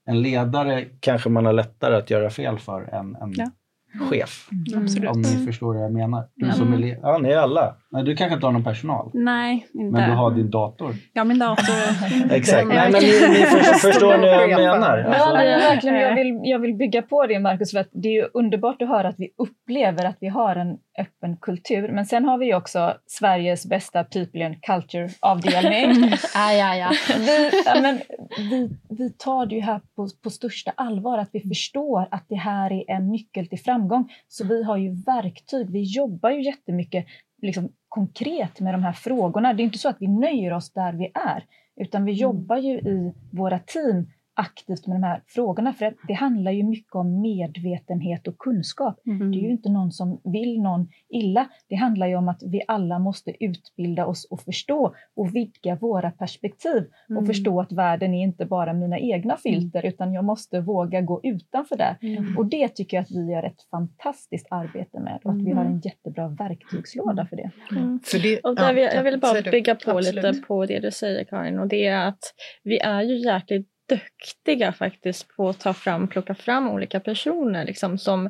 en 0.05 0.21
ledare 0.21 0.85
kanske 0.99 1.29
man 1.29 1.45
har 1.45 1.53
lättare 1.53 1.95
att 1.95 2.09
göra 2.09 2.29
fel 2.29 2.59
för 2.59 2.81
än 2.81 3.15
en 3.15 3.33
Ja. 3.37 3.51
Chef. 3.99 4.47
Absolut. 4.75 5.09
Om 5.09 5.21
ni 5.21 5.45
förstår 5.45 5.73
vad 5.73 5.83
jag 5.83 5.93
menar. 5.93 6.23
Du 6.35 6.45
Mm. 6.45 6.55
som 6.57 6.73
är 6.73 6.77
le- 6.77 6.97
ja, 7.01 7.17
ni 7.17 7.29
är 7.29 7.37
alla. 7.37 7.75
Nej, 7.91 8.03
du 8.03 8.15
kanske 8.15 8.33
inte 8.35 8.45
har 8.47 8.51
någon 8.53 8.63
personal, 8.63 9.11
Nej, 9.13 9.67
inte. 9.73 9.99
men 10.01 10.09
du 10.09 10.15
har 10.15 10.31
din 10.31 10.49
dator. 10.49 10.95
Ja, 11.13 11.23
min 11.23 11.39
dator. 11.39 11.73
Exakt. 12.31 12.67
Nej, 12.67 12.91
men 12.91 13.01
ni, 13.01 13.07
ni 13.07 13.45
för, 13.45 13.73
förstår 13.87 14.17
ni 14.17 14.27
vad 14.27 14.49
jag 14.49 14.59
menar. 14.61 14.97
Ja, 14.97 15.13
Alltså, 15.13 15.33
nej, 15.33 15.59
verkligen. 15.59 15.95
Jag 15.95 16.15
vill, 16.15 16.39
jag 16.43 16.59
vill 16.59 16.73
bygga 16.75 17.01
på 17.01 17.25
det, 17.25 17.39
Markus, 17.39 17.71
för 17.71 17.79
att 17.79 17.89
det 17.91 18.07
är 18.07 18.13
ju 18.23 18.27
underbart 18.33 18.81
att 18.81 18.87
höra 18.89 19.07
att 19.07 19.15
vi 19.17 19.29
upplever 19.37 20.05
att 20.05 20.17
vi 20.19 20.27
har 20.27 20.55
en 20.55 20.77
öppen 20.97 21.37
kultur. 21.37 21.91
Men 21.91 22.05
sen 22.05 22.25
har 22.25 22.37
vi 22.37 22.53
också 22.53 22.97
Sveriges 23.07 23.65
bästa 23.65 24.03
People 24.03 24.45
and 24.45 24.61
Culture-avdelning. 24.61 26.13
Ja, 26.33 26.53
ja, 26.53 26.75
ja. 26.75 26.91
vi, 27.17 27.51
ja, 27.65 27.81
men, 27.81 28.01
vi, 28.37 28.69
vi 28.89 29.09
tar 29.09 29.45
det 29.45 29.55
ju 29.55 29.61
här 29.61 29.81
på, 29.95 30.09
på 30.23 30.29
största 30.29 30.71
allvar, 30.75 31.17
att 31.17 31.29
vi 31.31 31.39
förstår 31.39 32.07
att 32.11 32.25
det 32.29 32.35
här 32.35 32.71
är 32.71 32.91
en 32.91 33.11
nyckel 33.11 33.47
till 33.47 33.59
framgång. 33.59 34.13
Så 34.27 34.47
vi 34.47 34.63
har 34.63 34.77
ju 34.77 35.03
verktyg, 35.05 35.69
vi 35.69 35.83
jobbar 35.83 36.29
ju 36.29 36.43
jättemycket 36.43 37.05
liksom, 37.41 37.69
konkret 37.89 38.59
med 38.59 38.73
de 38.73 38.83
här 38.83 38.93
frågorna. 38.93 39.53
Det 39.53 39.63
är 39.63 39.65
inte 39.65 39.77
så 39.77 39.89
att 39.89 39.97
vi 39.99 40.07
nöjer 40.07 40.53
oss 40.53 40.73
där 40.73 40.93
vi 40.93 41.11
är, 41.13 41.43
utan 41.81 42.05
vi 42.05 42.11
jobbar 42.11 42.57
ju 42.57 42.73
i 42.73 43.13
våra 43.31 43.59
team 43.59 44.07
aktivt 44.37 44.87
med 44.87 44.95
de 44.95 45.03
här 45.03 45.21
frågorna. 45.27 45.73
För 45.73 45.93
det 46.07 46.13
handlar 46.13 46.51
ju 46.51 46.63
mycket 46.63 46.95
om 46.95 47.21
medvetenhet 47.21 48.27
och 48.27 48.37
kunskap. 48.37 48.99
Mm. 49.07 49.31
Det 49.31 49.37
är 49.37 49.41
ju 49.41 49.51
inte 49.51 49.69
någon 49.69 49.91
som 49.91 50.21
vill 50.23 50.61
någon 50.61 50.87
illa. 51.09 51.47
Det 51.69 51.75
handlar 51.75 52.07
ju 52.07 52.15
om 52.15 52.29
att 52.29 52.43
vi 52.45 52.61
alla 52.67 52.99
måste 52.99 53.43
utbilda 53.43 54.05
oss 54.05 54.27
och 54.31 54.41
förstå 54.41 54.93
och 55.15 55.35
vidga 55.35 55.75
våra 55.75 56.11
perspektiv 56.11 56.83
och 57.05 57.11
Mm. 57.11 57.25
förstå 57.25 57.61
att 57.61 57.71
världen 57.71 58.13
är 58.13 58.23
inte 58.23 58.45
bara 58.45 58.73
mina 58.73 58.99
egna 58.99 59.37
filter 59.37 59.85
utan 59.85 60.13
jag 60.13 60.23
måste 60.25 60.59
våga 60.59 61.01
gå 61.01 61.19
utanför 61.23 61.77
det. 61.77 61.97
Mm. 62.01 62.37
Och 62.37 62.45
det 62.45 62.67
tycker 62.67 62.97
jag 62.97 63.01
att 63.01 63.11
vi 63.11 63.31
gör 63.31 63.43
ett 63.43 63.61
fantastiskt 63.71 64.47
arbete 64.49 64.99
med 64.99 65.19
och 65.23 65.31
att 65.31 65.41
vi 65.41 65.51
har 65.51 65.65
en 65.65 65.79
jättebra 65.79 66.27
verktygslåda 66.27 67.25
för 67.25 67.35
det. 67.35 67.51
Mm. 67.71 67.99
För 68.03 68.19
det, 68.19 68.39
Och 68.39 68.55
där 68.55 68.67
ja, 68.67 68.73
vill, 68.73 68.89
jag 68.93 69.03
vill 69.03 69.19
bara 69.19 69.41
bygga 69.41 69.75
på 69.75 69.91
Absolut. 69.91 70.23
lite 70.23 70.47
på 70.47 70.65
det 70.65 70.79
du 70.79 70.91
säger 70.91 71.23
Karin 71.23 71.59
och 71.59 71.67
det 71.67 71.87
är 71.87 72.07
att 72.07 72.19
vi 72.63 72.79
är 72.79 73.01
ju 73.01 73.17
jäkligt 73.17 73.67
duktiga 73.89 74.73
faktiskt 74.73 75.27
på 75.35 75.49
att 75.49 75.59
ta 75.59 75.73
fram, 75.73 76.07
plocka 76.07 76.35
fram 76.35 76.69
olika 76.69 76.99
personer 76.99 77.65
liksom, 77.65 77.97
som 77.97 78.25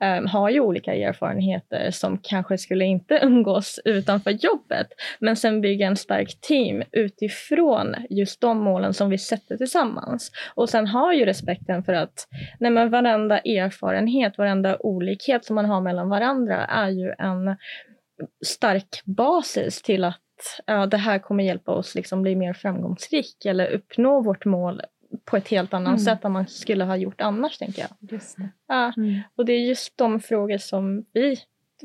um, 0.00 0.26
har 0.26 0.50
ju 0.50 0.60
olika 0.60 0.94
erfarenheter 0.94 1.90
som 1.90 2.18
kanske 2.18 2.58
skulle 2.58 2.84
inte 2.84 3.18
umgås 3.22 3.80
utanför 3.84 4.30
jobbet 4.30 4.86
men 5.18 5.36
sen 5.36 5.60
bygga 5.60 5.86
en 5.86 5.96
stark 5.96 6.40
team 6.40 6.82
utifrån 6.92 7.94
just 8.10 8.40
de 8.40 8.58
målen 8.58 8.94
som 8.94 9.10
vi 9.10 9.18
sätter 9.18 9.56
tillsammans. 9.56 10.30
Och 10.54 10.68
sen 10.68 10.86
har 10.86 11.12
ju 11.12 11.24
respekten 11.24 11.84
för 11.84 11.92
att 11.92 12.28
nej 12.60 12.70
men 12.70 12.90
varenda 12.90 13.38
erfarenhet, 13.38 14.38
varenda 14.38 14.76
olikhet 14.80 15.44
som 15.44 15.54
man 15.54 15.64
har 15.64 15.80
mellan 15.80 16.08
varandra 16.08 16.66
är 16.66 16.88
ju 16.88 17.14
en 17.18 17.56
stark 18.44 19.02
basis 19.04 19.82
till 19.82 20.04
att 20.04 20.18
ja, 20.66 20.86
det 20.86 20.96
här 20.96 21.18
kommer 21.18 21.44
hjälpa 21.44 21.72
oss 21.72 21.94
liksom 21.94 22.22
bli 22.22 22.36
mer 22.36 22.52
framgångsrik 22.52 23.44
eller 23.44 23.70
uppnå 23.70 24.22
vårt 24.22 24.44
mål 24.44 24.82
på 25.24 25.36
ett 25.36 25.48
helt 25.48 25.74
annat 25.74 25.88
Mm. 25.88 25.98
sätt 25.98 26.24
än 26.24 26.32
man 26.32 26.46
skulle 26.46 26.84
ha 26.84 26.96
gjort 26.96 27.20
annars, 27.20 27.58
tänker 27.58 27.80
jag. 27.82 27.90
Ja, 28.68 28.92
Mm. 28.96 29.20
och 29.36 29.44
det 29.46 29.52
är 29.52 29.60
just 29.68 29.98
de 29.98 30.20
frågor 30.20 30.58
som 30.58 31.04
vi 31.12 31.36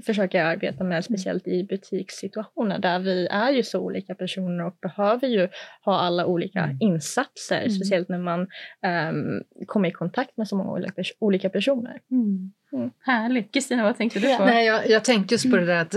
försöker 0.05 0.43
arbeta 0.43 0.83
med, 0.83 1.05
speciellt 1.05 1.47
i 1.47 1.63
butikssituationer 1.63 2.79
där 2.79 2.99
vi 2.99 3.27
är 3.27 3.51
ju 3.51 3.63
så 3.63 3.79
olika 3.79 4.15
personer 4.15 4.65
och 4.65 4.77
behöver 4.81 5.27
ju 5.27 5.47
ha 5.85 5.99
alla 5.99 6.25
olika 6.25 6.59
Mm. 6.63 6.77
insatser, 6.79 7.57
Mm. 7.59 7.69
speciellt 7.71 8.09
när 8.09 8.19
man 8.19 8.47
ehm, 8.81 9.43
kommer 9.67 9.89
i 9.89 9.91
kontakt 9.91 10.37
med 10.37 10.47
så 10.47 10.55
många 10.55 10.71
olika, 10.71 10.93
pers- 11.01 11.13
olika 11.19 11.49
personer. 11.49 12.01
Mm. 12.11 12.51
Mm. 12.77 12.89
Härligt. 12.99 13.53
Kristina, 13.53 13.83
vad 13.83 13.97
tänkte 13.97 14.19
du 14.19 14.37
på? 14.37 14.45
Nej, 14.45 14.65
jag, 14.67 14.89
jag 14.89 15.05
tänkte 15.05 15.33
just 15.33 15.51
på 15.51 15.57
det 15.57 15.65
där 15.65 15.81
att 15.81 15.95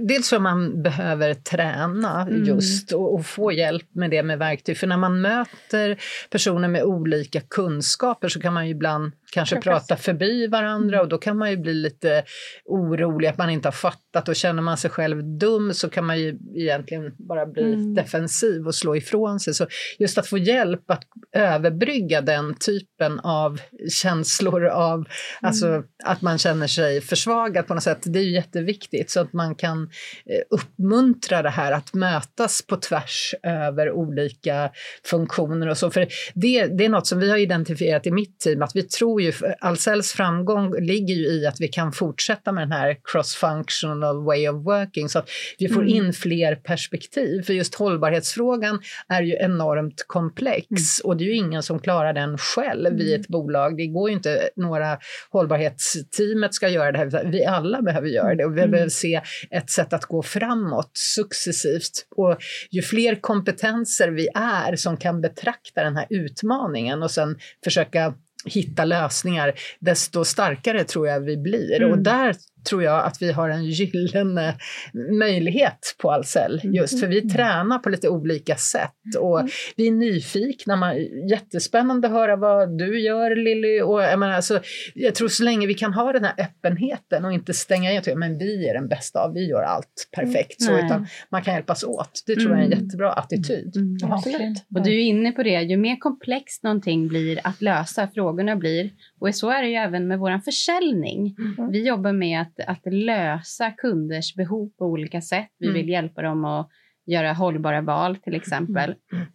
dels 0.00 0.30
för 0.30 0.38
man 0.38 0.82
behöver 0.82 1.34
träna 1.34 2.22
Mm. 2.22 2.44
just 2.44 2.92
och, 2.92 3.14
och 3.14 3.26
få 3.26 3.52
hjälp 3.52 3.86
med 3.92 4.10
det 4.10 4.22
med 4.22 4.38
verktyg. 4.38 4.78
För 4.78 4.86
när 4.86 4.96
man 4.96 5.20
möter 5.20 5.98
personer 6.30 6.68
med 6.68 6.82
olika 6.82 7.40
kunskaper 7.40 8.28
så 8.28 8.40
kan 8.40 8.54
man 8.54 8.64
ju 8.66 8.70
ibland 8.70 9.12
kanske 9.32 9.54
Professor. 9.56 9.70
prata 9.72 9.96
förbi 9.96 10.46
varandra 10.46 11.00
och 11.00 11.08
då 11.08 11.18
kan 11.18 11.38
man 11.38 11.50
ju 11.50 11.56
bli 11.56 11.74
lite 11.74 12.24
orolig 12.64 13.28
att 13.28 13.38
man 13.38 13.50
inte 13.50 13.68
har 13.68 13.72
fattat 13.72 14.28
och 14.28 14.36
känner 14.36 14.62
man 14.62 14.76
sig 14.76 14.90
själv 14.90 15.24
dum 15.38 15.74
så 15.74 15.90
kan 15.90 16.06
man 16.06 16.18
ju 16.20 16.38
egentligen 16.56 17.12
bara 17.18 17.46
bli 17.46 17.62
Mm. 17.62 17.94
defensiv 17.94 18.66
och 18.66 18.74
slå 18.74 18.96
ifrån 18.96 19.40
sig. 19.40 19.54
Så 19.54 19.66
just 19.98 20.18
att 20.18 20.26
få 20.26 20.38
hjälp 20.38 20.90
att 20.90 21.02
överbrygga 21.32 22.20
den 22.20 22.54
typen 22.54 23.20
av 23.20 23.60
känslor 24.02 24.64
av 24.66 25.04
Alltså 25.40 25.82
att 26.08 26.22
man 26.22 26.38
känner 26.38 26.66
sig 26.66 27.00
försvagad 27.00 27.66
på 27.66 27.74
något 27.74 27.82
sätt, 27.82 27.98
det 28.02 28.18
är 28.18 28.22
ju 28.22 28.32
jätteviktigt 28.32 29.10
så 29.10 29.20
att 29.20 29.32
man 29.32 29.54
kan 29.54 29.82
eh, 30.26 30.40
uppmuntra 30.50 31.42
det 31.42 31.50
här 31.50 31.72
att 31.72 31.94
mötas 31.94 32.62
på 32.62 32.76
tvärs 32.76 33.34
över 33.42 33.92
olika 33.92 34.70
funktioner 35.04 35.68
och 35.68 35.78
så. 35.78 35.90
För 35.90 36.06
det, 36.34 36.66
det 36.66 36.84
är 36.84 36.88
något 36.88 37.06
som 37.06 37.18
vi 37.18 37.30
har 37.30 37.36
identifierat 37.36 38.06
i 38.06 38.10
mitt 38.10 38.40
team, 38.40 38.62
att 38.62 38.76
vi 38.76 38.82
tror 38.82 39.22
ju, 39.22 39.32
Ahlsells 39.60 40.12
framgång 40.12 40.74
ligger 40.80 41.14
ju 41.14 41.26
i 41.26 41.46
att 41.46 41.60
vi 41.60 41.68
kan 41.68 41.92
fortsätta 41.92 42.52
med 42.52 42.62
den 42.62 42.72
här 42.72 42.96
cross-functional 43.12 44.24
way 44.24 44.48
of 44.48 44.66
working 44.66 45.08
så 45.08 45.18
att 45.18 45.30
vi 45.58 45.68
får 45.68 45.82
Mm. 45.82 45.94
in 45.94 46.12
fler 46.12 46.54
perspektiv. 46.54 47.42
För 47.42 47.52
just 47.52 47.74
hållbarhetsfrågan 47.74 48.80
är 49.08 49.22
ju 49.22 49.36
enormt 49.40 50.04
komplex 50.06 50.98
och 51.04 51.16
det 51.16 51.24
är 51.24 51.26
ju 51.26 51.36
ingen 51.36 51.62
som 51.62 51.78
klarar 51.78 52.12
den 52.12 52.38
själv 52.38 53.00
i 53.00 53.14
ett 53.14 53.28
bolag. 53.28 53.76
Det 53.76 53.86
går 53.86 54.08
ju 54.10 54.16
inte 54.16 54.48
några 54.56 54.98
hållbarhetsteamet 55.94 56.54
ska 56.54 56.68
göra 56.68 56.92
det 56.92 56.98
här, 56.98 57.30
vi 57.30 57.44
alla 57.44 57.82
behöver 57.82 58.08
göra 58.08 58.34
det 58.34 58.44
och 58.44 58.56
vi 58.56 58.60
Mm. 58.60 58.70
behöver 58.70 58.90
se 58.90 59.20
ett 59.50 59.70
sätt 59.70 59.92
att 59.92 60.04
gå 60.04 60.22
framåt 60.22 60.90
successivt. 60.94 62.06
Och 62.16 62.36
ju 62.70 62.82
fler 62.82 63.14
kompetenser 63.14 64.08
vi 64.08 64.28
är 64.34 64.76
som 64.76 64.96
kan 64.96 65.20
betrakta 65.20 65.84
den 65.84 65.96
här 65.96 66.06
utmaningen 66.10 67.02
och 67.02 67.10
sen 67.10 67.38
försöka 67.64 68.14
hitta 68.44 68.84
lösningar, 68.84 69.52
desto 69.80 70.24
starkare 70.24 70.84
tror 70.84 71.08
jag 71.08 71.20
vi 71.20 71.36
blir. 71.36 71.76
Mm. 71.82 71.90
Och 71.90 71.98
där 71.98 72.34
tror 72.68 72.82
jag 72.82 73.04
att 73.04 73.22
vi 73.22 73.32
har 73.32 73.48
en 73.48 73.64
gyllene 73.64 74.54
möjlighet 75.18 75.96
på 76.02 76.12
Ahlsell 76.12 76.60
just 76.64 77.00
för 77.00 77.06
vi 77.06 77.28
tränar 77.28 77.78
på 77.78 77.88
lite 77.90 78.08
olika 78.08 78.56
sätt 78.56 79.16
och 79.18 79.48
vi 79.76 79.86
är 79.88 79.92
nyfikna. 79.92 80.76
Man, 80.76 80.96
jättespännande 81.30 82.06
att 82.06 82.12
höra 82.12 82.36
vad 82.36 82.78
du 82.78 83.00
gör 83.00 83.36
Lilly 83.36 83.80
och 83.80 84.02
jag 84.02 84.18
menar 84.18 84.34
alltså, 84.34 84.60
jag 84.94 85.14
tror 85.14 85.28
så 85.28 85.44
länge 85.44 85.66
vi 85.66 85.74
kan 85.74 85.94
ha 85.94 86.12
den 86.12 86.24
här 86.24 86.34
öppenheten 86.38 87.24
och 87.24 87.32
inte 87.32 87.54
stänga 87.54 87.92
in 87.92 88.02
men 88.16 88.38
vi 88.38 88.68
är 88.68 88.74
den 88.74 88.88
bästa 88.88 89.20
av, 89.20 89.32
vi 89.32 89.48
gör 89.48 89.62
allt 89.62 90.08
perfekt 90.12 90.62
så 90.62 90.78
utan 90.78 91.06
man 91.30 91.42
kan 91.42 91.54
hjälpas 91.54 91.84
åt. 91.84 92.22
Det 92.26 92.34
tror 92.34 92.50
jag 92.50 92.58
är 92.58 92.64
en 92.64 92.72
Mm. 92.72 92.84
jättebra 92.84 93.12
attityd. 93.12 93.76
Mm. 93.76 94.12
Absolut. 94.12 94.66
Och 94.74 94.82
du 94.82 94.90
är 94.94 95.00
inne 95.00 95.32
på 95.32 95.42
det, 95.42 95.62
ju 95.62 95.76
mer 95.76 95.96
komplext 95.96 96.62
någonting 96.62 97.08
blir 97.08 97.40
att 97.44 97.62
lösa, 97.62 98.08
frågorna 98.14 98.56
blir, 98.56 98.90
och 99.20 99.34
så 99.34 99.50
är 99.50 99.62
det 99.62 99.68
ju 99.68 99.74
även 99.74 100.08
med 100.08 100.18
vår 100.18 100.38
försäljning. 100.38 101.36
Mm. 101.58 101.70
Vi 101.70 101.86
jobbar 101.88 102.12
med 102.12 102.40
att, 102.40 102.60
att 102.66 102.92
lösa 102.92 103.70
kunders 103.70 104.34
behov 104.34 104.70
på 104.78 104.84
olika 104.86 105.20
sätt. 105.20 105.50
Vi 105.58 105.66
Mm. 105.66 105.80
vill 105.80 105.88
hjälpa 105.88 106.22
dem 106.22 106.44
att 106.44 106.68
göra 107.06 107.32
hållbara 107.32 107.80
val 107.80 108.16
till 108.16 108.34
exempel. 108.34 108.94
Mm. 109.12 109.26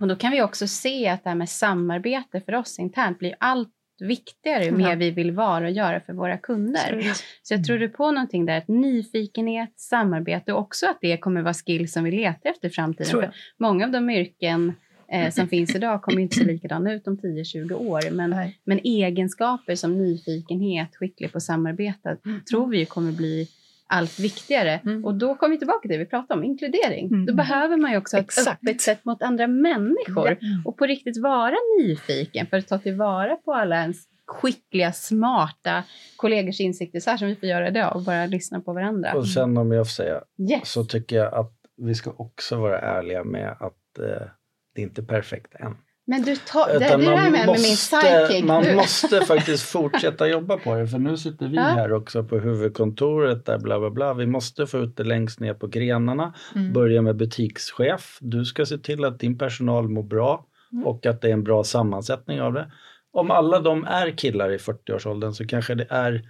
Och 0.00 0.08
då 0.08 0.16
kan 0.16 0.30
vi 0.32 0.42
också 0.42 0.66
se 0.66 1.08
att 1.08 1.24
det 1.24 1.30
här 1.30 1.36
med 1.36 1.48
samarbete 1.48 2.40
för 2.40 2.54
oss 2.54 2.78
internt 2.78 3.18
blir 3.18 3.34
allt 3.40 3.68
viktigare 4.00 4.64
ju 4.64 4.70
Ja. 4.70 4.76
mer 4.76 4.96
vi 4.96 5.10
vill 5.10 5.30
vara 5.30 5.64
och 5.64 5.70
göra 5.70 6.00
för 6.00 6.12
våra 6.12 6.38
kunder. 6.38 7.02
Så 7.42 7.54
jag 7.54 7.64
tror 7.64 7.78
du 7.78 7.88
på 7.88 8.10
någonting 8.10 8.46
där, 8.46 8.58
att 8.58 8.68
nyfikenhet, 8.68 9.72
samarbete 9.80 10.52
och 10.52 10.58
också 10.60 10.86
att 10.86 10.98
det 11.00 11.16
kommer 11.16 11.42
vara 11.42 11.54
skills 11.54 11.92
som 11.92 12.04
vi 12.04 12.10
letar 12.10 12.50
efter 12.50 12.68
i 12.68 12.70
framtiden. 12.70 13.10
Tror 13.10 13.22
jag. 13.22 13.32
För 13.32 13.40
många 13.64 13.84
av 13.84 13.90
de 13.90 14.10
yrken 14.10 14.72
eh, 15.12 15.30
som 15.30 15.48
finns 15.48 15.74
idag 15.74 16.02
kommer 16.02 16.20
inte 16.20 16.36
se 16.36 16.44
likadana 16.44 16.92
ut 16.92 17.06
om 17.06 17.16
10-20 17.16 17.72
år. 17.72 18.10
Men, 18.10 18.30
Nej. 18.30 18.58
men 18.64 18.80
egenskaper 18.84 19.74
som 19.74 19.98
nyfikenhet, 19.98 20.96
skicklig 20.96 21.32
på 21.32 21.38
att 21.38 21.42
samarbeta, 21.42 22.16
tror 22.50 22.68
vi 22.70 22.84
kommer 22.84 23.12
bli 23.12 23.48
allt 23.86 24.18
viktigare. 24.20 24.80
Mm. 24.84 25.04
Och 25.04 25.14
då 25.14 25.34
kommer 25.34 25.54
vi 25.54 25.58
tillbaka 25.58 25.80
till 25.80 25.90
det 25.90 25.98
vi 25.98 26.06
pratade 26.06 26.38
om, 26.40 26.44
inkludering. 26.44 27.06
Mm. 27.06 27.26
Då 27.26 27.34
behöver 27.34 27.76
man 27.76 27.90
ju 27.90 27.96
också 27.96 28.16
ha 28.16 28.20
ett 28.20 28.24
Exakt. 28.26 28.48
öppet 28.48 28.80
sätt 28.80 29.04
mot 29.04 29.22
andra 29.22 29.46
människor. 29.46 30.38
Och 30.64 30.76
på 30.76 30.86
riktigt 30.86 31.22
vara 31.22 31.54
nyfiken 31.80 32.46
för 32.46 32.56
att 32.56 32.68
ta 32.68 32.78
tillvara 32.78 33.36
på 33.36 33.54
alla 33.54 33.76
ens 33.76 33.96
skickliga, 34.26 34.92
smarta 34.92 35.84
kollegors 36.16 36.60
insikter, 36.60 37.00
så 37.00 37.10
här 37.10 37.16
som 37.16 37.28
vi 37.28 37.36
får 37.36 37.48
göra 37.48 37.68
idag 37.68 37.96
och 37.96 38.02
bara 38.02 38.26
lyssna 38.26 38.60
på 38.60 38.72
varandra. 38.72 39.12
Och 39.14 39.28
sen 39.28 39.56
om 39.56 39.72
jag 39.72 39.86
får 39.86 39.92
säga 39.92 40.20
Yes. 40.50 40.72
så 40.72 40.84
tycker 40.84 41.16
jag 41.16 41.34
att 41.34 41.52
vi 41.76 41.94
ska 41.94 42.10
också 42.16 42.56
vara 42.56 42.78
ärliga 42.80 43.24
med 43.24 43.50
att 43.60 43.98
eh, 43.98 44.26
det 44.74 44.80
är 44.80 44.84
inte 44.84 45.02
perfekt 45.02 45.54
än. 45.54 45.76
Men 46.06 46.22
du, 46.22 46.36
tar, 46.36 46.66
det, 46.78 46.84
är 46.84 46.98
det 46.98 47.04
man 47.04 47.14
med, 47.14 47.32
med 47.32 47.46
min 47.46 47.48
måste, 47.48 48.00
sidekick. 48.00 48.44
man 48.44 48.74
måste 48.74 49.20
faktiskt 49.26 49.62
fortsätta 49.62 50.28
jobba 50.28 50.56
på 50.56 50.74
det, 50.74 50.86
för 50.86 50.98
nu 50.98 51.16
sitter 51.16 51.48
vi 51.48 51.56
Ja. 51.56 51.62
här 51.62 51.92
också 51.92 52.24
på 52.24 52.38
huvudkontoret 52.38 53.46
där 53.46 53.58
bla 53.58 53.80
bla 53.80 53.90
bla. 53.90 54.14
Vi 54.14 54.26
måste 54.26 54.66
få 54.66 54.78
ut 54.78 54.96
det 54.96 55.04
längst 55.04 55.40
ner 55.40 55.54
på 55.54 55.66
grenarna. 55.66 56.34
Mm. 56.54 56.72
Börja 56.72 57.02
med 57.02 57.16
butikschef. 57.16 58.18
Du 58.20 58.44
ska 58.44 58.66
se 58.66 58.78
till 58.78 59.04
att 59.04 59.18
din 59.18 59.38
personal 59.38 59.88
mår 59.88 60.02
bra 60.02 60.46
Mm. 60.72 60.86
och 60.86 61.06
att 61.06 61.20
det 61.20 61.28
är 61.28 61.32
en 61.32 61.44
bra 61.44 61.64
sammansättning 61.64 62.40
av 62.42 62.52
det. 62.52 62.72
Om 63.12 63.30
alla 63.30 63.60
de 63.60 63.84
är 63.84 64.10
killar 64.18 64.50
i 64.52 64.56
40-årsåldern 64.56 65.32
så 65.32 65.46
kanske 65.46 65.74
det 65.74 65.86
är 65.90 66.22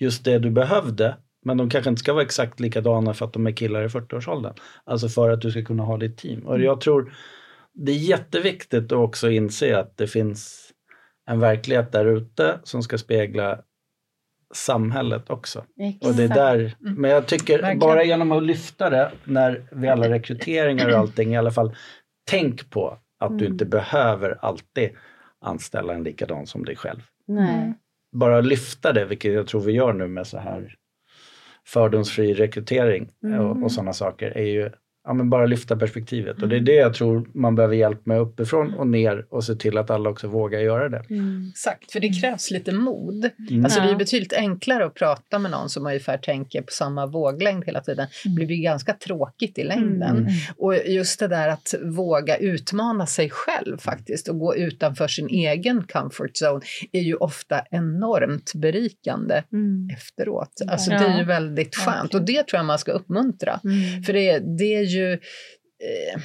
just 0.00 0.24
det 0.24 0.38
du 0.38 0.50
behövde. 0.50 1.16
Men 1.44 1.56
de 1.56 1.70
kanske 1.70 1.90
inte 1.90 2.00
ska 2.00 2.12
vara 2.12 2.22
exakt 2.22 2.60
likadana 2.60 3.14
för 3.14 3.26
att 3.26 3.32
de 3.32 3.46
är 3.46 3.52
killar 3.52 3.82
i 3.84 3.88
40-årsåldern. 3.88 4.54
Alltså 4.84 5.08
för 5.08 5.30
att 5.30 5.40
du 5.40 5.50
ska 5.50 5.62
kunna 5.64 5.82
ha 5.82 5.96
ditt 5.96 6.18
team. 6.18 6.46
Och 6.46 6.60
jag 6.60 6.80
tror 6.80 7.12
det 7.74 7.92
är 7.92 7.96
jätteviktigt 7.96 8.84
att 8.84 8.92
också 8.98 9.30
inse 9.30 9.78
att 9.78 9.96
det 9.96 10.06
finns 10.06 10.70
en 11.26 11.40
verklighet 11.40 11.92
där 11.92 12.04
ute 12.06 12.60
som 12.62 12.82
ska 12.82 12.98
spegla 12.98 13.60
samhället 14.54 15.30
också. 15.30 15.58
Och 15.58 16.14
det 16.14 16.22
är 16.22 16.26
Exakt. 16.26 16.34
där, 16.34 16.74
men 16.80 17.10
jag 17.10 17.26
tycker 17.26 17.52
Verkligen. 17.58 17.78
bara 17.78 18.04
genom 18.04 18.32
att 18.32 18.42
lyfta 18.42 18.90
det 18.90 19.12
när 19.24 19.62
vi 19.72 19.88
alla 19.88 20.08
rekryteringar 20.08 20.88
och 20.88 20.98
allting 20.98 21.32
i 21.32 21.36
alla 21.36 21.50
fall, 21.50 21.76
tänk 22.30 22.70
på 22.70 22.98
att 23.18 23.38
du 23.38 23.44
Mm. 23.44 23.52
inte 23.52 23.64
behöver 23.64 24.38
alltid 24.44 24.90
anställa 25.40 25.94
en 25.94 26.02
likadan 26.02 26.46
som 26.46 26.64
dig 26.64 26.76
själv. 26.76 27.00
Nej. 27.26 27.74
Bara 28.12 28.40
lyfta 28.40 28.92
det, 28.92 29.04
vilket 29.04 29.32
jag 29.32 29.46
tror 29.46 29.60
vi 29.60 29.72
gör 29.72 29.92
nu 29.92 30.08
med 30.08 30.26
så 30.26 30.38
här 30.38 30.74
fördomsfri 31.66 32.34
rekrytering 32.34 33.10
Mm. 33.24 33.40
och, 33.40 33.62
och 33.62 33.72
sådana 33.72 33.92
saker, 33.92 34.30
är 34.30 34.44
ju 34.46 34.70
ja, 35.04 35.12
men 35.14 35.30
bara 35.30 35.46
lyfta 35.46 35.76
perspektivet. 35.76 36.42
Och 36.42 36.48
det 36.48 36.56
är 36.56 36.60
det 36.60 36.74
jag 36.74 36.94
tror 36.94 37.30
man 37.34 37.54
behöver 37.54 37.74
hjälp 37.76 38.06
med 38.06 38.20
uppifrån 38.20 38.74
och 38.74 38.86
ner 38.86 39.26
och 39.30 39.44
se 39.44 39.54
till 39.54 39.78
att 39.78 39.90
alla 39.90 40.10
också 40.10 40.26
vågar 40.28 40.60
göra 40.60 40.88
det. 40.88 41.02
Mm. 41.10 41.48
Exakt, 41.50 41.92
för 41.92 42.00
det 42.00 42.08
krävs 42.20 42.50
lite 42.50 42.72
mod. 42.72 43.30
Mm. 43.50 43.64
Alltså 43.64 43.80
det 43.80 43.86
är 43.86 43.90
Ja. 43.92 43.96
betydligt 43.98 44.32
enklare 44.32 44.84
att 44.86 44.94
prata 44.94 45.38
med 45.38 45.50
någon 45.50 45.68
som 45.68 45.86
ungefär 45.86 46.18
tänker 46.18 46.60
på 46.62 46.70
samma 46.72 47.06
våglängd 47.06 47.64
hela 47.66 47.80
tiden. 47.80 48.06
Det 48.24 48.30
blir 48.46 48.56
ju 48.56 48.62
ganska 48.62 48.92
tråkigt 48.92 49.58
i 49.58 49.64
längden. 49.64 50.16
Mm. 50.16 50.32
Och 50.56 50.76
just 50.86 51.20
det 51.20 51.28
där 51.28 51.48
att 51.48 51.74
våga 51.82 52.36
utmana 52.36 53.06
sig 53.06 53.30
själv 53.30 53.78
faktiskt 53.78 54.28
och 54.28 54.38
gå 54.38 54.56
utanför 54.56 55.08
sin 55.08 55.28
egen 55.28 55.82
comfort 55.82 56.30
zone 56.42 56.60
är 56.92 57.00
ju 57.00 57.14
ofta 57.14 57.60
enormt 57.70 58.52
berikande 58.54 59.42
Mm. 59.52 59.88
efteråt. 59.96 60.52
Alltså 60.68 60.90
Ja. 60.90 60.98
det 60.98 61.04
är 61.04 61.18
ju 61.18 61.24
väldigt 61.24 61.76
skönt 61.76 62.14
och 62.14 62.22
det 62.22 62.46
tror 62.46 62.58
jag 62.58 62.64
man 62.66 62.78
ska 62.78 62.92
uppmuntra. 62.92 63.60
Mm. 63.64 64.02
För 64.02 64.12
det, 64.12 64.38
det 64.58 64.74
är 64.74 64.89
ju 64.90 65.12
eh, 65.12 66.20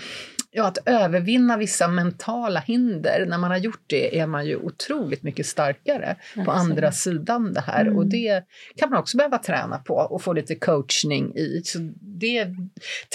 ja, 0.55 0.67
att 0.67 0.77
övervinna 0.85 1.57
vissa 1.57 1.87
mentala 1.87 2.59
hinder. 2.59 3.25
När 3.29 3.37
man 3.37 3.51
har 3.51 3.57
gjort 3.57 3.83
det 3.87 4.19
är 4.19 4.27
man 4.27 4.45
ju 4.45 4.55
otroligt 4.55 5.23
mycket 5.23 5.45
starkare 5.45 6.15
på 6.45 6.51
andra 6.51 6.91
sidan 6.91 7.53
det 7.53 7.61
här. 7.61 7.81
Mm. 7.81 7.97
Och 7.97 8.05
det 8.05 8.43
kan 8.75 8.89
man 8.89 8.99
också 8.99 9.17
behöva 9.17 9.37
träna 9.37 9.77
på 9.77 9.93
och 9.93 10.21
få 10.21 10.33
lite 10.33 10.55
coachning 10.55 11.35
i. 11.35 11.61
Så 11.65 11.79
det, 12.01 12.47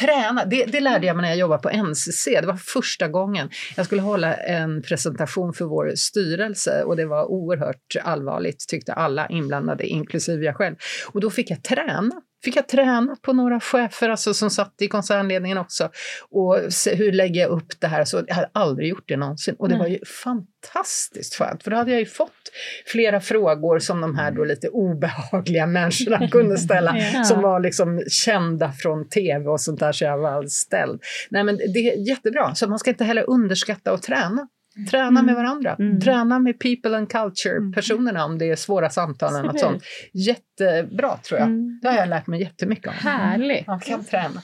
träna, 0.01 0.45
det, 0.45 0.65
det 0.65 0.81
lärde 0.81 1.07
jag 1.07 1.17
mig 1.17 1.23
när 1.23 1.29
jag 1.29 1.39
jobbade 1.39 1.63
på 1.63 1.71
NCC. 1.71 2.25
Det 2.25 2.47
var 2.47 2.57
första 2.57 3.09
gången 3.09 3.51
jag 3.77 3.87
skulle 3.87 4.03
hålla 4.03 4.35
en 4.35 4.83
presentation 4.83 5.53
för 5.53 5.65
vår 5.65 5.93
styrelse 5.97 6.83
och 6.83 6.97
det 6.97 7.07
var 7.07 7.25
oerhört 7.25 7.97
allvarligt 8.03 8.69
tyckte 8.69 8.93
alla 8.93 9.27
inblandade, 9.29 9.87
inklusive 9.87 10.45
jag 10.45 10.57
själv. 10.57 10.77
Och 11.13 11.21
då 11.21 11.31
fick 11.31 11.51
jag 11.51 11.63
träna 11.63 12.23
fick 12.45 12.57
jag 12.57 12.69
träna 12.69 13.17
på 13.23 13.33
några 13.33 13.61
chefer 13.61 14.09
alltså, 14.09 14.35
som 14.35 14.51
satt 14.51 14.75
i 14.83 14.89
koncernledningen 14.89 15.59
också. 15.59 15.91
Och 16.31 16.59
se, 16.71 16.95
hur 16.95 17.13
lägger 17.13 17.41
jag 17.41 17.51
upp 17.51 17.81
det 17.81 17.87
här? 17.87 18.05
Så 18.05 18.23
jag 18.27 18.35
hade 18.35 18.51
aldrig 18.53 18.89
gjort 18.89 19.05
det 19.09 19.17
någonsin. 19.17 19.55
Och 19.59 19.69
det 19.69 19.77
var 19.77 19.87
ju 19.87 19.99
fantastiskt 20.05 21.35
skönt, 21.35 21.63
för 21.63 21.71
då 21.71 21.77
hade 21.77 21.91
jag 21.91 22.01
ju 22.01 22.07
fått 22.07 22.33
flera 22.87 23.21
frågor 23.21 23.79
som 23.79 24.01
de 24.01 24.17
här 24.17 24.31
då 24.31 24.45
lite 24.45 24.69
obehagliga 24.69 25.67
människorna 25.67 26.29
kunde 26.31 26.59
ställa, 26.59 26.97
Ja. 27.15 27.25
som 27.25 27.43
var 27.43 27.61
liksom 27.61 28.03
kända 28.09 28.73
från 28.73 29.09
tv 29.09 29.45
och 29.51 29.61
sånt 29.61 29.81
där, 29.81 29.93
så 29.93 30.05
jag 30.05 30.19
var 30.19 30.47
ställd. 30.47 31.03
Nej 31.31 31.45
men 31.45 31.57
det 31.57 31.79
är 31.79 32.09
jättebra, 32.09 32.55
så 32.55 32.69
man 32.69 32.79
ska 32.79 32.91
inte 32.91 33.05
heller 33.05 33.31
underskatta 33.31 33.93
att 33.93 34.03
träna. 34.03 34.49
Träna 34.91 35.23
med 35.23 35.35
varandra. 35.35 35.77
Mm. 35.79 36.01
Träna 36.01 36.39
med 36.39 36.59
people 36.59 36.97
and 36.97 37.09
culture-personerna 37.11 38.25
om 38.25 38.39
det 38.39 38.51
är 38.51 38.57
svåra 38.57 38.91
samtal 38.91 39.35
eller 39.35 39.43
något 39.49 39.61
sånt. 39.61 39.83
Jättebra 40.13 41.17
tror 41.17 41.41
jag. 41.41 41.49
Mm. 41.49 41.79
Det 41.83 41.89
har 41.89 41.97
jag 41.97 42.09
lärt 42.09 42.27
mig 42.27 42.41
jättemycket 42.41 42.87
om. 42.87 42.93
Härligt. 42.95 43.67
Man 43.67 43.81
kan 43.81 44.05
träna. 44.05 44.43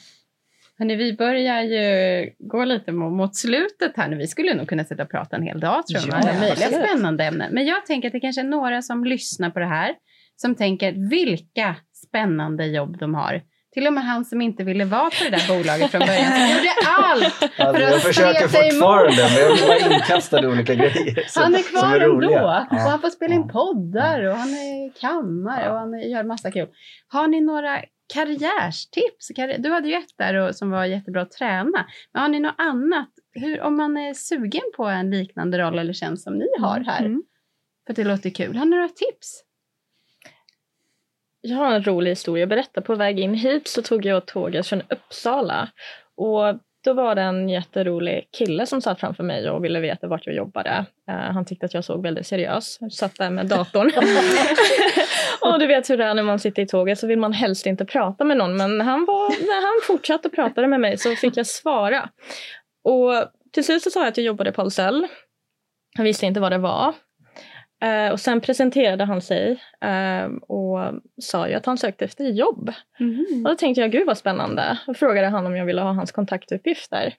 Hörrni, 0.79 0.97
vi 0.97 1.13
börjar 1.17 1.63
ju 1.63 2.31
gå 2.39 2.65
lite 2.65 2.91
mo- 2.91 3.11
mot 3.11 3.37
slutet 3.37 3.93
här 3.97 4.09
nu. 4.09 4.17
Vi 4.17 4.27
skulle 4.27 4.55
nog 4.55 4.69
kunna 4.69 4.85
sitta 4.85 5.03
och 5.03 5.11
prata 5.11 5.37
en 5.37 5.43
hel 5.43 5.61
dag 5.61 5.87
tror 5.87 6.03
jag, 6.09 6.15
om 6.25 6.29
Ja, 6.35 6.41
möjliga 6.41 6.69
spännande 6.87 7.25
ämnen. 7.25 7.55
Men 7.55 7.67
jag 7.67 7.87
tänker 7.87 8.09
att 8.09 8.13
det 8.13 8.21
kanske 8.21 8.41
är 8.41 8.45
några 8.45 8.83
som 8.83 9.05
lyssnar 9.05 9.51
på 9.51 9.59
det 9.59 9.67
här 9.67 9.95
som 10.37 10.55
tänker 10.55 11.11
vilka 11.11 11.77
spännande 12.09 12.67
jobb 12.67 12.99
de 12.99 13.15
har. 13.15 13.43
Till 13.77 13.87
och 13.87 13.93
med 13.93 14.05
han 14.05 14.25
som 14.25 14.41
inte 14.41 14.65
ville 14.65 14.85
vara 14.85 15.11
på 15.11 15.17
det 15.25 15.31
där 15.31 15.49
bolaget 15.49 15.91
från 15.91 16.01
början, 16.01 16.25
som 16.33 16.57
gjorde 16.57 16.73
allt 16.87 17.43
Alltså, 17.43 17.75
för 17.75 17.81
jag 17.81 17.95
att 17.95 18.03
försöker 18.03 18.49
spreta 18.49 18.65
emot. 18.67 18.73
fortfarande, 18.73 19.23
men 19.35 19.43
jag 19.43 19.53
blir 19.57 19.67
bara 19.89 19.95
inkastad 19.95 20.43
i 20.43 20.47
olika 20.47 20.75
grejer 20.75 21.25
som, 21.29 21.43
Han 21.43 21.55
är 21.55 21.63
kvar 21.63 21.97
är 21.97 22.01
ändå 22.01 22.07
roliga. 22.17 22.45
och 22.45 22.67
Ja. 22.71 22.79
han 22.91 23.01
får 23.01 23.11
spela 23.11 23.35
in 23.35 23.45
Ja. 23.47 23.53
poddar 23.53 24.23
och 24.27 24.37
han 24.37 24.49
är 24.49 25.01
kammare 25.01 25.71
och 25.73 25.79
han 25.79 26.01
gör 26.11 26.23
massa 26.23 26.51
kul. 26.51 26.69
Har 27.09 27.29
ni 27.29 27.41
några 27.41 27.81
karriärstips? 28.15 29.31
Karri- 29.37 29.59
Du 29.59 29.71
hade 29.71 29.89
ju 29.89 29.95
ett 29.95 30.15
där 30.19 30.35
och, 30.35 30.55
som 30.57 30.71
var 30.71 30.85
jättebra 30.85 31.23
att 31.23 31.31
träna. 31.31 31.87
Men 32.13 32.23
har 32.23 32.29
ni 32.29 32.41
något 32.41 32.55
annat? 32.59 33.09
Hur, 33.33 33.61
om 33.61 33.77
man 33.77 33.97
är 33.97 34.15
sugen 34.15 34.63
på 34.77 34.85
en 34.85 35.11
liknande 35.11 35.59
roll 35.59 35.79
eller 35.79 35.93
tjänst 35.93 36.25
som 36.25 36.39
ni 36.39 36.47
har 36.61 36.81
här? 36.81 37.01
Mm. 37.05 37.23
För 37.87 37.93
att 37.93 37.97
det 37.97 38.05
låter 38.05 38.31
kul. 38.31 38.57
Har 38.57 38.65
ni 38.65 38.71
några 38.77 38.89
tips? 38.89 39.43
Jag 41.49 41.57
har 41.57 41.73
en 41.73 41.83
rolig 41.83 42.11
historia 42.11 42.45
att 42.45 42.49
berätta. 42.49 42.81
På 42.81 42.95
väg 42.95 43.21
in 43.21 43.35
hit 43.35 43.69
så 43.69 43.83
tog 43.83 44.05
jag 44.05 44.27
tåget 44.27 44.67
från 44.67 44.83
Uppsala. 44.89 45.69
Och 46.17 46.59
då 46.85 46.93
var 46.93 47.15
det 47.15 47.23
en 47.23 47.49
jätterolig 47.49 48.29
kille 48.39 48.67
som 48.67 48.83
satt 48.83 49.01
framför 49.01 49.25
mig 49.25 49.51
och 49.51 49.65
ville 49.65 49.81
veta 49.81 50.09
vart 50.09 50.27
jag 50.27 50.35
jobbade. 50.35 50.87
Eh, 51.11 51.15
han 51.15 51.45
tyckte 51.45 51.67
att 51.67 51.75
jag 51.75 51.85
såg 51.85 52.03
väldigt 52.03 52.27
seriös. 52.27 52.77
Jag 52.81 52.93
satt 52.93 53.19
där 53.19 53.31
med 53.31 53.47
datorn. 53.47 53.93
och 55.53 55.59
du 55.59 55.67
vet 55.67 55.91
hur 55.91 55.97
det 55.97 56.05
är 56.05 56.15
när 56.15 56.23
man 56.23 56.39
sitter 56.39 56.63
i 56.63 56.67
tåget 56.67 56.99
så 56.99 57.07
vill 57.07 57.19
man 57.19 57.33
helst 57.33 57.67
inte 57.67 57.85
prata 57.85 58.25
med 58.25 58.37
någon. 58.37 58.57
Men 58.57 58.81
han 58.81 59.05
var, 59.05 59.29
när 59.29 59.67
han 59.67 59.97
fortsatte 59.97 60.29
prata 60.29 60.67
med 60.67 60.81
mig 60.81 60.99
så 60.99 61.17
fick 61.17 61.37
jag 61.37 61.47
svara. 61.47 62.09
Och 62.85 63.13
till 63.53 63.65
slut 63.65 63.83
så 63.83 63.91
sa 63.91 64.01
jag 64.01 64.09
att 64.09 64.17
jag 64.17 64.27
jobbade 64.27 64.53
på 64.53 64.63
Ahlsell. 64.63 65.09
Han 65.97 66.05
visste 66.05 66.27
inte 66.27 66.41
vad 66.41 66.53
det 66.53 66.59
var. 66.59 66.95
Eh, 67.83 68.13
och 68.13 68.21
sen 68.21 68.41
presenterade 68.41 69.05
han 69.05 69.21
sig 69.21 69.63
eh, 69.81 70.27
och 70.49 70.79
sa 71.23 71.49
ju 71.49 71.55
att 71.55 71.67
han 71.67 71.79
sökte 71.79 72.05
efter 72.05 72.25
jobb. 72.25 72.73
Och 73.45 73.51
då 73.51 73.57
tänkte 73.57 73.81
jag, 73.81 73.93
gud 73.93 74.07
vad 74.07 74.19
spännande. 74.19 74.79
Och 74.87 74.97
frågade 74.97 75.27
han 75.27 75.47
om 75.47 75.57
jag 75.57 75.67
ville 75.67 75.83
ha 75.83 75.93
hans 75.93 76.13
kontaktuppgifter. 76.13 77.15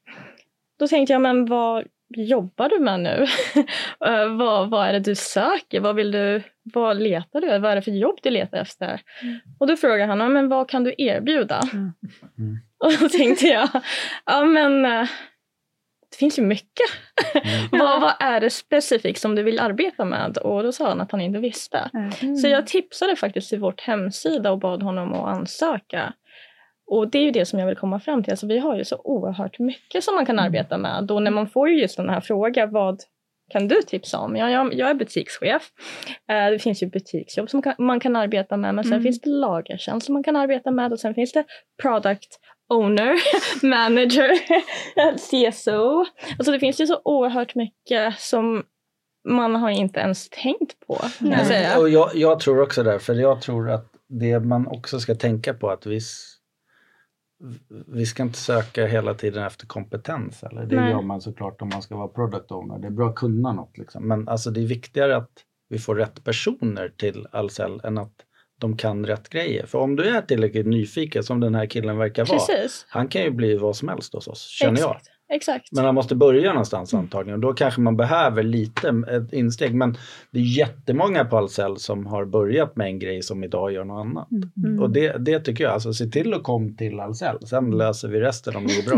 Då 0.80 0.88
tänkte 0.88 1.14
jag, 1.14 1.22
men 1.22 1.46
vad 1.46 1.86
jobbar 2.16 2.70
du 2.70 2.80
med 2.80 3.00
nu? 3.00 3.26
Eh, 4.06 4.36
vad, 4.36 4.70
vad 4.70 4.88
är 4.88 4.94
det 4.94 5.00
du 5.00 5.16
söker? 5.16 5.80
Vad, 5.80 5.96
vill 5.96 6.12
du, 6.12 6.44
vad 6.64 7.02
letar 7.02 7.42
du? 7.42 7.60
Vad 7.60 7.72
är 7.72 7.76
det 7.76 7.82
för 7.82 7.92
jobb 7.92 8.20
du 8.24 8.30
letar 8.30 8.58
efter? 8.58 9.02
Och 9.60 9.68
då 9.68 9.76
frågade 9.76 10.06
han, 10.06 10.34
men 10.34 10.50
vad 10.50 10.70
kan 10.70 10.84
du 10.84 10.96
erbjuda? 10.98 11.62
Mm. 11.74 11.94
Mm. 12.38 12.58
Och 12.86 12.92
då 13.00 13.10
tänkte 13.10 13.48
jag, 13.48 13.70
ja 14.26 14.46
men 14.46 14.86
eh, 14.86 15.10
det 16.12 16.18
finns 16.18 16.40
ju 16.40 16.44
mycket. 16.44 16.86
vad, 17.72 18.02
vad 18.02 18.14
är 18.20 18.40
det 18.40 18.50
specifikt 18.50 19.20
som 19.22 19.36
du 19.36 19.44
vill 19.44 19.60
arbeta 19.60 20.06
med? 20.06 20.38
Och 20.38 20.64
då 20.64 20.72
sa 20.72 20.88
han 20.90 21.02
att 21.02 21.12
han 21.12 21.22
inte 21.22 21.40
visste. 21.40 21.90
Mm. 21.94 22.36
Så 22.36 22.48
jag 22.48 22.68
tipsade 22.68 23.16
faktiskt 23.16 23.50
till 23.50 23.60
vårt 23.60 23.82
hemsida 23.82 24.52
och 24.52 24.60
bad 24.60 24.84
honom 24.84 25.14
att 25.14 25.38
ansöka. 25.38 26.14
Och 26.92 27.10
det 27.12 27.18
är 27.18 27.24
ju 27.24 27.32
det 27.32 27.46
som 27.46 27.60
jag 27.60 27.68
vill 27.68 27.76
komma 27.78 28.00
fram 28.00 28.24
till. 28.24 28.32
Alltså 28.34 28.48
vi 28.48 28.60
har 28.60 28.78
ju 28.78 28.86
så 28.86 29.02
oerhört 29.04 29.60
mycket 29.60 30.04
som 30.04 30.16
man 30.16 30.26
kan 30.26 30.40
arbeta 30.40 30.78
med. 30.78 31.12
Och 31.12 31.22
när 31.24 31.32
man 31.32 31.48
får 31.50 31.70
ju 31.70 31.80
just 31.82 31.98
den 31.98 32.10
här 32.10 32.22
frågan, 32.22 32.72
vad 32.72 33.00
kan 33.50 33.68
du 33.68 33.82
tipsa 33.82 34.20
om? 34.20 34.36
Ja, 34.36 34.50
jag, 34.50 34.74
jag 34.74 34.90
är 34.90 34.94
butikschef. 34.94 35.70
Eh, 36.30 36.50
det 36.52 36.60
finns 36.60 36.84
ju 36.84 36.88
butiksjobb 36.88 37.50
som 37.50 37.62
kan, 37.62 37.76
man 37.78 38.00
kan 38.00 38.16
arbeta 38.16 38.58
med. 38.58 38.76
Men 38.76 38.84
sen 38.84 38.94
Mm. 38.94 39.04
finns 39.04 39.22
det 39.22 39.30
lagertjänst 39.30 40.06
som 40.06 40.14
man 40.14 40.24
kan 40.24 40.36
arbeta 40.36 40.72
med. 40.72 40.92
Och 40.94 41.00
sen 41.00 41.14
finns 41.14 41.32
det 41.32 41.44
product 41.82 42.40
owner, 42.70 43.16
manager, 43.66 44.32
CSO. 45.52 46.06
Alltså 46.38 46.52
det 46.52 46.60
finns 46.60 46.82
ju 46.82 46.88
så 46.88 47.02
oerhört 47.04 47.56
mycket 47.56 48.20
som 48.20 48.64
man 49.28 49.56
har 49.56 49.70
inte 49.70 50.00
ens 50.00 50.30
tänkt 50.30 50.88
på. 50.88 50.96
Säga. 51.20 51.80
Och 51.80 51.90
jag, 51.90 52.16
jag 52.16 52.40
tror 52.40 52.62
också 52.62 52.84
det, 52.84 53.00
för 53.00 53.14
jag 53.14 53.42
tror 53.42 53.70
att 53.70 53.94
det 54.10 54.40
man 54.40 54.68
också 54.68 55.00
ska 55.00 55.16
tänka 55.16 55.54
på 55.54 55.70
att 55.70 55.86
vi, 55.86 56.00
vi 57.88 58.06
ska 58.06 58.24
inte 58.24 58.38
söka 58.38 58.86
hela 58.86 59.14
tiden 59.14 59.44
efter 59.44 59.68
kompetens. 59.68 60.44
Eller? 60.44 60.66
Det 60.66 60.82
Nej. 60.82 60.92
gör 60.92 61.02
man 61.02 61.22
såklart 61.22 61.62
om 61.62 61.70
man 61.74 61.82
ska 61.82 61.96
vara 61.96 62.08
product 62.08 62.52
owner. 62.52 62.80
Det 62.80 62.88
är 62.88 62.92
bra 62.92 63.10
att 63.10 63.16
kunna 63.16 63.54
något. 63.54 63.78
Liksom. 63.78 64.08
Men 64.08 64.28
alltså, 64.28 64.52
det 64.52 64.62
är 64.62 64.68
viktigare 64.68 65.18
att 65.18 65.32
vi 65.70 65.80
får 65.80 65.96
rätt 65.96 66.24
personer 66.24 66.94
till 66.98 67.28
Ahlsell 67.32 67.82
än 67.84 67.98
att 67.98 68.14
de 68.60 68.78
kan 68.78 69.06
rätt 69.06 69.30
grejer. 69.30 69.66
För 69.66 69.80
om 69.80 69.96
du 69.96 70.04
är 70.04 70.22
tillräckligt 70.22 70.68
nyfiken 70.68 71.24
som 71.24 71.40
den 71.40 71.56
här 71.56 71.66
killen 71.66 71.98
verkar 71.98 72.26
vara, 72.26 72.40
Precis. 72.40 72.86
han 72.90 73.08
kan 73.08 73.22
ju 73.22 73.32
bli 73.32 73.58
vad 73.58 73.76
som 73.76 73.88
helst 73.88 74.14
hos 74.14 74.28
oss, 74.28 74.42
känner 74.48 74.80
jag. 74.80 74.98
Exakt. 75.30 75.72
Men 75.72 75.86
han 75.86 75.96
måste 75.96 76.16
börja 76.16 76.50
någonstans 76.50 76.94
antagligen. 76.94 77.42
Då 77.42 77.54
kanske 77.54 77.82
man 77.82 77.98
behöver 77.98 78.44
lite 78.44 78.88
ett 78.88 79.34
insteg. 79.34 79.74
Men 79.76 79.98
det 80.32 80.40
är 80.40 80.58
jättemånga 80.58 81.26
på 81.26 81.38
Ahlsell 81.38 81.78
som 81.78 82.06
har 82.06 82.26
börjat 82.26 82.76
med 82.76 82.88
en 82.88 83.00
grej 83.00 83.22
som 83.22 83.44
idag 83.44 83.72
gör 83.72 83.84
något 83.84 84.06
annat. 84.06 84.28
Mm. 84.66 84.82
Och 84.82 84.90
det, 84.90 85.26
det 85.26 85.40
tycker 85.40 85.64
jag, 85.64 85.74
alltså 85.74 85.94
se 85.94 86.06
till 86.06 86.34
att 86.34 86.44
komma 86.44 86.72
till 86.78 87.00
Ahlsell. 87.00 87.38
Sen 87.48 87.78
löser 87.78 88.08
vi 88.08 88.20
resten 88.20 88.56
om 88.56 88.68
det 88.68 88.74
är 88.74 88.84
bra. 88.90 88.96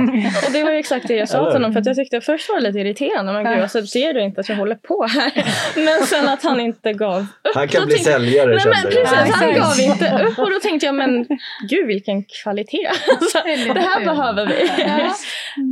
Och 0.48 0.54
det 0.54 0.64
var 0.64 0.72
ju 0.72 0.78
exakt 0.78 1.08
det 1.08 1.16
jag 1.16 1.30
sa 1.30 1.46
till 1.46 1.54
honom. 1.54 1.74
För 1.74 1.80
att 1.80 1.86
jag 1.86 1.96
tyckte 1.96 2.22
först 2.22 2.50
var 2.50 2.56
det 2.56 2.62
lite 2.68 2.80
irriterande. 2.80 3.34
Men 3.34 3.54
gud, 3.54 3.64
alltså, 3.64 3.86
ser 3.86 4.14
du 4.14 4.24
inte 4.24 4.42
att 4.42 4.50
jag 4.50 4.56
håller 4.56 4.76
på 4.76 5.08
här? 5.08 5.32
Men 5.86 6.06
sen 6.06 6.28
att 6.28 6.44
han 6.44 6.60
inte 6.60 6.94
gav 6.94 7.22
upp. 7.22 7.26
Han 7.56 7.68
kan 7.68 7.86
bli 7.86 7.96
tänkte- 7.96 8.12
säljare 8.12 8.56
Nej, 8.56 8.66
men 8.66 8.74
kände 8.76 8.96
jag. 9.00 9.10
precis, 9.10 9.36
han 9.36 9.54
gav 9.54 9.80
inte 9.80 10.24
upp. 10.28 10.40
Och 10.40 10.50
då 10.52 10.60
tänkte 10.62 10.86
jag, 10.86 10.96
men 10.96 11.26
gud 11.70 11.88
vilken 11.88 12.24
kvalitet. 12.44 12.88
Alltså, 13.20 13.38
det 13.74 13.80
här 13.80 14.06
behöver 14.06 14.46
vi. 14.48 14.84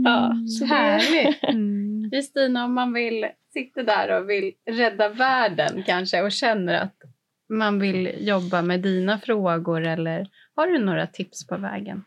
Ja. 0.06 0.34
Så 0.48 0.66
Härligt. 0.66 1.44
Mm. 2.38 2.56
Om 2.56 2.74
man 2.74 2.94
vill 2.94 3.26
sitta 3.54 3.84
där 3.84 4.18
och 4.18 4.30
vill 4.30 4.54
rädda 4.66 5.10
världen 5.10 5.84
kanske 5.86 6.22
och 6.22 6.32
känner 6.32 6.74
att 6.74 6.96
man 7.50 7.80
vill 7.80 8.28
jobba 8.28 8.62
med 8.62 8.80
dina 8.80 9.20
frågor 9.20 9.86
eller 9.86 10.28
har 10.56 10.68
du 10.68 10.80
några 10.80 11.08
tips 11.08 11.48
på 11.48 11.58
vägen? 11.58 12.04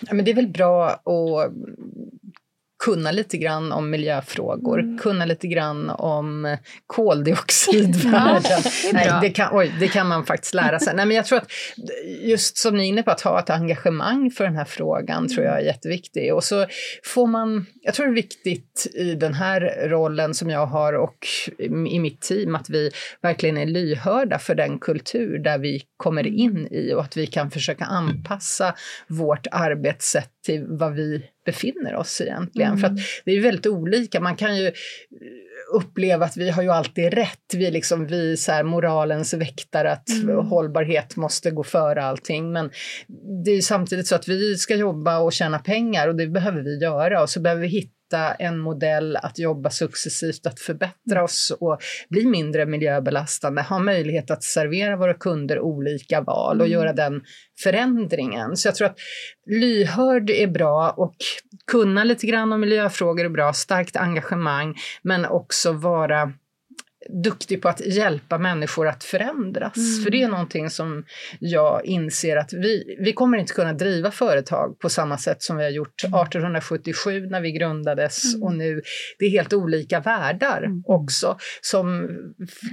Ja, 0.00 0.14
men 0.14 0.24
det 0.24 0.30
är 0.30 0.34
väl 0.34 0.48
bra 0.48 0.88
att 0.88 1.52
kunna 2.84 3.12
lite 3.12 3.36
grann 3.36 3.72
om 3.72 3.90
miljöfrågor, 3.90 4.80
Mm. 4.80 4.98
kunna 4.98 5.24
lite 5.24 5.46
grann 5.46 5.90
om 5.90 6.56
koldioxidvärden. 6.86 8.42
Ja, 8.42 8.60
det 8.82 8.92
Nej, 8.92 9.12
det, 9.20 9.30
kan, 9.30 9.48
oj, 9.52 9.74
det 9.80 9.88
kan 9.88 10.08
man 10.08 10.26
faktiskt 10.26 10.54
lära 10.54 10.78
sig. 10.78 10.94
Nej, 10.94 11.06
men 11.06 11.16
jag 11.16 11.26
tror 11.26 11.38
att 11.38 11.50
just 12.20 12.58
som 12.58 12.76
ni 12.76 12.82
är 12.84 12.88
inne 12.88 13.02
på, 13.02 13.10
att 13.10 13.20
ha 13.20 13.40
ett 13.40 13.50
engagemang 13.50 14.30
för 14.30 14.44
den 14.44 14.56
här 14.56 14.64
frågan 14.64 15.28
tror 15.28 15.44
jag 15.46 15.60
är 15.60 15.64
jätteviktigt. 15.64 16.32
Och 16.32 16.44
så 16.44 16.66
får 17.04 17.26
man, 17.26 17.66
jag 17.82 17.94
tror 17.94 18.06
det 18.06 18.12
är 18.12 18.14
viktigt 18.14 18.86
i 18.94 19.14
den 19.14 19.34
här 19.34 19.88
rollen 19.88 20.34
som 20.34 20.50
jag 20.50 20.66
har 20.66 20.92
och 20.92 21.26
i 21.88 21.98
mitt 21.98 22.20
team 22.20 22.54
att 22.54 22.70
vi 22.70 22.90
verkligen 23.22 23.56
är 23.56 23.66
lyhörda 23.66 24.38
för 24.38 24.54
den 24.54 24.78
kultur 24.78 25.38
där 25.38 25.58
vi 25.58 25.82
kommer 25.96 26.26
in 26.26 26.68
i 26.70 26.94
och 26.94 27.00
att 27.00 27.16
vi 27.16 27.26
kan 27.26 27.50
försöka 27.50 27.84
anpassa 27.84 28.74
vårt 29.08 29.46
arbetssätt 29.50 30.30
till 30.44 30.64
vad 30.68 30.94
vi 30.94 31.22
befinner 31.46 31.94
oss 31.94 32.20
egentligen. 32.20 32.78
För 32.78 32.86
att 32.86 32.98
det 33.24 33.32
är 33.32 33.40
väldigt 33.40 33.66
olika. 33.66 34.20
Man 34.20 34.36
kan 34.36 34.56
ju 34.56 34.72
uppleva 35.74 36.24
att 36.24 36.36
vi 36.36 36.50
har 36.50 36.62
ju 36.62 36.70
alltid 36.70 37.14
rätt. 37.14 37.54
Vi 37.54 37.66
är 37.66 37.70
liksom 37.70 38.06
vi 38.06 38.36
så 38.36 38.52
här 38.52 38.64
moralens 38.64 39.34
väktare, 39.34 39.92
att 39.92 40.08
hållbarhet 40.48 41.16
måste 41.16 41.50
gå 41.50 41.62
före 41.64 42.04
allting. 42.04 42.52
Men 42.52 42.70
det 43.44 43.50
är 43.50 43.60
samtidigt 43.60 44.06
så 44.06 44.14
att 44.14 44.28
vi 44.28 44.56
ska 44.56 44.74
jobba 44.74 45.18
och 45.18 45.32
tjäna 45.32 45.58
pengar 45.58 46.08
och 46.08 46.16
det 46.16 46.26
behöver 46.26 46.60
vi 46.60 46.78
göra 46.78 47.22
och 47.22 47.30
så 47.30 47.40
behöver 47.40 47.62
vi 47.62 47.68
hitta 47.68 47.94
en 48.18 48.58
modell 48.58 49.16
att 49.16 49.38
jobba 49.38 49.70
successivt, 49.70 50.46
att 50.46 50.60
förbättra 50.60 51.24
oss 51.24 51.52
och 51.60 51.78
bli 52.08 52.26
mindre 52.26 52.66
miljöbelastande, 52.66 53.62
ha 53.62 53.78
möjlighet 53.78 54.30
att 54.30 54.42
servera 54.42 54.96
våra 54.96 55.14
kunder 55.14 55.60
olika 55.60 56.20
val 56.20 56.60
och 56.60 56.68
göra 56.68 56.92
den 56.92 57.22
förändringen. 57.62 58.56
Så 58.56 58.68
jag 58.68 58.74
tror 58.74 58.88
att 58.88 58.98
lyhörd 59.46 60.30
är 60.30 60.46
bra 60.46 60.90
och 60.90 61.14
kunna 61.66 62.04
lite 62.04 62.26
grann 62.26 62.52
om 62.52 62.60
miljöfrågor 62.60 63.24
är 63.24 63.28
bra, 63.28 63.52
starkt 63.52 63.96
engagemang, 63.96 64.74
men 65.02 65.26
också 65.26 65.72
vara 65.72 66.32
duktig 67.08 67.62
på 67.62 67.68
att 67.68 67.80
hjälpa 67.86 68.38
människor 68.38 68.88
att 68.88 69.04
förändras. 69.04 69.76
Mm. 69.76 70.04
För 70.04 70.10
det 70.10 70.22
är 70.22 70.28
någonting 70.28 70.70
som 70.70 71.04
jag 71.40 71.84
inser 71.84 72.36
att 72.36 72.52
vi, 72.52 72.96
vi 73.00 73.12
kommer 73.12 73.38
inte 73.38 73.52
kunna 73.52 73.72
driva 73.72 74.10
företag 74.10 74.78
på 74.78 74.88
samma 74.88 75.18
sätt 75.18 75.42
som 75.42 75.56
vi 75.56 75.64
har 75.64 75.70
gjort 75.70 76.04
1877 76.04 77.26
när 77.26 77.40
vi 77.40 77.52
grundades 77.52 78.34
Mm. 78.34 78.42
och 78.42 78.54
nu. 78.54 78.82
Det 79.18 79.24
är 79.24 79.30
helt 79.30 79.52
olika 79.52 80.00
världar 80.00 80.62
Mm. 80.62 80.82
också 80.86 81.36
som 81.60 82.08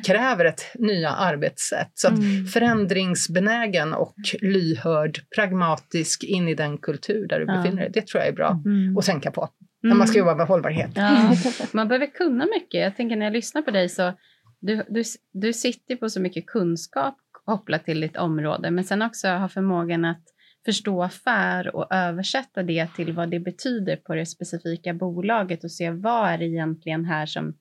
kräver 0.07 0.45
ett 0.45 0.65
nya 0.75 1.09
arbetssätt. 1.11 1.91
Så 1.93 2.07
Mm. 2.07 2.47
förändringsbenägen 2.47 3.93
och 3.93 4.15
lyhörd, 4.41 5.19
pragmatisk 5.35 6.23
in 6.23 6.47
i 6.47 6.55
den 6.55 6.77
kultur 6.77 7.27
där 7.27 7.39
du 7.39 7.45
Ja. 7.45 7.57
befinner 7.57 7.81
dig, 7.81 7.91
det 7.93 8.07
tror 8.07 8.21
jag 8.21 8.27
är 8.29 8.35
bra 8.35 8.61
Mm. 8.65 8.97
att 8.97 9.05
tänka 9.05 9.31
på 9.31 9.49
när 9.81 9.95
man 9.95 10.07
ska 10.07 10.19
jobba 10.19 10.35
med 10.35 10.47
hållbarhet. 10.47 10.91
Ja, 10.95 11.35
man 11.73 11.87
behöver 11.87 12.05
kunna 12.07 12.45
mycket. 12.45 12.81
Jag 12.81 12.95
tänker 12.95 13.15
när 13.15 13.25
jag 13.25 13.33
lyssnar 13.33 13.61
på 13.61 13.71
dig 13.71 13.89
så 13.89 14.13
du, 14.59 14.83
du, 14.89 15.03
du 15.33 15.53
sitter 15.53 15.95
på 15.95 16.09
så 16.09 16.21
mycket 16.21 16.45
kunskap 16.45 17.17
kopplat 17.45 17.85
till 17.85 18.01
ditt 18.01 18.17
område, 18.17 18.71
men 18.71 18.83
sen 18.83 19.01
också 19.01 19.27
ha 19.27 19.49
förmågan 19.49 20.05
att 20.05 20.23
förstå 20.65 21.03
affär 21.03 21.75
och 21.75 21.93
översätta 21.93 22.63
det 22.63 22.87
till 22.95 23.13
vad 23.13 23.29
det 23.29 23.39
betyder 23.39 23.95
på 23.95 24.15
det 24.15 24.25
specifika 24.25 24.93
bolaget 24.93 25.63
och 25.63 25.71
se 25.71 25.91
vad 25.91 26.29
är 26.29 26.37
det 26.37 26.45
egentligen 26.45 27.05
här 27.05 27.25
som, 27.25 27.53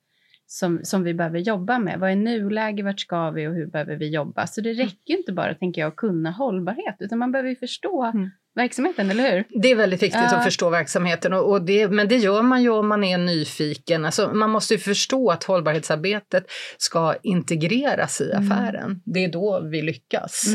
som, 0.45 0.79
som 0.83 1.03
vi 1.03 1.13
behöver 1.13 1.39
jobba 1.39 1.79
med. 1.79 1.99
Vad 1.99 2.11
är 2.11 2.15
nuläge, 2.15 2.83
vart 2.83 2.99
ska 2.99 3.29
vi 3.29 3.47
och 3.47 3.53
hur 3.53 3.67
behöver 3.67 3.95
vi 3.95 4.09
jobba? 4.09 4.47
Så 4.47 4.61
det 4.61 4.73
räcker 4.73 5.13
ju 5.13 5.17
inte 5.17 5.33
bara, 5.33 5.55
tänker 5.55 5.81
jag, 5.81 5.87
att 5.87 5.95
kunna 5.95 6.31
hållbarhet, 6.31 6.95
utan 6.99 7.19
man 7.19 7.31
behöver 7.31 7.49
ju 7.49 7.55
förstå 7.55 8.03
Mm. 8.03 8.29
Verksamheten, 8.55 9.09
eller 9.11 9.31
hur? 9.31 9.61
Det 9.61 9.71
är 9.71 9.75
väldigt 9.75 10.03
viktigt 10.03 10.21
Ja. 10.31 10.37
att 10.37 10.43
förstå 10.43 10.69
verksamheten 10.69 11.33
och, 11.33 11.51
och 11.51 11.61
det, 11.65 11.87
men 11.87 12.07
det 12.07 12.17
gör 12.17 12.41
man 12.41 12.63
ju 12.63 12.69
om 12.69 12.87
man 12.87 13.03
är 13.03 13.17
nyfiken. 13.17 14.05
Alltså, 14.05 14.33
man 14.33 14.49
måste 14.49 14.73
ju 14.73 14.77
förstå 14.79 15.29
att 15.31 15.43
hållbarhetsarbetet 15.43 16.45
ska 16.77 17.15
integreras 17.23 18.21
i 18.21 18.31
Mm. 18.31 18.51
affären. 18.51 19.01
Det 19.05 19.23
är 19.25 19.31
då 19.31 19.59
vi 19.71 19.81
lyckas. 19.81 20.45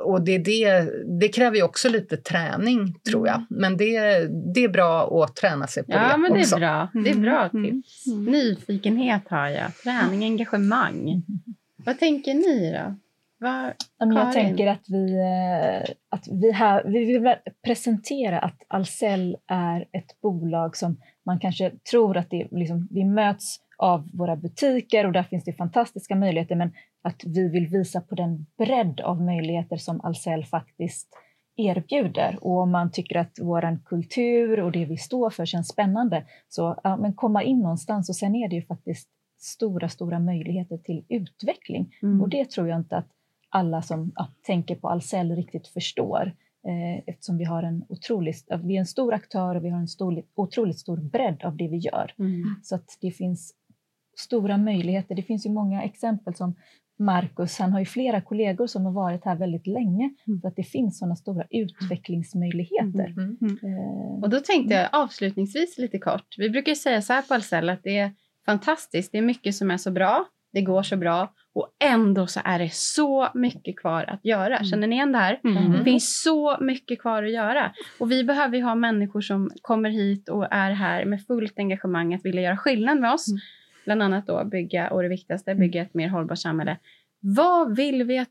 Och 0.00 0.24
det, 0.24 0.38
det, 0.38 0.88
det 1.20 1.28
kräver 1.28 1.56
ju 1.56 1.62
också 1.62 1.88
lite 1.88 2.16
träning 2.16 2.94
tror 3.10 3.26
jag. 3.26 3.44
Men 3.50 3.76
det, 3.76 3.98
det 4.54 4.64
är 4.64 4.68
bra 4.68 5.22
att 5.24 5.36
träna 5.36 5.66
sig 5.66 5.84
på 5.84 5.92
Ja, 5.92 6.08
det 6.12 6.18
men 6.18 6.32
det 6.32 6.40
också. 6.40 6.56
är 6.56 6.60
bra. 6.60 6.88
Det 6.92 7.10
är 7.10 7.12
Mm. 7.12 7.22
bra 7.22 7.48
Mm. 7.54 7.70
tips. 7.82 8.06
Nyfikenhet 8.06 9.22
har 9.30 9.48
jag. 9.48 9.76
Träning, 9.84 10.24
engagemang. 10.24 11.22
Vad 11.84 11.98
tänker 11.98 12.34
ni 12.34 12.72
då? 12.72 12.96
Vad, 13.42 13.74
Ja, 13.98 14.06
men 14.06 14.16
Jag 14.16 14.32
Karin? 14.32 14.46
tänker 14.46 14.66
att 14.66 14.88
vi, 14.88 15.14
eh, 15.14 15.94
att 16.08 16.28
vi, 16.30 16.52
här, 16.52 16.84
vi 16.84 17.04
vill 17.04 17.34
presentera 17.64 18.38
att 18.38 18.62
Ahlsell 18.68 19.36
är 19.46 19.80
ett 19.92 20.20
bolag 20.22 20.76
som 20.76 20.96
man 21.26 21.40
kanske 21.40 21.70
tror 21.90 22.16
att 22.16 22.30
det, 22.30 22.48
liksom, 22.50 22.88
vi 22.90 23.04
möts 23.04 23.56
av 23.78 24.08
våra 24.12 24.36
butiker 24.36 25.06
och 25.06 25.12
där 25.12 25.22
finns 25.22 25.44
det 25.44 25.52
fantastiska 25.52 26.14
möjligheter 26.14 26.54
men 26.56 26.72
att 27.02 27.22
vi 27.24 27.48
vill 27.48 27.66
visa 27.66 28.00
på 28.00 28.14
den 28.14 28.46
bredd 28.58 29.00
av 29.00 29.22
möjligheter 29.22 29.76
som 29.76 30.00
Ahlsell 30.00 30.44
faktiskt 30.44 31.08
erbjuder. 31.56 32.38
Och 32.40 32.58
om 32.58 32.70
man 32.70 32.90
tycker 32.90 33.16
att 33.16 33.38
vår 33.42 33.78
kultur 33.84 34.60
och 34.60 34.72
det 34.72 34.84
vi 34.84 34.96
står 34.96 35.30
för 35.30 35.46
känns 35.46 35.68
spännande 35.68 36.24
så 36.48 36.80
ja, 36.84 36.96
men 36.96 37.14
komma 37.14 37.42
in 37.42 37.58
någonstans 37.58 38.08
och 38.08 38.16
sen 38.16 38.34
är 38.34 38.48
det 38.48 38.56
ju 38.56 38.62
faktiskt 38.62 39.08
stora, 39.40 39.88
stora 39.88 40.18
möjligheter 40.18 40.78
till 40.78 41.04
utveckling. 41.08 41.94
Mm. 42.02 42.20
Och 42.20 42.28
det 42.28 42.50
tror 42.50 42.68
jag 42.68 42.78
inte 42.78 42.96
att 42.96 43.08
alla 43.52 43.82
som 43.82 44.12
ja, 44.14 44.28
tänker 44.46 44.74
på 44.74 44.88
Ahlsell 44.88 45.36
riktigt 45.36 45.68
förstår. 45.68 46.32
Eh, 46.68 47.02
eftersom 47.06 47.38
vi 47.38 47.44
har 47.44 47.62
en 47.62 47.84
otroligt, 47.88 48.46
vi 48.64 48.76
är 48.76 48.80
en 48.80 48.86
stor 48.86 49.14
aktör 49.14 49.54
och 49.54 49.64
vi 49.64 49.70
har 49.70 49.78
en 49.78 49.88
stor, 49.88 50.22
otroligt 50.34 50.78
stor 50.78 50.96
bredd 50.96 51.44
av 51.44 51.56
det 51.56 51.68
vi 51.68 51.76
gör. 51.76 52.14
Mm. 52.18 52.44
Så 52.62 52.74
att 52.74 52.98
det 53.00 53.10
finns 53.10 53.54
stora 54.16 54.58
möjligheter. 54.58 55.14
Det 55.14 55.22
finns 55.22 55.46
ju 55.46 55.50
många 55.50 55.82
exempel 55.82 56.34
som 56.34 56.54
Marcus, 56.98 57.58
han 57.58 57.72
har 57.72 57.80
ju 57.80 57.86
flera 57.86 58.20
kollegor 58.20 58.66
som 58.66 58.84
har 58.84 58.92
varit 58.92 59.24
här 59.24 59.36
väldigt 59.36 59.66
länge. 59.66 60.14
Mm. 60.26 60.40
För 60.40 60.48
att 60.48 60.56
det 60.56 60.64
finns 60.64 60.98
sådana 60.98 61.16
stora 61.16 61.44
utvecklingsmöjligheter. 61.50 63.06
Mm. 63.06 63.36
Eh, 63.62 64.22
Och 64.22 64.30
då 64.30 64.40
tänkte 64.40 64.74
jag 64.74 64.88
avslutningsvis 64.92 65.78
lite 65.78 65.98
kort. 65.98 66.34
Vi 66.38 66.50
brukar 66.50 66.74
säga 66.74 67.02
så 67.02 67.12
här 67.12 67.22
på 67.22 67.34
Ahlsell 67.34 67.68
att 67.68 67.82
det 67.82 67.98
är 67.98 68.12
fantastiskt. 68.46 69.12
Det 69.12 69.18
är 69.18 69.22
mycket 69.22 69.54
som 69.54 69.70
är 69.70 69.76
så 69.76 69.90
bra. 69.90 70.24
Det 70.52 70.62
går 70.62 70.82
så 70.82 70.96
bra. 70.96 71.34
Och 71.54 71.76
ändå 71.84 72.26
så 72.26 72.40
är 72.44 72.58
det 72.58 72.72
så 72.72 73.28
mycket 73.34 73.76
kvar 73.76 74.04
att 74.08 74.24
göra. 74.24 74.56
Mm. 74.56 74.64
Känner 74.64 74.86
ni 74.86 74.96
igen 74.96 75.12
det 75.12 75.18
här? 75.18 75.40
Mm. 75.44 75.72
Det 75.72 75.84
finns 75.84 76.22
så 76.22 76.56
mycket 76.60 77.00
kvar 77.00 77.22
att 77.22 77.32
göra. 77.32 77.72
Och 77.98 78.10
vi 78.10 78.24
behöver 78.24 78.56
ju 78.56 78.62
ha 78.62 78.74
människor 78.74 79.20
som 79.20 79.50
kommer 79.62 79.90
hit 79.90 80.28
och 80.28 80.46
är 80.50 80.70
här 80.70 81.04
med 81.04 81.26
fullt 81.26 81.58
engagemang 81.58 82.14
att 82.14 82.24
vilja 82.24 82.42
göra 82.42 82.56
skillnad 82.56 83.00
med 83.00 83.12
oss. 83.12 83.28
Mm. 83.28 83.40
Bland 83.84 84.02
annat 84.02 84.26
då 84.26 84.44
bygga, 84.44 84.90
och 84.90 85.02
det 85.02 85.08
viktigaste, 85.08 85.54
bygga 85.54 85.82
ett 85.82 85.94
mer 85.94 86.08
hållbart 86.08 86.38
samhälle. 86.38 86.78
Vad 87.20 87.76
vill 87.76 88.02
vi 88.04 88.18
att 88.18 88.28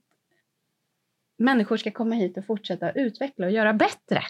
människor 1.38 1.78
ska 1.78 1.92
komma 1.92 2.16
hit 2.16 2.38
och 2.38 2.46
fortsätta 2.46 2.92
utveckla 2.92 3.46
och 3.46 3.52
göra 3.52 3.74
bättre? 3.74 4.22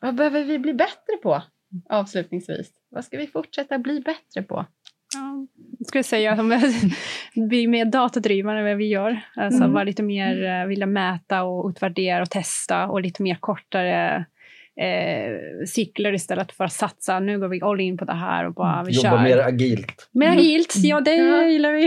Vad 0.00 0.14
behöver 0.14 0.44
vi 0.44 0.58
bli 0.58 0.74
bättre 0.74 1.16
på? 1.22 1.42
Avslutningsvis. 1.88 2.72
Vad 2.88 3.04
ska 3.04 3.18
vi 3.18 3.26
fortsätta 3.26 3.78
bli 3.78 4.00
bättre 4.00 4.42
på? 4.42 4.66
Ja, 5.14 5.46
jag 5.78 5.86
skulle 5.86 6.04
säga 6.04 6.30
att 6.32 6.38
de 6.38 6.60
blir 7.48 7.68
mer 7.68 7.84
datadrivna 7.84 8.58
än 8.58 8.64
vad 8.64 8.76
vi 8.76 8.86
gör. 8.88 9.20
Alltså 9.36 9.58
Mm. 9.60 9.72
vara 9.72 9.84
lite 9.84 10.02
mer 10.02 10.44
eh, 10.44 10.66
vilja 10.66 10.86
mäta 10.86 11.42
och 11.42 11.68
utvärdera 11.70 12.22
och 12.22 12.30
testa 12.30 12.86
och 12.86 13.00
lite 13.02 13.22
mer 13.22 13.34
kortare 13.40 14.24
eh, 14.80 15.64
cykler 15.66 16.12
istället 16.14 16.52
för 16.52 16.64
att 16.64 16.72
satsa. 16.72 17.20
Nu 17.20 17.38
går 17.38 17.48
vi 17.48 17.62
all 17.62 17.80
in 17.80 17.96
på 17.98 18.04
det 18.04 18.12
här 18.14 18.46
och 18.46 18.54
bara 18.54 18.84
vi 18.86 18.92
Jobba 18.92 19.10
kör. 19.10 19.22
mer 19.22 19.38
agilt. 19.38 20.08
Mer 20.12 20.28
agilt, 20.28 20.74
ja 20.76 21.00
det 21.00 21.14
Ja. 21.14 21.42
gillar 21.48 21.72
vi. 21.72 21.86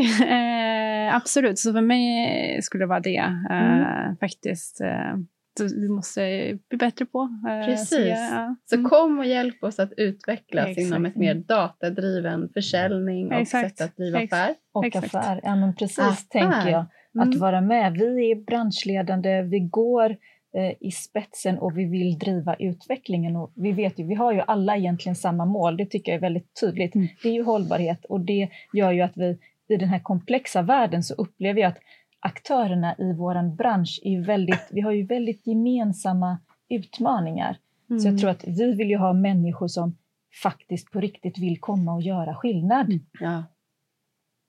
Eh, 1.10 1.16
absolut, 1.16 1.60
så 1.60 1.74
för 1.74 1.82
mig 1.82 2.62
skulle 2.62 2.84
det 2.84 2.88
vara 2.88 3.00
det 3.00 3.34
eh, 3.52 4.18
faktiskt. 4.20 4.82
Eh, 4.82 5.16
vi 5.60 5.90
måste 5.90 6.22
bli 6.70 6.78
bättre 6.78 7.06
på. 7.06 7.30
Eh, 7.50 7.66
Precis. 7.66 7.90
Så, 7.90 8.02
ja. 8.02 8.56
Så 8.66 8.76
Mm. 8.76 8.90
kom 8.90 9.20
och 9.20 9.26
hjälp 9.26 9.64
oss 9.64 9.80
att 9.80 9.92
utvecklas 9.98 10.68
Exakt. 10.68 10.88
inom 10.88 11.06
ett 11.06 11.16
mer 11.16 11.34
datadriven 11.36 12.50
försäljning 12.54 13.28
och 13.28 13.42
Exakt. 13.42 13.78
sätt 13.78 13.90
att 13.90 13.98
driva 13.98 14.20
affär. 14.20 14.56
och 14.74 14.86
Exakt. 14.86 15.16
affär. 15.16 15.40
Ja, 15.44 15.56
men 15.56 15.76
precis 15.76 16.00
Affär. 16.00 16.40
tänker 16.40 16.70
jag. 16.72 16.86
Mm. 17.16 17.30
Att 17.30 17.36
vara 17.36 17.62
med. 17.62 17.94
Vi 17.94 18.32
är 18.32 18.36
branschledande, 18.46 19.42
vi 19.42 19.60
går 19.60 20.10
eh, 20.58 20.72
i 20.80 20.92
spetsen 20.92 21.60
och 21.60 21.78
vi 21.78 21.86
vill 21.86 22.20
driva 22.20 22.56
utvecklingen. 22.56 23.36
Och 23.36 23.54
vi 23.56 23.72
vet 23.72 24.00
ju, 24.00 24.04
vi 24.08 24.16
har 24.16 24.34
ju 24.34 24.42
alla 24.48 24.78
egentligen 24.78 25.16
samma 25.16 25.46
mål, 25.46 25.78
det 25.78 25.86
tycker 25.86 26.12
jag 26.12 26.18
är 26.18 26.22
väldigt 26.22 26.60
tydligt. 26.62 26.96
Mm. 26.96 27.08
Det 27.24 27.30
är 27.30 27.34
ju 27.34 27.44
hållbarhet 27.44 28.06
och 28.06 28.20
det 28.20 28.50
gör 28.74 28.92
ju 28.92 29.02
att 29.02 29.18
vi 29.18 29.38
i 29.70 29.78
den 29.78 29.90
här 29.90 30.00
komplexa 30.00 30.62
världen 30.62 31.04
så 31.04 31.14
upplever 31.14 31.62
jag 31.62 31.70
att 31.70 31.78
aktörerna 32.22 32.96
i 32.98 33.14
vår 33.14 33.56
bransch 33.56 34.00
är 34.04 34.12
ju 34.12 34.22
väldigt, 34.24 34.68
vi 34.72 34.82
har 34.82 34.92
ju 34.92 35.06
väldigt 35.06 35.48
gemensamma 35.48 36.38
utmaningar. 36.70 37.58
Så 37.88 37.94
Mm. 37.94 38.06
jag 38.06 38.20
tror 38.20 38.30
att 38.30 38.44
vi 38.48 38.74
vill 38.74 38.90
ju 38.90 38.98
ha 38.98 39.14
människor 39.14 39.68
som 39.68 39.96
faktiskt 40.44 40.92
på 40.92 41.00
riktigt 41.00 41.38
vill 41.38 41.60
komma 41.60 41.94
och 41.94 42.02
göra 42.02 42.36
skillnad. 42.36 42.86
Mm. 42.86 43.00
Ja. 43.20 43.44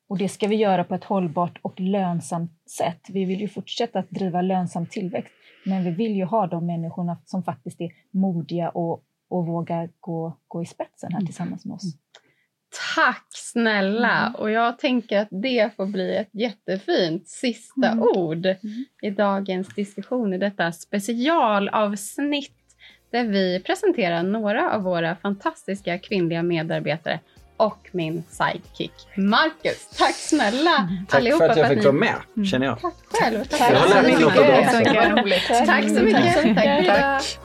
Och 0.08 0.18
det 0.18 0.28
ska 0.28 0.48
vi 0.48 0.56
göra 0.56 0.84
på 0.84 0.94
ett 0.94 1.04
hållbart 1.04 1.58
och 1.62 1.80
lönsamt 1.80 2.52
sätt. 2.70 3.00
Vi 3.08 3.24
vill 3.24 3.40
ju 3.40 3.48
fortsätta 3.48 3.98
att 3.98 4.10
driva 4.10 4.42
lönsam 4.42 4.86
tillväxt, 4.86 5.32
men 5.66 5.84
vi 5.84 5.90
vill 5.90 6.16
ju 6.16 6.24
ha 6.24 6.46
de 6.46 6.66
människorna 6.66 7.18
som 7.24 7.42
faktiskt 7.42 7.80
är 7.80 7.90
modiga 8.10 8.68
och, 8.68 9.02
och 9.28 9.46
vågar 9.46 9.90
gå, 10.00 10.36
gå 10.48 10.62
i 10.62 10.66
spetsen 10.66 11.12
här 11.12 11.20
tillsammans 11.20 11.64
med 11.64 11.74
oss. 11.74 11.96
Tack 12.94 13.26
snälla! 13.30 14.18
Mm. 14.18 14.34
Och 14.34 14.50
jag 14.50 14.78
tänker 14.78 15.18
att 15.18 15.28
det 15.30 15.70
får 15.76 15.86
bli 15.86 16.16
ett 16.16 16.30
jättefint 16.32 17.28
sista 17.28 17.86
Mm. 17.88 18.02
ord 18.02 18.46
i 19.02 19.10
dagens 19.10 19.68
diskussion 19.68 20.34
i 20.34 20.38
detta 20.38 20.72
specialavsnitt 20.72 22.52
där 23.12 23.24
vi 23.24 23.60
presenterar 23.66 24.22
några 24.22 24.72
av 24.72 24.82
våra 24.82 25.16
fantastiska 25.16 25.98
kvinnliga 25.98 26.42
medarbetare 26.42 27.20
och 27.56 27.88
min 27.92 28.22
sidekick 28.28 28.92
Marcus. 29.16 29.88
Tack 29.98 30.14
snälla 30.14 30.88
Tack 31.08 31.18
allihopa 31.20 31.44
för 31.44 31.48
att 31.50 31.56
jag 31.56 31.68
fick 31.68 31.84
vara 31.84 31.92
med, 31.92 32.46
känner 32.46 32.66
jag. 32.66 32.80
Tack 32.80 32.94
själv. 33.10 33.44
Tack, 33.44 33.60
Jag 33.60 33.78
har 33.80 33.88
lärt 33.88 34.02
mig 34.02 34.12
något 34.24 34.34
dem. 34.34 34.46
Tack 34.46 34.72
så 34.72 35.24
mycket. 35.24 35.66
Tack 35.66 35.88
så 35.88 36.02
mycket. 36.04 36.34
Tack. 36.34 36.54
Tack. 36.54 36.86
Tack. 36.86 36.86
Tack. 36.86 37.38